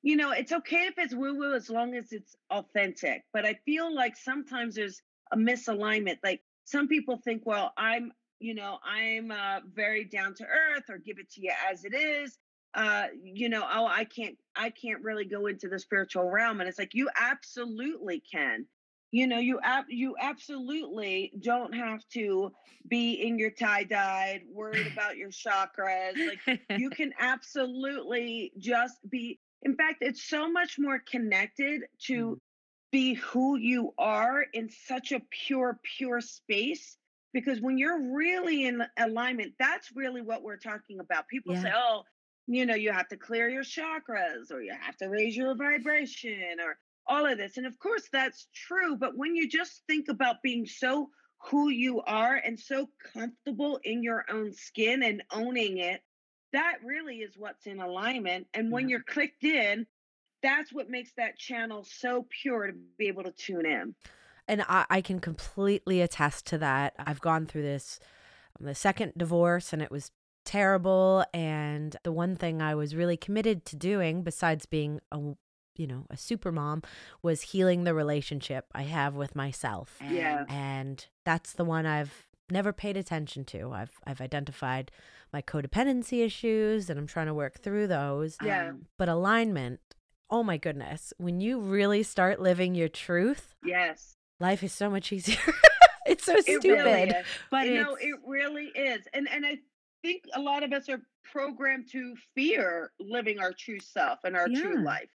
you 0.05 0.17
know, 0.17 0.33
it's 0.33 0.53
okay 0.53 0.85
if 0.85 0.99
it's 0.99 1.15
woo 1.15 1.35
woo 1.35 1.55
as 1.55 1.71
long 1.71 1.95
as 1.95 2.13
it's 2.13 2.37
authentic. 2.51 3.25
But 3.33 3.47
I 3.47 3.55
feel 3.65 3.93
like 3.93 4.19
sometimes 4.19 4.75
there's 4.75 5.01
a 5.33 5.37
misalignment. 5.37 6.19
Like 6.23 6.43
some 6.65 6.89
people 6.89 7.19
think, 7.25 7.47
well, 7.47 7.73
I'm, 7.79 8.13
you 8.39 8.55
know, 8.55 8.79
I'm 8.85 9.31
uh, 9.31 9.61
very 9.73 10.05
down 10.05 10.35
to 10.35 10.45
earth 10.45 10.85
or 10.91 10.99
give 10.99 11.19
it 11.19 11.31
to 11.33 11.41
you 11.41 11.53
as 11.71 11.87
it 11.87 11.95
is. 11.95 12.37
Uh, 12.75 13.07
you 13.23 13.49
know, 13.49 13.63
oh, 13.63 13.87
I 13.87 14.05
can't, 14.05 14.37
I 14.55 14.69
can't 14.69 15.03
really 15.03 15.25
go 15.25 15.47
into 15.47 15.69
the 15.69 15.79
spiritual 15.79 16.31
realm. 16.31 16.61
And 16.61 16.69
it's 16.69 16.79
like, 16.79 16.93
you 16.93 17.09
absolutely 17.19 18.23
can. 18.31 18.67
You 19.11 19.27
know, 19.27 19.39
you 19.39 19.61
ab- 19.63 19.85
you 19.89 20.17
absolutely 20.21 21.33
don't 21.41 21.73
have 21.73 22.01
to 22.15 22.51
be 22.89 23.13
in 23.13 23.39
your 23.39 23.53
tie 23.53 23.85
dyed, 23.85 24.43
worried 24.53 24.89
about 24.93 25.17
your 25.17 25.31
chakras. 25.31 26.15
Like 26.17 26.61
you 26.77 26.91
can 26.91 27.15
absolutely 27.21 28.53
just 28.59 28.97
be 29.09 29.39
in 29.65 29.75
fact 29.77 29.99
it's 30.01 30.23
so 30.23 30.51
much 30.51 30.79
more 30.79 30.99
connected 30.99 31.83
to 31.99 32.27
mm-hmm. 32.27 32.35
be 32.93 33.15
who 33.15 33.57
you 33.57 33.93
are 33.99 34.45
in 34.53 34.69
such 34.87 35.13
a 35.13 35.21
pure 35.31 35.79
pure 35.97 36.21
space 36.21 36.97
because 37.33 37.61
when 37.61 37.77
you're 37.79 38.15
really 38.15 38.67
in 38.67 38.83
alignment 38.99 39.53
that's 39.59 39.91
really 39.95 40.23
what 40.23 40.43
we're 40.43 40.57
talking 40.57 41.01
about. 41.01 41.29
People 41.29 41.57
say 41.57 41.73
oh 41.75 42.03
you 42.47 42.67
know 42.67 42.75
you 42.75 42.93
have 42.93 43.09
to 43.09 43.17
clear 43.17 43.49
your 43.49 43.65
chakras 43.65 44.51
or 44.51 44.63
you 44.63 44.75
have 44.79 44.97
to 44.99 45.09
raise 45.09 45.37
your 45.37 45.57
vibration 45.57 46.61
or 46.63 46.77
all 47.07 47.27
of 47.27 47.37
this. 47.39 47.57
And 47.57 47.67
of 47.67 47.79
course 47.79 48.09
that's 48.13 48.47
true 48.55 48.97
but 48.97 49.17
when 49.17 49.35
you 49.35 49.49
just 49.49 49.83
think 49.87 50.09
about 50.09 50.43
being 50.43 50.67
so 50.67 51.09
who 51.51 51.69
you 51.69 52.01
are 52.03 52.37
and 52.37 52.59
so 52.59 52.89
comfortable 53.13 53.79
in 53.85 54.03
your 54.03 54.25
own 54.31 54.53
skin 54.53 55.03
and 55.03 55.23
owning 55.31 55.79
it 55.79 56.01
that 56.55 56.79
really 56.85 57.19
is 57.19 57.37
what's 57.37 57.67
in 57.67 57.81
alignment. 57.81 58.47
And 58.55 58.71
when 58.71 58.89
Yeah. 58.89 58.93
you're 58.93 59.03
clicked 59.03 59.45
in, 59.45 59.87
that's 60.43 60.73
what 60.73 60.89
makes 60.91 61.13
that 61.17 61.37
channel 61.39 61.85
so 61.85 62.27
pure 62.29 62.67
to 62.69 62.73
be 62.99 63.09
able 63.09 63.25
to 63.25 63.33
tune 63.33 63.67
in. 63.67 63.95
And 64.47 64.63
I, 64.63 64.87
I 64.91 65.01
can 65.01 65.19
completely 65.21 66.01
attest 66.01 66.47
to 66.47 66.59
that. 66.59 66.95
I've 66.99 67.21
gone 67.21 67.47
through 67.47 67.63
this 67.63 67.99
the 68.61 68.75
second 68.75 69.15
divorce 69.17 69.73
and 69.73 69.83
it 69.83 69.91
was 69.91 70.11
terrible. 70.45 71.25
And 71.35 71.97
the 72.05 72.13
one 72.13 72.37
thing 72.37 72.63
I 72.63 72.75
was 72.75 72.95
really 72.95 73.17
committed 73.17 73.65
to 73.67 73.77
doing, 73.77 74.23
besides 74.23 74.67
being 74.67 75.01
a 75.11 75.35
you 75.77 75.89
know, 75.89 76.07
a 76.09 76.17
super 76.17 76.53
mom, 76.53 76.83
was 77.21 77.43
healing 77.43 77.83
the 77.83 77.95
relationship 77.95 78.67
I 78.73 78.83
have 78.85 79.17
with 79.17 79.35
myself. 79.35 79.99
Yeah. 80.09 80.45
And 80.49 81.05
that's 81.25 81.55
the 81.55 81.65
one 81.65 81.85
I've 81.85 82.29
never 82.51 82.73
paid 82.73 82.97
attention 82.97 83.45
to. 83.47 83.73
I've 83.73 83.91
I've 84.07 84.21
identified 84.21 84.91
my 85.33 85.43
codependency 85.43 86.25
issues 86.25 86.89
and 86.91 86.99
I'm 86.99 87.07
trying 87.07 87.27
to 87.27 87.35
work 87.35 87.61
through 87.61 87.87
those. 87.89 88.37
Yeah. 88.45 88.71
Um, 88.71 88.87
But 88.99 89.09
alignment, 89.09 89.81
oh 90.31 90.43
my 90.43 90.57
goodness, 90.57 91.13
when 91.19 91.41
you 91.41 91.59
really 91.61 92.03
start 92.03 92.41
living 92.41 92.75
your 92.75 92.89
truth, 92.89 93.55
Yes. 93.65 94.17
life 94.41 94.63
is 94.63 94.73
so 94.73 94.89
much 94.91 95.13
easier. 95.13 95.39
it's 96.07 96.25
so 96.25 96.35
It 96.37 96.45
stupid. 96.45 96.69
really 96.71 97.03
is. 97.11 97.27
But 97.51 97.67
no, 97.69 97.95
it's 97.95 98.05
it 98.05 98.15
really 98.27 98.67
is. 98.75 99.07
And 99.13 99.29
and 99.29 99.45
I 99.47 99.59
think 100.03 100.25
a 100.35 100.41
lot 100.41 100.63
of 100.63 100.73
us 100.73 100.89
are 100.89 101.01
programmed 101.33 101.91
to 101.93 102.15
fear 102.35 102.93
living 103.01 103.41
our 103.41 103.53
true 103.53 103.81
self 103.81 104.19
and 104.25 104.37
our 104.37 104.49
true 104.49 104.83
life. 104.85 105.09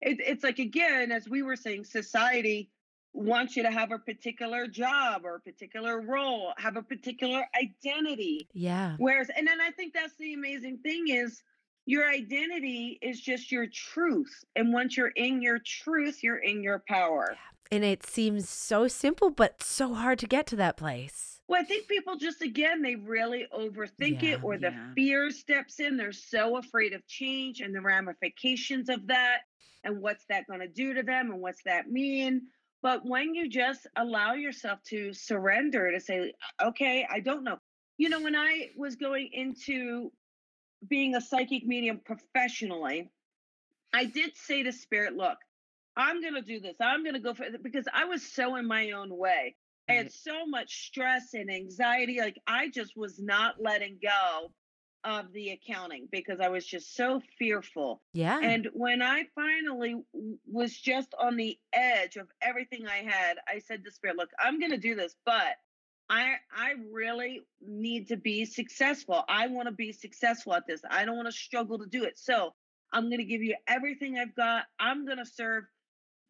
It, 0.00 0.18
it's 0.20 0.42
like 0.42 0.58
again, 0.58 1.12
as 1.12 1.28
we 1.28 1.42
were 1.42 1.54
saying, 1.54 1.84
society 1.84 2.70
wants 3.14 3.56
you 3.56 3.62
to 3.62 3.70
have 3.70 3.92
a 3.92 3.98
particular 3.98 4.66
job 4.66 5.22
or 5.24 5.36
a 5.36 5.40
particular 5.40 6.00
role, 6.00 6.52
have 6.56 6.76
a 6.76 6.82
particular 6.82 7.44
identity. 7.60 8.48
yeah. 8.52 8.96
Whereas, 8.98 9.30
and 9.36 9.46
then 9.46 9.60
I 9.60 9.70
think 9.70 9.92
that's 9.92 10.16
the 10.16 10.34
amazing 10.34 10.78
thing 10.78 11.08
is 11.08 11.42
your 11.84 12.08
identity 12.08 12.98
is 13.02 13.20
just 13.20 13.52
your 13.52 13.66
truth. 13.66 14.44
And 14.56 14.72
once 14.72 14.96
you're 14.96 15.08
in 15.08 15.42
your 15.42 15.58
truth, 15.58 16.22
you're 16.22 16.38
in 16.38 16.62
your 16.62 16.82
power. 16.88 17.36
And 17.70 17.84
it 17.84 18.04
seems 18.06 18.48
so 18.48 18.86
simple, 18.88 19.30
but 19.30 19.62
so 19.62 19.94
hard 19.94 20.18
to 20.20 20.26
get 20.26 20.46
to 20.48 20.56
that 20.56 20.76
place. 20.76 21.40
Well, 21.48 21.60
I 21.60 21.64
think 21.64 21.88
people 21.88 22.16
just, 22.16 22.40
again, 22.40 22.82
they 22.82 22.94
really 22.94 23.46
overthink 23.54 24.22
Yeah, 24.22 24.30
it 24.34 24.44
or 24.44 24.58
the 24.58 24.70
yeah. 24.70 24.92
fear 24.94 25.30
steps 25.30 25.80
in. 25.80 25.96
They're 25.96 26.12
so 26.12 26.56
afraid 26.56 26.92
of 26.92 27.06
change 27.06 27.60
and 27.60 27.74
the 27.74 27.80
ramifications 27.80 28.88
of 28.88 29.06
that 29.08 29.40
and 29.84 30.00
what's 30.00 30.24
that 30.28 30.46
going 30.46 30.60
to 30.60 30.68
do 30.68 30.94
to 30.94 31.02
them 31.02 31.30
and 31.30 31.40
what's 31.40 31.62
that 31.64 31.90
mean. 31.90 32.42
But 32.82 33.06
when 33.06 33.34
you 33.34 33.48
just 33.48 33.86
allow 33.96 34.34
yourself 34.34 34.80
to 34.88 35.12
surrender 35.12 35.92
to 35.92 36.00
say, 36.00 36.32
okay, 36.60 37.06
I 37.08 37.20
don't 37.20 37.44
know. 37.44 37.58
You 37.96 38.08
know, 38.08 38.20
when 38.20 38.34
I 38.34 38.70
was 38.76 38.96
going 38.96 39.30
into 39.32 40.10
being 40.88 41.14
a 41.14 41.20
psychic 41.20 41.64
medium 41.64 42.00
professionally, 42.04 43.08
I 43.94 44.06
did 44.06 44.36
say 44.36 44.64
to 44.64 44.72
Spirit, 44.72 45.14
look, 45.14 45.38
I'm 45.96 46.20
going 46.20 46.34
to 46.34 46.42
do 46.42 46.58
this. 46.58 46.76
I'm 46.80 47.04
going 47.04 47.14
to 47.14 47.20
go 47.20 47.34
for 47.34 47.44
it 47.44 47.62
because 47.62 47.86
I 47.92 48.06
was 48.06 48.22
so 48.22 48.56
in 48.56 48.66
my 48.66 48.92
own 48.92 49.16
way. 49.16 49.54
I 49.88 49.94
had 49.94 50.06
mm. 50.06 50.12
so 50.12 50.46
much 50.46 50.86
stress 50.86 51.34
and 51.34 51.50
anxiety. 51.50 52.18
Like 52.20 52.40
I 52.46 52.68
just 52.68 52.96
was 52.96 53.20
not 53.20 53.56
letting 53.60 53.98
go 54.02 54.50
of 55.04 55.32
the 55.32 55.50
accounting 55.50 56.08
because 56.10 56.40
I 56.40 56.48
was 56.48 56.66
just 56.66 56.94
so 56.96 57.20
fearful. 57.38 58.00
Yeah. 58.12 58.38
And 58.40 58.68
when 58.72 59.02
I 59.02 59.24
finally 59.34 60.02
was 60.50 60.76
just 60.76 61.14
on 61.18 61.36
the 61.36 61.58
edge 61.72 62.16
of 62.16 62.28
everything 62.40 62.86
I 62.86 62.98
had, 62.98 63.38
I 63.48 63.58
said 63.58 63.84
to 63.84 63.90
Spirit, 63.90 64.16
"Look, 64.16 64.30
I'm 64.38 64.58
going 64.58 64.70
to 64.72 64.78
do 64.78 64.94
this, 64.94 65.14
but 65.24 65.56
I 66.08 66.34
I 66.54 66.74
really 66.92 67.42
need 67.60 68.08
to 68.08 68.16
be 68.16 68.44
successful. 68.44 69.24
I 69.28 69.48
want 69.48 69.66
to 69.66 69.72
be 69.72 69.92
successful 69.92 70.54
at 70.54 70.66
this. 70.66 70.80
I 70.88 71.04
don't 71.04 71.16
want 71.16 71.28
to 71.28 71.32
struggle 71.32 71.78
to 71.78 71.86
do 71.86 72.04
it. 72.04 72.18
So, 72.18 72.52
I'm 72.92 73.08
going 73.08 73.18
to 73.18 73.24
give 73.24 73.42
you 73.42 73.56
everything 73.66 74.18
I've 74.18 74.34
got. 74.34 74.64
I'm 74.78 75.06
going 75.06 75.18
to 75.18 75.26
serve 75.26 75.64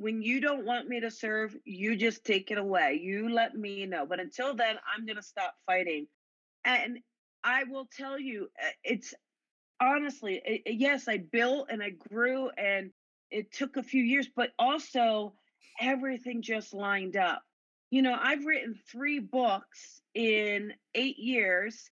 when 0.02 0.20
you 0.20 0.40
don't 0.40 0.66
want 0.66 0.88
me 0.88 1.00
to 1.00 1.10
serve, 1.10 1.56
you 1.64 1.96
just 1.96 2.24
take 2.24 2.50
it 2.50 2.58
away. 2.58 2.98
You 3.00 3.32
let 3.32 3.54
me 3.54 3.86
know. 3.86 4.04
But 4.04 4.18
until 4.18 4.54
then, 4.54 4.76
I'm 4.92 5.06
going 5.06 5.16
to 5.16 5.22
stop 5.22 5.54
fighting. 5.64 6.08
And 6.64 6.98
I 7.44 7.64
will 7.64 7.88
tell 7.96 8.18
you, 8.18 8.48
uh, 8.60 8.68
it's 8.84 9.14
honestly, 9.80 10.40
it, 10.44 10.62
yes, 10.66 11.08
I 11.08 11.18
built 11.18 11.68
and 11.70 11.82
I 11.82 11.90
grew 11.90 12.50
and 12.50 12.90
it 13.30 13.52
took 13.52 13.76
a 13.76 13.82
few 13.82 14.02
years, 14.02 14.28
but 14.34 14.50
also 14.58 15.34
everything 15.80 16.42
just 16.42 16.74
lined 16.74 17.16
up. 17.16 17.42
You 17.90 18.02
know, 18.02 18.16
I've 18.18 18.44
written 18.44 18.78
three 18.90 19.18
books 19.18 20.00
in 20.14 20.72
eight 20.94 21.18
years. 21.18 21.90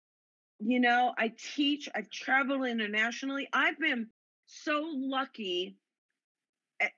You 0.61 0.81
know, 0.81 1.15
I 1.19 1.33
teach, 1.55 1.89
I've 1.95 2.11
traveled 2.11 2.67
internationally. 2.67 3.49
I've 3.53 3.79
been 3.79 4.09
so 4.47 4.85
lucky. 4.95 5.77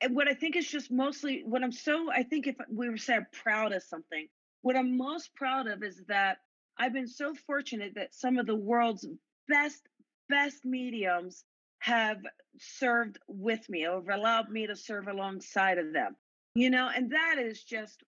And 0.01 0.15
what 0.15 0.29
I 0.29 0.35
think 0.35 0.57
is 0.57 0.69
just 0.69 0.91
mostly 0.91 1.43
what 1.45 1.63
I'm 1.63 1.73
so, 1.73 2.11
I 2.13 2.23
think 2.23 2.47
if 2.47 2.57
we 2.71 2.89
were 2.89 2.97
say 2.97 3.19
proud 3.33 3.73
of 3.73 3.83
something, 3.83 4.29
what 4.63 4.77
I'm 4.77 4.97
most 4.97 5.35
proud 5.35 5.67
of 5.67 5.83
is 5.83 6.01
that 6.09 6.39
I've 6.83 6.93
been 6.93 7.07
so 7.07 7.33
fortunate 7.47 7.93
that 7.95 8.13
some 8.13 8.39
of 8.39 8.47
the 8.47 8.57
world's 8.57 9.07
best, 9.49 9.81
best 10.29 10.65
mediums 10.65 11.45
have 11.79 12.19
served 12.59 13.21
with 13.29 13.69
me 13.69 13.87
or 13.87 14.03
allowed 14.11 14.51
me 14.51 14.67
to 14.67 14.75
serve 14.75 15.07
alongside 15.07 15.79
of 15.79 15.93
them. 15.93 16.17
You 16.57 16.71
know, 16.71 16.91
and 16.93 17.13
that 17.13 17.37
is 17.39 17.63
just 17.63 18.03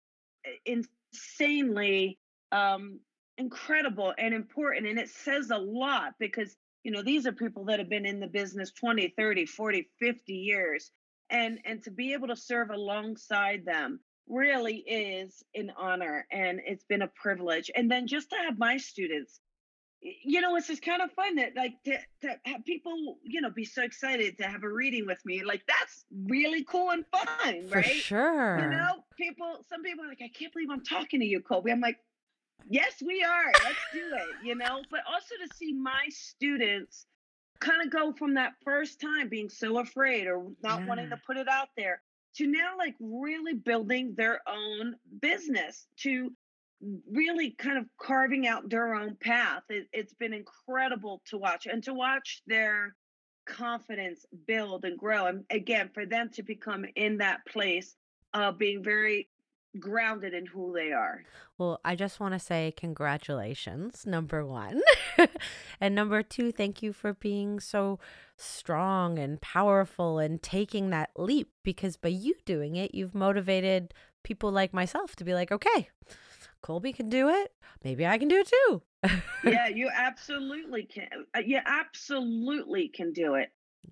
insanely 0.67 2.19
um, 2.51 2.99
incredible 3.39 4.13
and 4.19 4.35
important. 4.35 4.89
And 4.89 4.99
it 4.99 5.09
says 5.09 5.51
a 5.51 5.57
lot 5.57 6.15
because, 6.19 6.57
you 6.83 6.91
know, 6.91 7.03
these 7.03 7.29
are 7.29 7.33
people 7.33 7.67
that 7.67 7.79
have 7.79 7.89
been 7.89 8.07
in 8.07 8.19
the 8.19 8.27
business 8.27 8.73
20, 8.73 9.15
30, 9.17 9.47
40, 9.47 9.89
50 10.01 10.33
years. 10.33 10.91
And, 11.31 11.61
and 11.65 11.81
to 11.85 11.93
be 11.93 12.13
able 12.13 12.27
to 12.27 12.37
serve 12.37 12.71
alongside 12.71 13.65
them 13.65 14.01
really 14.29 14.77
is 14.77 15.43
an 15.55 15.73
honor 15.77 16.27
and 16.31 16.61
it's 16.65 16.85
been 16.85 17.03
a 17.03 17.09
privilege. 17.09 17.71
And 17.75 17.91
then 17.91 18.07
just 18.07 18.31
to 18.31 18.37
have 18.37 18.59
my 18.59 18.77
students, 18.77 19.41
you 20.01 20.41
know, 20.41 20.57
it's 20.57 20.67
just 20.67 20.83
kind 20.83 21.03
of 21.03 21.11
fun 21.13 21.37
that 21.37 21.57
like 21.57 21.75
to, 21.85 21.99
to 22.23 22.37
have 22.45 22.65
people, 22.65 23.19
you 23.23 23.41
know, 23.41 23.51
be 23.51 23.65
so 23.65 23.83
excited 23.83 24.37
to 24.39 24.45
have 24.45 24.63
a 24.63 24.69
reading 24.69 25.07
with 25.07 25.19
me. 25.25 25.43
Like 25.45 25.63
that's 25.67 26.05
really 26.29 26.65
cool 26.65 26.91
and 26.91 27.05
fun, 27.07 27.69
For 27.69 27.79
right? 27.79 27.87
sure. 27.87 28.59
You 28.61 28.71
know, 28.71 29.05
people, 29.19 29.65
some 29.71 29.83
people 29.83 30.05
are 30.05 30.09
like, 30.09 30.23
I 30.23 30.31
can't 30.37 30.53
believe 30.53 30.69
I'm 30.71 30.85
talking 30.85 31.21
to 31.21 31.27
you, 31.27 31.41
Colby. 31.41 31.73
I'm 31.73 31.81
like, 31.81 31.97
yes, 32.69 33.03
we 33.05 33.23
are. 33.23 33.53
Let's 33.65 33.79
do 33.93 34.01
it, 34.15 34.47
you 34.47 34.55
know, 34.55 34.83
but 34.91 35.01
also 35.11 35.35
to 35.43 35.57
see 35.57 35.73
my 35.73 36.05
students 36.11 37.07
kind 37.61 37.83
of 37.83 37.91
go 37.91 38.13
from 38.13 38.35
that 38.35 38.53
first 38.65 39.01
time 39.01 39.29
being 39.29 39.49
so 39.49 39.79
afraid 39.79 40.27
or 40.27 40.47
not 40.63 40.87
wanting 40.87 41.09
to 41.11 41.21
put 41.27 41.37
it 41.37 41.49
out 41.49 41.69
there 41.77 42.03
to 42.37 42.47
now 42.47 42.77
like 42.79 42.95
really 43.01 43.55
building 43.55 44.15
their 44.17 44.41
own 44.47 44.97
business 45.21 45.87
to 45.99 46.31
really 47.11 47.51
kind 47.51 47.79
of 47.79 47.87
carving 48.01 48.47
out 48.47 48.69
their 48.69 48.95
own 48.95 49.17
path. 49.17 49.63
It, 49.69 49.89
it's 49.93 50.15
been 50.15 50.35
incredible 50.35 51.23
to 51.27 51.39
watch 51.39 51.67
and 51.67 51.83
to 51.85 51.95
watch 51.95 52.43
their 52.47 52.95
confidence 53.47 54.25
build 54.47 54.85
and 54.85 54.99
grow. 54.99 55.27
And 55.27 55.45
again, 55.51 55.91
for 55.95 56.07
them 56.07 56.31
to 56.35 56.43
become 56.43 56.85
in 56.97 57.19
that 57.19 57.41
place 57.47 57.95
of 58.33 58.59
being 58.59 58.83
very 58.83 59.29
grounded 59.79 60.35
in 60.35 60.47
who 60.47 60.73
they 60.73 60.93
are. 60.93 61.25
Well, 61.59 61.81
I 61.85 61.95
just 61.97 62.21
want 62.21 62.35
to 62.35 62.39
say 62.39 62.73
congratulations, 62.77 64.07
number 64.07 64.45
one. 64.45 64.81
and 65.81 65.95
number 65.95 66.23
two, 66.23 66.53
thank 66.53 66.83
you 66.83 66.93
for 66.93 67.15
being 67.15 67.61
so 67.61 67.99
strong 68.37 69.19
and 69.19 69.41
powerful 69.41 70.19
and 70.19 70.43
taking 70.43 70.91
that 70.91 71.11
leap 71.17 71.51
because 71.63 71.97
by 71.97 72.09
you 72.09 72.35
doing 72.45 72.77
it, 72.77 72.95
you've 72.95 73.15
motivated 73.15 73.95
people 74.23 74.51
like 74.51 74.73
myself 74.73 75.15
to 75.17 75.25
be 75.25 75.35
like, 75.35 75.53
okay, 75.53 75.89
Colby 76.63 76.93
can 76.93 77.09
do 77.09 77.29
it. 77.29 77.53
Maybe 77.85 78.07
I 78.07 78.19
can 78.19 78.29
do 78.29 78.39
it 78.39 78.49
too. 78.49 78.83
yeah, 79.45 79.69
you 79.69 79.91
absolutely 79.95 80.85
can. 80.85 81.09
uh, 81.37 81.41
You 81.45 81.61
absolutely 81.65 82.89
can 82.89 83.13
do 83.13 83.35
it. 83.35 83.51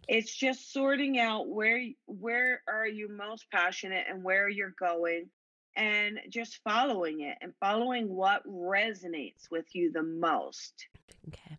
It's 0.08 0.34
just 0.34 0.72
sorting 0.72 1.18
out 1.18 1.48
where 1.48 1.84
where 2.06 2.62
are 2.66 2.86
you 2.86 3.08
most 3.10 3.44
passionate 3.52 4.06
and 4.08 4.24
where 4.24 4.48
you're 4.48 4.74
going 4.78 5.28
and 5.76 6.20
just 6.28 6.60
following 6.62 7.20
it 7.20 7.38
and 7.40 7.52
following 7.60 8.08
what 8.08 8.46
resonates 8.46 9.50
with 9.50 9.74
you 9.74 9.90
the 9.92 10.02
most. 10.02 10.86
Okay. 11.28 11.58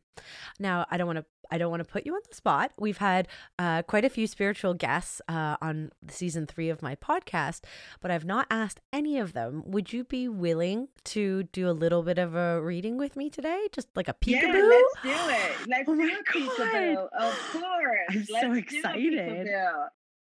Now, 0.60 0.86
I 0.90 0.98
don't 0.98 1.08
want 1.08 1.20
to 1.20 1.26
I 1.52 1.60
don't 1.60 1.70
want 1.70 1.86
to 1.86 1.92
put 1.92 2.06
you 2.06 2.16
on 2.16 2.22
the 2.28 2.36
spot. 2.36 2.72
We've 2.80 2.98
had 2.98 3.28
uh, 3.60 3.84
quite 3.84 4.04
a 4.04 4.10
few 4.10 4.26
spiritual 4.26 4.74
guests 4.74 5.22
uh, 5.28 5.56
on 5.62 5.92
season 6.10 6.48
three 6.48 6.70
of 6.70 6.82
my 6.82 6.96
podcast, 6.96 7.62
but 8.02 8.10
I've 8.10 8.26
not 8.26 8.48
asked 8.50 8.80
any 8.92 9.20
of 9.20 9.34
them. 9.34 9.62
Would 9.68 9.94
you 9.94 10.04
be 10.04 10.28
willing 10.28 10.88
to 11.06 11.44
do 11.44 11.70
a 11.70 11.72
little 11.72 12.02
bit 12.02 12.18
of 12.18 12.34
a 12.34 12.60
reading 12.60 12.98
with 12.98 13.16
me 13.16 13.30
today? 13.30 13.68
Just 13.72 13.90
like 13.96 14.08
a 14.08 14.16
peekaboo? 14.16 14.54
Yeah, 14.54 14.68
let's 14.68 14.96
do 15.04 15.34
it. 15.34 15.52
Let's 15.68 15.90
Oh 15.90 15.96
do 15.96 16.02
a 16.02 16.24
peekaboo. 16.24 17.08
Of 17.20 17.38
course. 17.52 18.10
I'm 18.10 18.26
so 18.26 18.34
let's 18.34 18.46
a 18.46 18.54
excited. 18.54 19.50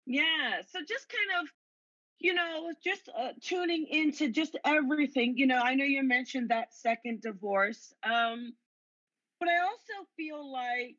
Yeah. 0.06 0.62
So 0.70 0.80
just 0.86 1.08
kind 1.08 1.42
of, 1.42 1.50
you 2.22 2.36
know, 2.36 2.72
just 2.84 3.10
uh, 3.18 3.32
tuning 3.42 3.88
into 3.90 4.30
just 4.30 4.58
everything. 4.64 5.34
You 5.38 5.48
know, 5.48 5.58
I 5.60 5.74
know 5.74 5.86
you 5.86 6.04
mentioned 6.04 6.50
that 6.50 6.74
second 6.74 7.22
divorce. 7.22 7.94
Um, 8.04 8.54
but 9.40 9.50
I 9.50 9.60
also 9.64 10.08
feel 10.16 10.52
like 10.52 10.98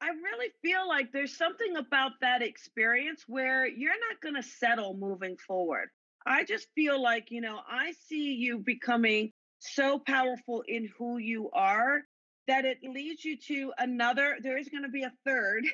I 0.00 0.08
really 0.08 0.50
feel 0.60 0.88
like 0.88 1.12
there's 1.12 1.38
something 1.38 1.76
about 1.76 2.12
that 2.20 2.42
experience 2.42 3.24
where 3.28 3.66
you're 3.66 3.92
not 3.92 4.20
going 4.20 4.34
to 4.34 4.42
settle 4.42 4.94
moving 4.94 5.36
forward. 5.36 5.88
I 6.26 6.44
just 6.44 6.66
feel 6.74 7.00
like, 7.00 7.30
you 7.30 7.40
know, 7.40 7.60
I 7.70 7.92
see 8.08 8.34
you 8.34 8.58
becoming 8.58 9.32
so 9.60 10.00
powerful 10.00 10.64
in 10.66 10.90
who 10.98 11.18
you 11.18 11.50
are 11.52 12.02
that 12.46 12.64
it 12.64 12.78
leads 12.82 13.24
you 13.24 13.36
to 13.36 13.72
another, 13.78 14.36
there 14.42 14.58
is 14.58 14.68
going 14.68 14.82
to 14.82 14.88
be 14.88 15.02
a 15.02 15.12
third. 15.24 15.64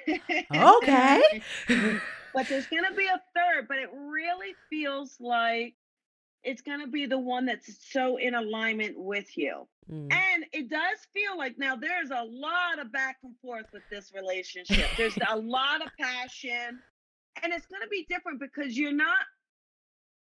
Okay. 0.55 1.43
but 2.35 2.49
there's 2.49 2.67
going 2.67 2.85
to 2.85 2.95
be 2.95 3.07
a 3.07 3.21
third, 3.35 3.67
but 3.69 3.79
it 3.79 3.91
really 3.93 4.55
feels 4.69 5.17
like 5.21 5.75
it's 6.43 6.63
going 6.63 6.81
to 6.81 6.87
be 6.87 7.07
the 7.07 7.19
one 7.19 7.47
that's 7.47 7.93
so 7.93 8.17
in 8.17 8.35
alignment 8.35 8.99
with 8.99 9.37
you. 9.37 9.67
Mm. 9.91 10.13
And 10.13 10.45
it 10.53 10.71
does 10.71 10.99
feel 11.13 11.37
like 11.37 11.59
now 11.59 11.77
there's 11.77 12.11
a 12.11 12.25
lot 12.25 12.79
of 12.79 12.93
back 12.93 13.19
and 13.23 13.35
forth 13.43 13.67
with 13.73 13.83
this 13.91 14.13
relationship. 14.15 14.87
There's 14.97 15.19
a 15.29 15.37
lot 15.37 15.85
of 15.85 15.91
passion, 15.99 16.79
and 17.43 17.53
it's 17.53 17.67
going 17.67 17.83
to 17.83 17.89
be 17.89 18.07
different 18.09 18.41
because 18.41 18.77
you're 18.77 18.93
not. 18.93 19.19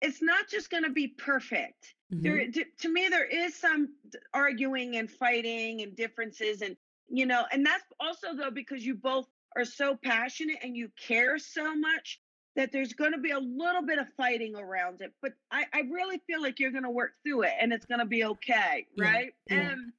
It's 0.01 0.21
not 0.21 0.47
just 0.47 0.69
going 0.69 0.83
to 0.83 0.91
be 0.91 1.07
perfect. 1.07 1.95
Mhm. 2.13 2.21
There, 2.23 2.51
to, 2.51 2.65
to 2.81 2.89
me, 2.89 3.07
there 3.09 3.25
is 3.25 3.55
some 3.55 3.95
arguing 4.33 4.95
and 4.97 5.09
fighting 5.11 5.81
and 5.81 5.95
differences, 5.95 6.61
and 6.61 6.77
you 7.09 7.25
know, 7.25 7.45
and 7.51 7.65
that's 7.65 7.83
also 7.99 8.35
though 8.35 8.51
because 8.51 8.85
you 8.85 8.95
both 8.95 9.27
are 9.55 9.65
so 9.65 9.95
passionate 9.95 10.57
and 10.61 10.75
you 10.77 10.89
care 10.99 11.37
so 11.39 11.75
much 11.75 12.21
that 12.55 12.71
there's 12.71 12.93
going 12.93 13.11
to 13.13 13.17
be 13.19 13.31
a 13.31 13.39
little 13.39 13.83
bit 13.83 13.99
of 13.99 14.07
fighting 14.17 14.55
around 14.55 15.01
it. 15.01 15.13
But 15.21 15.33
I, 15.51 15.65
I 15.73 15.79
really 15.91 16.19
feel 16.27 16.41
like 16.41 16.59
you're 16.59 16.71
going 16.71 16.83
to 16.83 16.89
work 16.91 17.13
through 17.23 17.43
it, 17.43 17.53
and 17.59 17.73
it's 17.73 17.85
going 17.85 17.99
to 17.99 18.05
be 18.05 18.23
okay, 18.25 18.87
Yeah, 18.95 19.13
right? 19.13 19.33
yeah. 19.49 19.71
And 19.71 19.93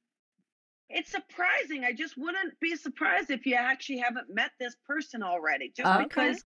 it's 0.89 1.11
surprising. 1.11 1.83
I 1.83 1.93
just 1.93 2.17
wouldn't 2.17 2.59
be 2.59 2.75
surprised 2.75 3.29
if 3.31 3.45
you 3.45 3.55
actually 3.55 3.99
haven't 3.99 4.33
met 4.33 4.51
this 4.59 4.75
person 4.87 5.23
already, 5.23 5.71
just 5.75 5.95
Okay. 5.95 6.05
because 6.09 6.43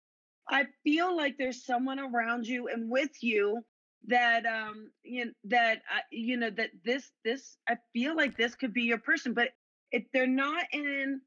I 0.50 0.66
feel 0.84 1.16
like 1.16 1.38
there's 1.38 1.66
someone 1.66 2.00
around 2.00 2.48
you 2.48 2.68
and 2.68 2.89
with 2.89 3.12
you 3.22 3.64
that 4.08 4.46
um 4.46 4.92
you 5.04 5.26
know, 5.26 5.32
that 5.46 5.78
uh, 5.94 6.02
you 6.12 6.38
know 6.38 6.50
that 6.50 6.72
this 6.84 7.12
this 7.24 7.58
I 7.68 7.78
feel 7.94 8.16
like 8.16 8.38
this 8.38 8.56
could 8.56 8.74
be 8.74 8.84
your 8.84 8.98
person, 8.98 9.34
but 9.34 9.50
if 9.92 10.06
they're 10.14 10.28
not 10.28 10.66
in 10.72 11.22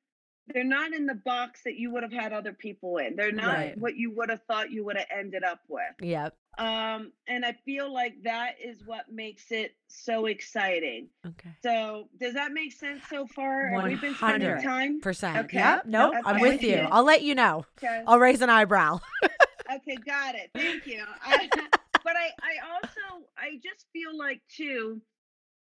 they're 0.48 0.64
not 0.64 0.92
in 0.92 1.06
the 1.06 1.14
box 1.14 1.62
that 1.64 1.76
you 1.76 1.90
would 1.92 2.02
have 2.02 2.12
had 2.12 2.32
other 2.32 2.52
people 2.52 2.98
in. 2.98 3.16
They're 3.16 3.32
not 3.32 3.54
Right. 3.56 3.78
what 3.78 3.96
you 3.96 4.10
would 4.16 4.28
have 4.30 4.42
thought 4.46 4.70
you 4.70 4.84
would 4.84 4.96
have 4.96 5.06
ended 5.10 5.42
up 5.42 5.60
with. 5.68 5.82
Yep. 6.00 6.36
Um 6.58 7.12
and 7.26 7.44
I 7.44 7.52
feel 7.64 7.92
like 7.92 8.14
that 8.24 8.56
is 8.62 8.82
what 8.86 9.10
makes 9.10 9.50
it 9.50 9.74
so 9.88 10.26
exciting. 10.26 11.08
Okay. 11.26 11.50
So 11.62 12.08
does 12.20 12.34
that 12.34 12.52
make 12.52 12.72
sense 12.72 13.02
so 13.10 13.26
far? 13.26 13.68
Have 13.68 13.84
we 13.84 13.96
been 13.96 14.14
spending 14.14 14.48
100. 14.50 14.62
time? 14.62 15.00
Percent. 15.00 15.38
Okay. 15.46 15.56
Yep. 15.58 15.86
Nope. 15.86 16.14
Okay. 16.14 16.20
I'm 16.24 16.40
with 16.40 16.62
you. 16.62 16.86
I'll 16.90 17.02
let 17.04 17.22
you 17.22 17.34
know. 17.34 17.64
Okay. 17.82 18.02
I'll 18.06 18.18
raise 18.20 18.40
an 18.42 18.50
eyebrow. 18.50 19.00
Okay, 19.76 19.96
got 19.96 20.34
it. 20.34 20.50
Thank 20.54 20.86
you. 20.86 21.02
I, 21.24 21.48
but 21.50 22.14
I, 22.16 22.28
I 22.42 22.74
also, 22.74 23.24
I 23.36 23.58
just 23.62 23.86
feel 23.94 24.16
like 24.16 24.42
too 24.54 25.00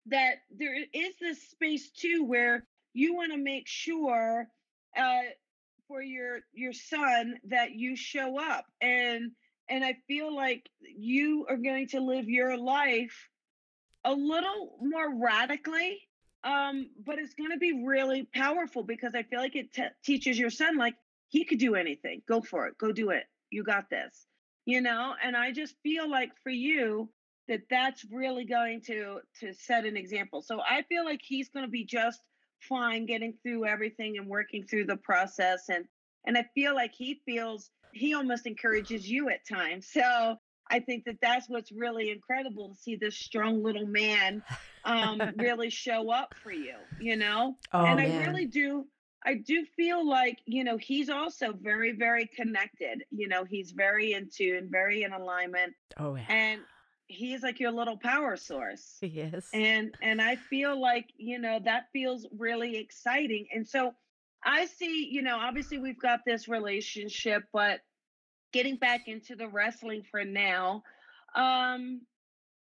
that 0.06 0.38
there 0.50 0.74
is 0.92 1.14
this 1.20 1.40
space 1.50 1.90
too 1.90 2.24
where 2.24 2.66
you 2.94 3.14
want 3.14 3.30
to 3.32 3.38
make 3.38 3.68
sure 3.68 4.48
uh, 4.96 5.22
for 5.88 6.02
your 6.02 6.40
your 6.52 6.72
son 6.72 7.38
that 7.44 7.72
you 7.72 7.96
show 7.96 8.38
up 8.40 8.66
and 8.80 9.30
and 9.68 9.84
I 9.84 9.96
feel 10.06 10.34
like 10.34 10.68
you 10.80 11.46
are 11.48 11.56
going 11.56 11.88
to 11.88 12.00
live 12.00 12.28
your 12.28 12.56
life 12.56 13.28
a 14.04 14.12
little 14.12 14.78
more 14.80 15.14
radically 15.16 16.00
um 16.44 16.88
but 17.04 17.18
it's 17.18 17.34
going 17.34 17.50
to 17.50 17.58
be 17.58 17.84
really 17.84 18.28
powerful 18.34 18.82
because 18.82 19.14
I 19.14 19.22
feel 19.22 19.40
like 19.40 19.56
it 19.56 19.76
teaches 20.04 20.38
your 20.38 20.50
son 20.50 20.76
like 20.76 20.94
he 21.28 21.44
could 21.44 21.58
do 21.58 21.74
anything. 21.74 22.22
Go 22.28 22.40
for 22.40 22.68
it. 22.68 22.78
Go 22.78 22.92
do 22.92 23.10
it. 23.10 23.24
You 23.50 23.64
got 23.64 23.90
this. 23.90 24.26
You 24.64 24.80
know 24.80 25.14
and 25.22 25.36
I 25.36 25.52
just 25.52 25.76
feel 25.82 26.10
like 26.10 26.30
for 26.42 26.50
you 26.50 27.08
that 27.48 27.62
that's 27.70 28.04
really 28.10 28.44
going 28.44 28.80
to 28.82 29.20
to 29.40 29.52
set 29.54 29.84
an 29.84 29.96
example. 29.96 30.42
So 30.42 30.60
I 30.60 30.82
feel 30.82 31.04
like 31.04 31.20
he's 31.22 31.48
going 31.48 31.64
to 31.64 31.70
be 31.70 31.84
just 31.84 32.20
fine 32.60 33.06
getting 33.06 33.34
through 33.42 33.66
everything 33.66 34.18
and 34.18 34.26
working 34.26 34.64
through 34.64 34.84
the 34.84 34.96
process 34.96 35.68
and 35.68 35.84
and 36.26 36.36
I 36.36 36.44
feel 36.54 36.74
like 36.74 36.92
he 36.92 37.20
feels 37.24 37.70
he 37.92 38.14
almost 38.14 38.46
encourages 38.46 39.08
you 39.08 39.30
at 39.30 39.46
times. 39.46 39.88
So 39.90 40.36
I 40.70 40.80
think 40.80 41.04
that 41.04 41.16
that's 41.22 41.48
what's 41.48 41.72
really 41.72 42.10
incredible 42.10 42.68
to 42.68 42.74
see 42.74 42.96
this 42.96 43.16
strong 43.16 43.62
little 43.62 43.86
man 43.86 44.42
um, 44.84 45.22
really 45.36 45.70
show 45.70 46.10
up 46.10 46.34
for 46.42 46.52
you, 46.52 46.74
you 46.98 47.16
know? 47.16 47.56
Oh, 47.72 47.84
and 47.84 48.00
I 48.00 48.08
man. 48.08 48.26
really 48.26 48.46
do. 48.46 48.86
I 49.24 49.34
do 49.34 49.64
feel 49.76 50.06
like, 50.08 50.38
you 50.44 50.62
know, 50.62 50.76
he's 50.76 51.08
also 51.08 51.52
very, 51.60 51.92
very 51.92 52.26
connected. 52.26 53.02
You 53.10 53.28
know, 53.28 53.44
he's 53.44 53.72
very 53.72 54.12
in 54.12 54.28
tune, 54.32 54.68
very 54.70 55.02
in 55.02 55.12
alignment. 55.12 55.74
Oh, 55.98 56.14
yeah. 56.14 56.24
And 56.28 56.60
he's 57.08 57.42
like 57.42 57.60
your 57.60 57.70
little 57.70 57.96
power 57.96 58.36
source. 58.36 58.98
Yes. 59.00 59.48
And 59.52 59.94
and 60.02 60.20
I 60.20 60.36
feel 60.36 60.80
like, 60.80 61.06
you 61.16 61.38
know, 61.38 61.60
that 61.64 61.86
feels 61.92 62.26
really 62.36 62.76
exciting. 62.76 63.46
And 63.54 63.66
so 63.66 63.92
I 64.44 64.66
see, 64.66 65.08
you 65.10 65.22
know, 65.22 65.38
obviously 65.38 65.78
we've 65.78 66.00
got 66.00 66.20
this 66.26 66.48
relationship, 66.48 67.44
but 67.52 67.80
getting 68.52 68.76
back 68.76 69.08
into 69.08 69.36
the 69.36 69.48
wrestling 69.48 70.02
for 70.10 70.24
now, 70.24 70.82
um, 71.34 72.00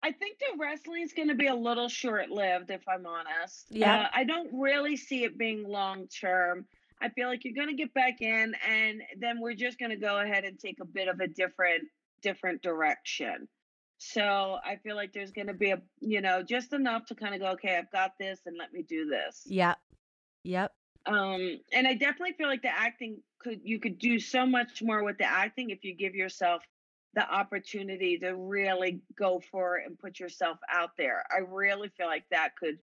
I 0.04 0.12
think 0.12 0.38
the 0.40 0.58
wrestling 0.60 1.04
is 1.04 1.14
going 1.14 1.30
to 1.30 1.36
be 1.36 1.48
a 1.48 1.56
little 1.56 1.90
short 1.90 2.30
lived, 2.30 2.70
if 2.70 2.82
I'm 2.88 3.06
honest. 3.06 3.66
Yeah. 3.70 4.02
Uh, 4.02 4.08
I 4.14 4.24
don't 4.24 4.50
really 4.54 4.96
see 4.96 5.24
it 5.24 5.38
being 5.38 5.68
long 5.68 6.08
term. 6.08 6.66
I 7.02 7.10
feel 7.10 7.28
like 7.28 7.44
you're 7.44 7.54
going 7.54 7.76
to 7.76 7.76
get 7.76 7.94
back 7.94 8.22
in, 8.22 8.56
and 8.68 9.02
then 9.20 9.40
we're 9.40 9.54
just 9.54 9.78
going 9.78 9.92
to 9.92 9.98
go 9.98 10.20
ahead 10.20 10.44
and 10.46 10.58
take 10.58 10.78
a 10.82 10.86
bit 10.86 11.08
of 11.08 11.20
a 11.20 11.28
different 11.28 11.84
different 12.22 12.62
direction. 12.62 13.48
So 13.98 14.58
I 14.64 14.76
feel 14.78 14.96
like 14.96 15.14
there's 15.14 15.32
going 15.32 15.48
to 15.48 15.54
be 15.54 15.72
a, 15.72 15.82
you 16.00 16.22
know, 16.22 16.44
just 16.44 16.74
enough 16.74 17.06
to 17.08 17.16
kind 17.16 17.34
of 17.34 17.42
go, 17.42 17.48
okay, 17.52 17.78
I've 17.78 17.92
got 17.92 18.12
this, 18.20 18.42
and 18.46 18.56
let 18.58 18.72
me 18.72 18.84
do 18.84 19.08
this. 19.08 19.44
Yep. 19.46 19.78
Yep. 20.44 20.74
Um, 21.08 21.60
and 21.74 21.88
I 21.88 21.94
definitely 21.94 22.34
feel 22.34 22.48
like 22.48 22.62
the 22.62 22.78
acting 22.78 23.18
could 23.40 23.62
you 23.64 23.80
could 23.80 23.98
do 23.98 24.20
so 24.20 24.46
much 24.46 24.82
more 24.82 25.04
with 25.04 25.18
the 25.18 25.26
acting 25.26 25.70
if 25.70 25.84
you 25.84 25.96
give 25.96 26.16
yourself 26.16 26.64
the 27.14 27.30
opportunity 27.34 28.18
to 28.20 28.36
really 28.36 29.02
go 29.18 29.42
for 29.52 29.78
it 29.78 29.88
and 29.88 29.98
put 29.98 30.20
yourself 30.20 30.58
out 30.72 30.92
there. 30.98 31.24
I 31.32 31.40
really 31.40 31.90
feel 31.98 32.08
like 32.08 32.26
that 32.30 32.56
could 32.56 32.78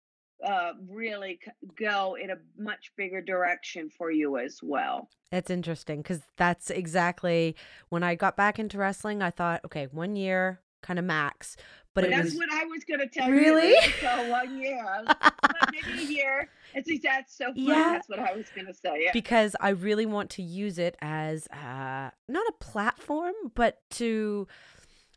uh, 0.45 0.73
really 0.87 1.39
go 1.77 2.15
in 2.15 2.29
a 2.29 2.35
much 2.57 2.91
bigger 2.95 3.21
direction 3.21 3.89
for 3.89 4.11
you 4.11 4.37
as 4.37 4.59
well. 4.61 5.09
It's 5.31 5.49
interesting 5.49 6.01
because 6.01 6.21
that's 6.37 6.69
exactly 6.69 7.55
when 7.89 8.03
I 8.03 8.15
got 8.15 8.37
back 8.37 8.59
into 8.59 8.77
wrestling. 8.77 9.21
I 9.21 9.29
thought, 9.31 9.61
okay, 9.65 9.87
one 9.91 10.15
year, 10.15 10.61
kind 10.81 10.99
of 10.99 11.05
max. 11.05 11.57
But 11.93 12.05
it 12.05 12.11
that's 12.11 12.25
was 12.25 12.35
what 12.35 12.49
I 12.53 12.63
was 12.65 12.85
going 12.85 13.01
to 13.01 13.07
tell 13.07 13.29
Really? 13.29 13.71
you. 13.71 13.81
So 13.99 14.29
one 14.29 14.57
year, 14.61 14.79
I 14.87 14.99
was 14.99 15.07
like, 15.07 15.33
"Well, 15.43 15.69
maybe 15.73 15.99
a 16.03 16.05
year. 16.05 16.49
See, 16.85 17.01
that's 17.03 17.35
so 17.35 17.47
funny. 17.47 17.67
Yeah. 17.67 17.89
That's 17.91 18.07
what 18.07 18.19
I 18.19 18.33
was 18.33 18.45
going 18.55 18.67
to 18.67 18.73
say. 18.73 19.03
Yeah. 19.03 19.11
because 19.11 19.57
I 19.59 19.69
really 19.69 20.05
want 20.05 20.29
to 20.31 20.41
use 20.41 20.79
it 20.79 20.95
as 21.01 21.47
uh, 21.47 22.11
not 22.29 22.47
a 22.47 22.53
platform, 22.61 23.33
but 23.55 23.81
to 23.91 24.47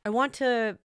I 0.05 0.11
want 0.11 0.33
to 0.35 0.79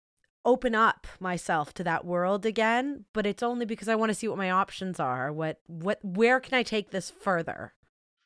open 0.43 0.75
up 0.75 1.07
myself 1.21 1.73
to 1.75 1.83
that 1.85 2.03
world 2.05 2.45
again. 2.45 3.05
But 3.13 3.25
it's 3.25 3.41
only 3.41 3.65
because 3.65 3.87
I 3.87 3.95
want 3.95 4.09
to 4.09 4.13
see 4.13 4.27
what 4.27 4.37
my 4.37 4.51
options 4.51 4.99
are. 4.99 5.31
What 5.31 5.61
what 5.67 5.99
where 6.03 6.41
can 6.41 6.53
I 6.53 6.63
take 6.63 6.91
this 6.91 7.09
further? 7.11 7.73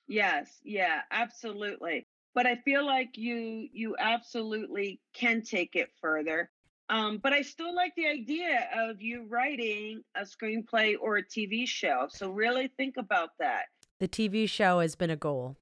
Yes, 0.08 0.60
yeah, 0.64 1.02
absolutely. 1.12 2.08
But 2.34 2.46
I 2.48 2.56
feel 2.56 2.86
like 2.86 3.18
you 3.18 3.68
you 3.74 3.96
absolutely 4.00 5.00
can 5.14 5.42
take 5.42 5.76
it 5.76 5.90
further. 6.02 6.50
Um, 6.90 7.20
but 7.24 7.32
I 7.32 7.42
still 7.42 7.74
like 7.74 7.94
the 7.96 8.08
idea 8.08 8.68
of 8.76 9.02
you 9.02 9.26
writing 9.30 10.04
a 10.16 10.22
screenplay 10.24 10.96
or 11.00 11.18
a 11.18 11.24
TV 11.24 11.66
show. 11.66 12.08
So 12.10 12.32
really 12.32 12.70
think 12.76 12.98
about 12.98 13.30
that. 13.40 13.66
The 14.00 14.10
TV 14.10 14.50
show 14.50 14.80
has 14.80 14.96
been 14.96 15.10
a 15.10 15.16
goal. 15.16 15.56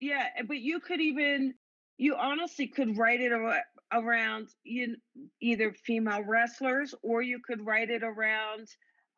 Yeah, 0.00 0.28
but 0.46 0.58
you 0.58 0.78
could 0.80 1.00
even 1.00 1.54
you 1.98 2.16
honestly 2.16 2.66
could 2.66 2.96
write 2.96 3.20
it 3.20 3.32
around 3.92 4.48
you 4.64 4.96
either 5.40 5.72
female 5.84 6.22
wrestlers 6.22 6.94
or 7.02 7.22
you 7.22 7.38
could 7.44 7.64
write 7.64 7.90
it 7.90 8.02
around 8.02 8.66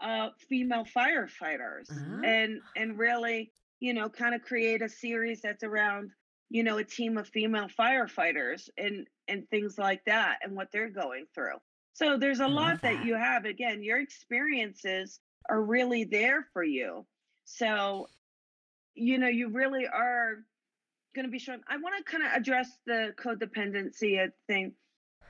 uh 0.01 0.31
female 0.49 0.85
firefighters 0.85 1.87
Ah. 1.91 2.21
and 2.25 2.61
and 2.77 2.99
really 2.99 3.53
you 3.81 3.95
know 3.95 4.09
kind 4.09 4.35
of 4.35 4.43
create 4.43 4.83
a 4.83 4.89
series 4.89 5.41
that's 5.41 5.63
around 5.63 6.11
you 6.55 6.63
know 6.63 6.79
a 6.79 6.85
team 6.85 7.19
of 7.19 7.29
female 7.29 7.69
firefighters 7.69 8.69
and 8.79 9.07
and 9.27 9.49
things 9.51 9.77
like 9.77 10.05
that 10.05 10.39
and 10.43 10.55
what 10.55 10.71
they're 10.73 10.89
going 10.89 11.27
through. 11.35 11.57
So 11.95 12.17
there's 12.17 12.41
a 12.41 12.47
lot 12.47 12.83
that 12.83 12.99
that. 12.99 13.05
you 13.05 13.15
have. 13.17 13.45
Again 13.45 13.83
your 13.83 13.99
experiences 13.99 15.21
are 15.51 15.61
really 15.61 16.05
there 16.05 16.47
for 16.53 16.63
you. 16.63 17.05
So 17.45 18.07
you 18.95 19.19
know 19.19 19.29
you 19.29 19.49
really 19.49 19.87
are 19.87 20.45
going 21.15 21.25
to 21.25 21.31
be 21.31 21.39
shown 21.39 21.61
i 21.69 21.77
want 21.77 21.95
to 21.97 22.11
kind 22.11 22.25
of 22.25 22.31
address 22.33 22.71
the 22.87 23.15
codependency 23.17 24.31
thing 24.47 24.73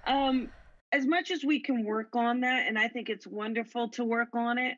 um 0.07 0.49
as 0.93 1.07
much 1.07 1.31
as 1.31 1.45
we 1.45 1.61
can 1.61 1.85
work 1.85 2.15
on 2.15 2.41
that 2.41 2.67
and 2.67 2.79
i 2.79 2.89
think 2.89 3.09
it's 3.09 3.27
wonderful 3.27 3.89
to 3.89 4.05
work 4.05 4.35
on 4.35 4.59
it 4.59 4.77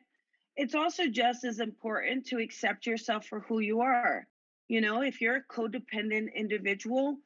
it's 0.55 0.75
also 0.75 1.07
just 1.07 1.43
as 1.43 1.59
important 1.59 2.25
to 2.25 2.39
accept 2.39 2.85
yourself 2.85 3.25
for 3.25 3.41
who 3.41 3.59
you 3.59 3.81
are 3.81 4.27
you 4.67 4.81
know 4.81 5.01
if 5.01 5.21
you're 5.21 5.37
a 5.37 5.43
codependent 5.43 6.33
individual 6.35 7.17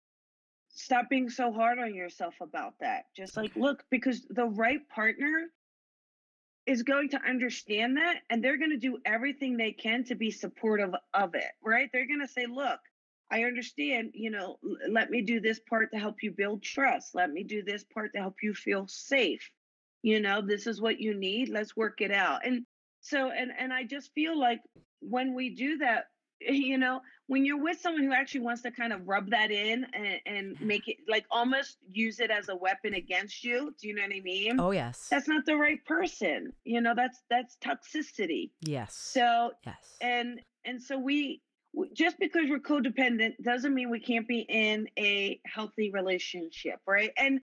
stop 0.74 1.10
being 1.10 1.30
so 1.30 1.52
hard 1.52 1.80
on 1.80 1.94
yourself 1.94 2.36
about 2.42 2.74
that. 2.80 3.06
Just 3.16 3.38
like 3.38 3.56
look 3.56 3.84
because 3.90 4.26
the 4.30 4.46
right 4.46 4.88
partner 4.90 5.48
is 6.66 6.84
going 6.84 7.10
to 7.10 7.20
understand 7.28 7.98
that 7.98 8.18
and 8.30 8.44
they're 8.44 8.58
going 8.58 8.72
to 8.72 8.78
do 8.78 8.98
everything 9.06 9.58
they 9.58 9.72
can 9.72 10.04
to 10.06 10.16
be 10.16 10.32
supportive 10.32 10.94
of 11.14 11.36
it 11.36 11.52
right? 11.64 11.90
They're 11.92 12.08
going 12.08 12.22
to 12.22 12.28
say 12.28 12.46
look 12.46 12.80
i 13.34 13.44
understand 13.46 14.12
you 14.14 14.30
know 14.30 14.58
let 14.90 15.10
me 15.10 15.22
do 15.22 15.40
this 15.40 15.62
part 15.70 15.90
to 15.92 16.00
help 16.00 16.22
you 16.22 16.32
build 16.32 16.62
trust. 16.62 17.16
Let 17.16 17.32
me 17.32 17.44
do 17.44 17.64
this 17.64 17.84
part 17.94 18.14
to 18.14 18.20
help 18.20 18.36
you 18.44 18.54
feel 18.54 18.88
safe. 18.88 19.50
You 20.04 20.20
know 20.20 20.42
this 20.42 20.68
is 20.68 20.82
what 20.82 21.00
you 21.00 21.14
need. 21.14 21.50
Let's 21.50 21.76
work 21.76 22.02
it 22.02 22.12
out. 22.12 22.46
And 22.46 22.66
so 23.02 23.32
and 23.32 23.52
and 23.58 23.74
i 23.74 23.84
just 23.84 24.14
feel 24.14 24.40
like 24.40 24.62
when 25.00 25.34
we 25.34 25.50
do 25.50 25.78
that 25.80 26.06
you 26.40 26.78
know 26.78 27.02
when 27.32 27.46
you're 27.46 27.64
with 27.64 27.80
someone 27.80 28.04
who 28.04 28.12
actually 28.12 28.42
wants 28.42 28.62
to 28.62 28.70
kind 28.72 28.92
of 28.92 29.08
rub 29.08 29.30
that 29.30 29.52
in 29.52 29.86
and, 29.94 30.20
and 30.26 30.60
make 30.60 30.90
it 30.90 30.98
like 31.08 31.24
almost 31.32 31.78
use 31.94 32.20
it 32.20 32.30
as 32.30 32.50
a 32.50 32.56
weapon 32.56 32.94
against 32.96 33.42
you 33.42 33.74
do 33.82 33.88
you 33.88 33.96
know 33.96 34.02
what 34.02 34.12
i 34.14 34.20
mean 34.20 34.60
Oh 34.60 34.72
yes. 34.72 35.08
that's 35.10 35.30
not 35.30 35.46
the 35.46 35.56
right 35.56 35.84
person 35.86 36.52
you 36.66 36.82
know 36.82 36.94
that's 36.94 37.22
that's 37.30 37.56
toxicity 37.64 38.50
yes. 38.64 38.94
so 38.94 39.52
yes. 39.66 39.78
and 40.02 40.42
and 40.66 40.82
so 40.82 41.00
we 41.00 41.42
just 41.94 42.20
because 42.20 42.50
we're 42.50 42.60
codependent 42.60 43.36
doesn't 43.42 43.74
mean 43.74 43.90
we 43.90 44.02
can't 44.02 44.28
be 44.28 44.42
in 44.50 44.90
a 45.00 45.40
healthy 45.46 45.90
relationship 45.90 46.82
right 46.86 47.12
and 47.18 47.40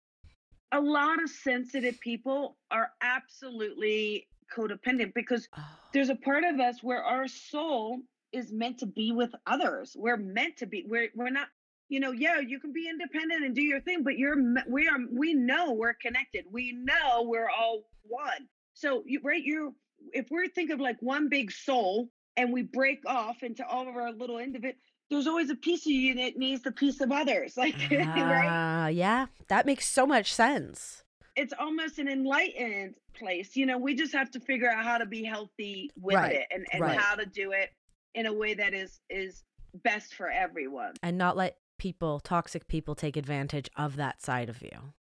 a 0.71 0.79
lot 0.79 1.21
of 1.21 1.29
sensitive 1.29 1.99
people 1.99 2.55
are 2.71 2.89
absolutely 3.01 4.27
codependent 4.55 5.13
because 5.13 5.49
Oh. 5.57 5.61
there's 5.93 6.09
a 6.09 6.15
part 6.15 6.45
of 6.45 6.61
us 6.61 6.81
where 6.81 7.03
our 7.03 7.27
soul 7.27 7.99
is 8.33 8.51
meant 8.51 8.77
to 8.79 8.85
be 8.85 9.11
with 9.11 9.31
others 9.47 9.95
we're 9.97 10.17
meant 10.17 10.57
to 10.57 10.65
be 10.65 10.83
we're 10.87 11.09
we're 11.15 11.29
not 11.29 11.47
you 11.89 11.99
know 11.99 12.11
yeah 12.11 12.39
you 12.39 12.59
can 12.59 12.73
be 12.73 12.87
independent 12.89 13.43
and 13.45 13.55
do 13.55 13.61
your 13.61 13.79
thing 13.81 14.03
but 14.03 14.17
you're 14.17 14.35
we 14.67 14.87
are 14.87 14.97
we 15.11 15.33
know 15.33 15.71
we're 15.73 15.93
connected 15.93 16.43
we 16.51 16.71
know 16.73 17.21
we're 17.23 17.49
all 17.49 17.83
one 18.03 18.47
so 18.73 19.03
you 19.05 19.19
right 19.23 19.43
you're 19.43 19.71
if 20.13 20.27
we're 20.31 20.47
think 20.47 20.71
of 20.71 20.79
like 20.79 20.97
one 21.01 21.29
big 21.29 21.51
soul 21.51 22.09
and 22.35 22.51
we 22.51 22.63
break 22.63 22.99
off 23.05 23.43
into 23.43 23.65
all 23.67 23.87
of 23.87 23.95
our 23.95 24.11
little 24.11 24.39
individual 24.39 24.79
there's 25.09 25.27
always 25.27 25.49
a 25.51 25.55
piece 25.55 25.85
of 25.85 25.91
you 25.91 26.15
that 26.15 26.37
needs 26.37 26.63
the 26.63 26.71
piece 26.71 26.99
of 27.01 27.11
others 27.11 27.55
like 27.57 27.75
right 27.91 28.47
Ah, 28.47 28.87
yeah, 28.87 29.27
that 29.49 29.65
makes 29.65 29.87
so 29.87 30.05
much 30.07 30.33
sense. 30.33 31.03
it's 31.35 31.53
almost 31.59 31.99
an 31.99 32.07
enlightened 32.07 32.95
place. 33.15 33.55
You 33.55 33.65
know, 33.67 33.77
we 33.77 33.93
just 33.95 34.11
have 34.13 34.29
to 34.31 34.39
figure 34.39 34.69
out 34.69 34.83
how 34.83 34.97
to 34.97 35.05
be 35.05 35.23
healthy 35.23 35.91
with 36.01 36.15
Right, 36.15 36.35
it 36.35 36.47
and, 36.51 36.65
and 36.73 36.81
right. 36.81 36.99
how 36.99 37.15
to 37.15 37.25
do 37.25 37.51
it 37.51 37.69
in 38.15 38.25
a 38.25 38.33
way 38.33 38.53
that 38.53 38.73
is 38.73 38.99
is 39.09 39.43
best 39.83 40.13
for 40.13 40.29
everyone. 40.29 40.93
And 41.01 41.17
not 41.17 41.35
let 41.35 41.57
people, 41.77 42.19
toxic 42.19 42.67
people, 42.67 42.95
take 42.95 43.17
advantage 43.17 43.69
of 43.75 43.95
that 43.97 44.21
side 44.21 44.49
of 44.49 44.61
you. 44.61 44.93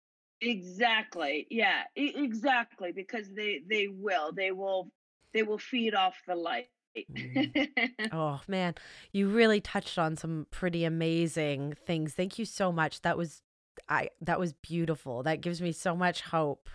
Exactly. 0.40 1.46
Yeah, 1.50 1.82
e- 1.96 2.14
exactly 2.16 2.92
because 2.92 3.32
they 3.34 3.60
they 3.68 3.88
will. 3.88 4.32
They 4.32 4.52
will 4.52 4.90
they 5.34 5.42
will 5.42 5.58
feed 5.58 5.94
off 5.94 6.16
the 6.26 6.34
light. 6.34 6.68
Mm. 6.96 7.68
oh 8.12 8.40
man, 8.48 8.74
you 9.12 9.28
really 9.28 9.60
touched 9.60 9.98
on 9.98 10.16
some 10.16 10.46
pretty 10.50 10.84
amazing 10.84 11.74
things. 11.86 12.14
Thank 12.14 12.38
you 12.38 12.44
so 12.44 12.72
much. 12.72 13.02
That 13.02 13.18
was 13.18 13.42
I 13.88 14.10
that 14.22 14.40
was 14.40 14.52
beautiful. 14.54 15.22
That 15.22 15.40
gives 15.40 15.60
me 15.60 15.72
so 15.72 15.94
much 15.94 16.22
hope. 16.22 16.68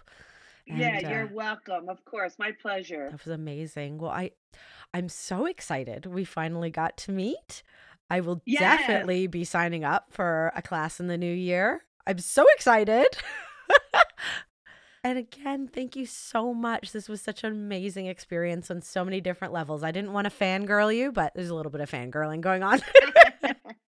Yeah, 0.67 0.99
you're 0.99 1.23
uh, 1.25 1.31
welcome. 1.31 1.89
Of 1.89 2.03
course, 2.05 2.35
my 2.39 2.51
pleasure. 2.51 3.09
that 3.11 3.23
was 3.23 3.33
amazing. 3.33 3.97
Well, 3.99 4.11
I 4.11 4.31
I'm 4.93 5.09
so 5.09 5.45
excited 5.45 6.05
we 6.05 6.25
finally 6.25 6.69
got 6.71 6.97
to 6.99 7.11
meet. 7.11 7.63
I 8.09 8.19
will 8.21 8.41
Yes. 8.45 8.59
definitely 8.61 9.27
be 9.27 9.43
signing 9.43 9.83
up 9.83 10.07
for 10.11 10.51
a 10.55 10.61
class 10.61 10.99
in 10.99 11.07
the 11.07 11.17
new 11.17 11.33
year. 11.33 11.85
I'm 12.07 12.19
so 12.19 12.45
excited. 12.55 13.07
and 15.03 15.17
again, 15.17 15.67
thank 15.67 15.95
you 15.95 16.05
so 16.05 16.53
much. 16.53 16.91
This 16.91 17.09
was 17.09 17.21
such 17.21 17.43
an 17.43 17.51
amazing 17.51 18.05
experience 18.07 18.69
on 18.71 18.81
so 18.81 19.03
many 19.03 19.21
different 19.21 19.53
levels. 19.53 19.83
I 19.83 19.91
didn't 19.91 20.13
want 20.13 20.25
to 20.25 20.31
fangirl 20.35 20.95
you, 20.95 21.11
but 21.11 21.33
there's 21.35 21.49
a 21.49 21.55
little 21.55 21.71
bit 21.71 21.81
of 21.81 21.89
fangirling 21.91 22.41
going 22.41 22.63
on. 22.63 22.79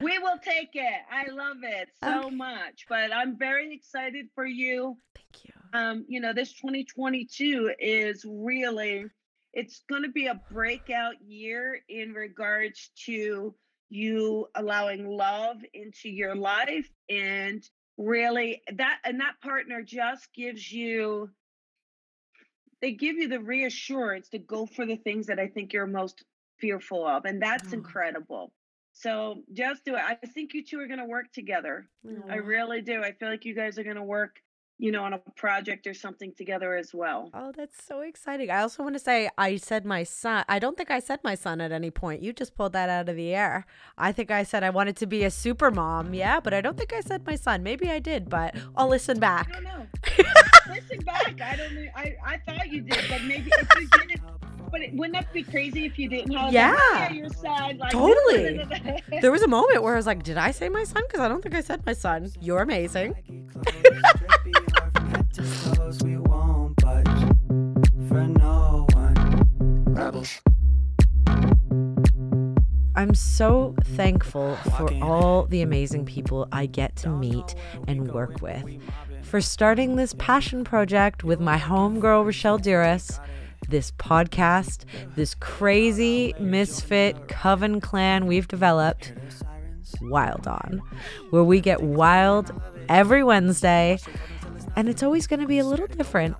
we 0.00 0.18
will 0.18 0.38
take 0.38 0.70
it. 0.74 1.02
I 1.10 1.28
love 1.30 1.58
it 1.62 1.90
so 1.94 2.30
Okay. 2.30 2.30
much. 2.30 2.86
But 2.88 3.12
I'm 3.12 3.38
very 3.38 3.74
excited 3.74 4.26
for 4.34 4.46
you. 4.46 4.98
thank 5.14 5.44
you. 5.44 5.52
Um, 5.72 6.06
you 6.08 6.20
know, 6.20 6.32
this 6.32 6.54
2022 6.54 7.74
is 7.78 8.24
really 8.28 9.06
it's 9.52 9.82
going 9.88 10.02
to 10.02 10.10
be 10.10 10.26
a 10.26 10.40
breakout 10.50 11.14
year 11.22 11.80
in 11.88 12.12
regards 12.12 12.90
to 13.06 13.54
you 13.90 14.48
allowing 14.54 15.06
love 15.06 15.58
into 15.74 16.08
your 16.10 16.34
life 16.36 16.90
and 17.08 17.68
really 17.98 18.62
that 18.74 19.00
and 19.04 19.20
that 19.20 19.40
partner 19.42 19.82
just 19.82 20.32
gives 20.34 20.70
you 20.72 21.30
they 22.80 22.92
give 22.92 23.16
you 23.16 23.28
the 23.28 23.40
reassurance 23.40 24.28
to 24.30 24.38
go 24.38 24.66
for 24.66 24.86
the 24.86 24.96
things 24.96 25.26
that 25.26 25.38
I 25.38 25.48
think 25.48 25.72
you're 25.72 25.86
most 25.86 26.24
fearful 26.58 27.06
of 27.06 27.24
and 27.26 27.42
that's 27.42 27.72
Oh. 27.72 27.72
incredible. 27.72 28.52
So 28.98 29.42
just 29.52 29.84
do 29.84 29.94
it. 29.94 30.00
I 30.00 30.14
think 30.14 30.54
you 30.54 30.64
two 30.64 30.80
are 30.80 30.86
going 30.86 30.98
to 31.00 31.04
work 31.04 31.30
together. 31.30 31.86
I 32.30 32.36
really 32.36 32.80
do. 32.80 33.02
I 33.02 33.12
feel 33.12 33.28
like 33.28 33.44
you 33.44 33.54
guys 33.54 33.78
are 33.78 33.84
going 33.84 33.96
to 33.96 34.02
work, 34.02 34.40
you 34.78 34.90
know, 34.90 35.04
on 35.04 35.12
a 35.12 35.18
project 35.36 35.86
or 35.86 35.92
something 35.92 36.32
together 36.32 36.74
as 36.76 36.94
well. 36.94 37.30
Oh, 37.34 37.52
that's 37.54 37.84
so 37.84 38.00
exciting. 38.00 38.50
I 38.50 38.62
also 38.62 38.82
want 38.82 38.94
to 38.94 38.98
say 38.98 39.28
I 39.36 39.56
said 39.56 39.84
my 39.84 40.02
son. 40.02 40.46
I 40.48 40.58
don't 40.58 40.78
think 40.78 40.90
I 40.90 41.00
said 41.00 41.20
my 41.22 41.34
son 41.34 41.60
at 41.60 41.72
any 41.72 41.90
point. 41.90 42.22
You 42.22 42.32
just 42.32 42.54
pulled 42.54 42.72
that 42.72 42.88
out 42.88 43.10
of 43.10 43.16
the 43.16 43.34
air. 43.34 43.66
I 43.98 44.12
think 44.12 44.30
I 44.30 44.44
said 44.44 44.64
I 44.64 44.70
wanted 44.70 44.96
to 44.96 45.06
be 45.06 45.24
a 45.24 45.30
super 45.30 45.70
mom. 45.70 46.14
Yeah, 46.14 46.40
but 46.40 46.54
I 46.54 46.62
don't 46.62 46.78
think 46.78 46.94
I 46.94 47.00
said 47.02 47.26
my 47.26 47.36
son. 47.36 47.62
Maybe 47.62 47.90
I 47.90 47.98
did, 47.98 48.30
but 48.30 48.56
I'll 48.76 48.88
listen 48.88 49.18
I 49.18 49.20
back. 49.20 49.52
don't 49.52 49.62
know. 49.64 49.86
Listen 50.74 50.98
back. 51.00 51.40
I 51.40 51.54
don't 51.56 51.74
know. 51.74 51.84
I, 51.94 52.16
I 52.24 52.38
thought 52.38 52.72
you 52.72 52.80
did, 52.80 53.04
but 53.08 53.22
maybe 53.22 53.50
if 53.52 53.68
you 53.78 53.88
didn't. 53.88 54.20
But 54.76 54.82
it, 54.82 54.92
wouldn't 54.92 55.14
that 55.14 55.32
be 55.32 55.42
crazy 55.42 55.86
if 55.86 55.98
you 55.98 56.06
didn't 56.06 56.32
have 56.32 56.52
Yeah. 56.52 56.76
like, 56.92 57.14
your 57.14 57.30
side? 57.30 57.78
Like, 57.78 57.92
Totally. 57.92 58.60
There 59.22 59.32
was 59.32 59.40
a 59.40 59.48
moment 59.48 59.82
where 59.82 59.94
I 59.94 59.96
was 59.96 60.04
like, 60.04 60.22
did 60.22 60.36
I 60.36 60.50
say 60.50 60.68
my 60.68 60.84
son? 60.84 61.02
Because 61.06 61.20
I 61.20 61.28
don't 61.28 61.40
think 61.42 61.54
I 61.54 61.62
said 61.62 61.86
my 61.86 61.94
son. 61.94 62.30
You're 62.42 62.60
amazing. 62.60 63.14
we 66.04 66.18
won't 66.18 66.76
budge 66.76 67.06
for 68.06 68.26
no 68.26 68.86
one. 68.92 69.84
Rebels. 69.86 70.42
I'm 72.96 73.14
so 73.14 73.74
thankful 73.82 74.56
for 74.76 74.92
all 75.02 75.46
the 75.46 75.62
amazing 75.62 76.04
people 76.04 76.48
I 76.52 76.66
get 76.66 76.96
to 76.96 77.08
meet 77.08 77.54
and 77.88 78.12
work 78.12 78.42
with. 78.42 78.62
For 79.22 79.40
starting 79.40 79.96
this 79.96 80.12
passion 80.18 80.64
project 80.64 81.24
with 81.24 81.40
my 81.40 81.56
homegirl, 81.56 82.26
Rochelle 82.26 82.58
Duras, 82.58 83.18
this 83.68 83.90
podcast, 83.92 84.84
this 85.14 85.34
crazy 85.34 86.34
misfit 86.38 87.28
coven 87.28 87.80
clan 87.80 88.26
we've 88.26 88.48
developed, 88.48 89.12
Wild 90.02 90.46
On, 90.46 90.82
where 91.30 91.44
we 91.44 91.60
get 91.60 91.82
wild 91.82 92.52
every 92.88 93.22
Wednesday, 93.22 93.98
and 94.74 94.88
it's 94.88 95.02
always 95.02 95.26
going 95.26 95.40
to 95.40 95.46
be 95.46 95.58
a 95.58 95.64
little 95.64 95.86
different 95.86 96.36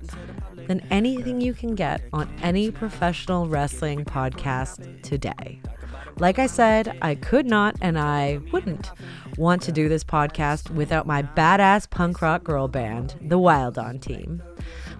than 0.67 0.81
anything 0.91 1.41
you 1.41 1.55
can 1.55 1.75
get 1.75 2.03
on 2.13 2.29
any 2.43 2.71
professional 2.71 3.47
wrestling 3.47 4.05
podcast 4.05 5.03
today. 5.03 5.61
Like 6.19 6.39
I 6.39 6.47
said, 6.47 6.97
I 7.03 7.15
could 7.15 7.47
not 7.47 7.77
and 7.83 7.99
I 7.99 8.41
wouldn't 8.51 8.91
want 9.37 9.61
to 9.63 9.73
do 9.73 9.89
this 9.89 10.03
podcast 10.03 10.71
without 10.71 11.07
my 11.07 11.23
badass 11.23 11.91
punk 11.91 12.23
rock 12.23 12.43
girl 12.43 12.69
band, 12.69 13.17
the 13.21 13.39
Wild 13.39 13.79
On 13.79 13.99
Team. 13.99 14.43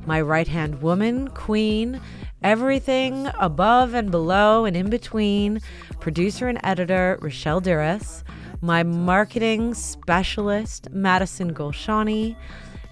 My 0.07 0.21
right 0.21 0.47
hand 0.47 0.83
woman, 0.83 1.29
queen, 1.29 2.01
everything 2.43 3.29
above 3.39 3.93
and 3.93 4.11
below 4.11 4.65
and 4.65 4.77
in 4.77 4.89
between, 4.89 5.61
producer 5.99 6.47
and 6.47 6.61
editor, 6.63 7.19
Rochelle 7.21 7.61
Duras, 7.61 8.23
my 8.61 8.83
marketing 8.85 9.75
specialist, 9.75 10.89
Madison 10.91 11.53
Golshani, 11.53 12.37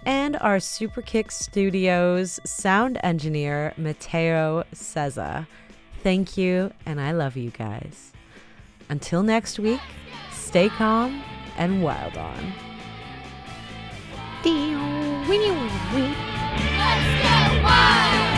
and 0.05 0.37
our 0.37 0.59
Superkick 0.59 1.31
Studios 1.31 2.41
sound 2.45 2.99
engineer, 3.03 3.73
Mateo 3.77 4.65
Ceza. 4.75 5.47
Thank 6.03 6.37
you, 6.37 6.73
and 6.85 7.01
I 7.01 7.12
love 7.12 7.37
you 7.37 7.51
guys. 7.51 8.12
Until 8.89 9.23
next 9.23 9.59
week, 9.59 9.81
stay 10.33 10.69
calm 10.69 11.23
and 11.57 11.83
wild 11.83 12.19
on. 12.19 12.74
Let's 16.76 17.22
get 17.22 17.64
wild! 17.64 18.34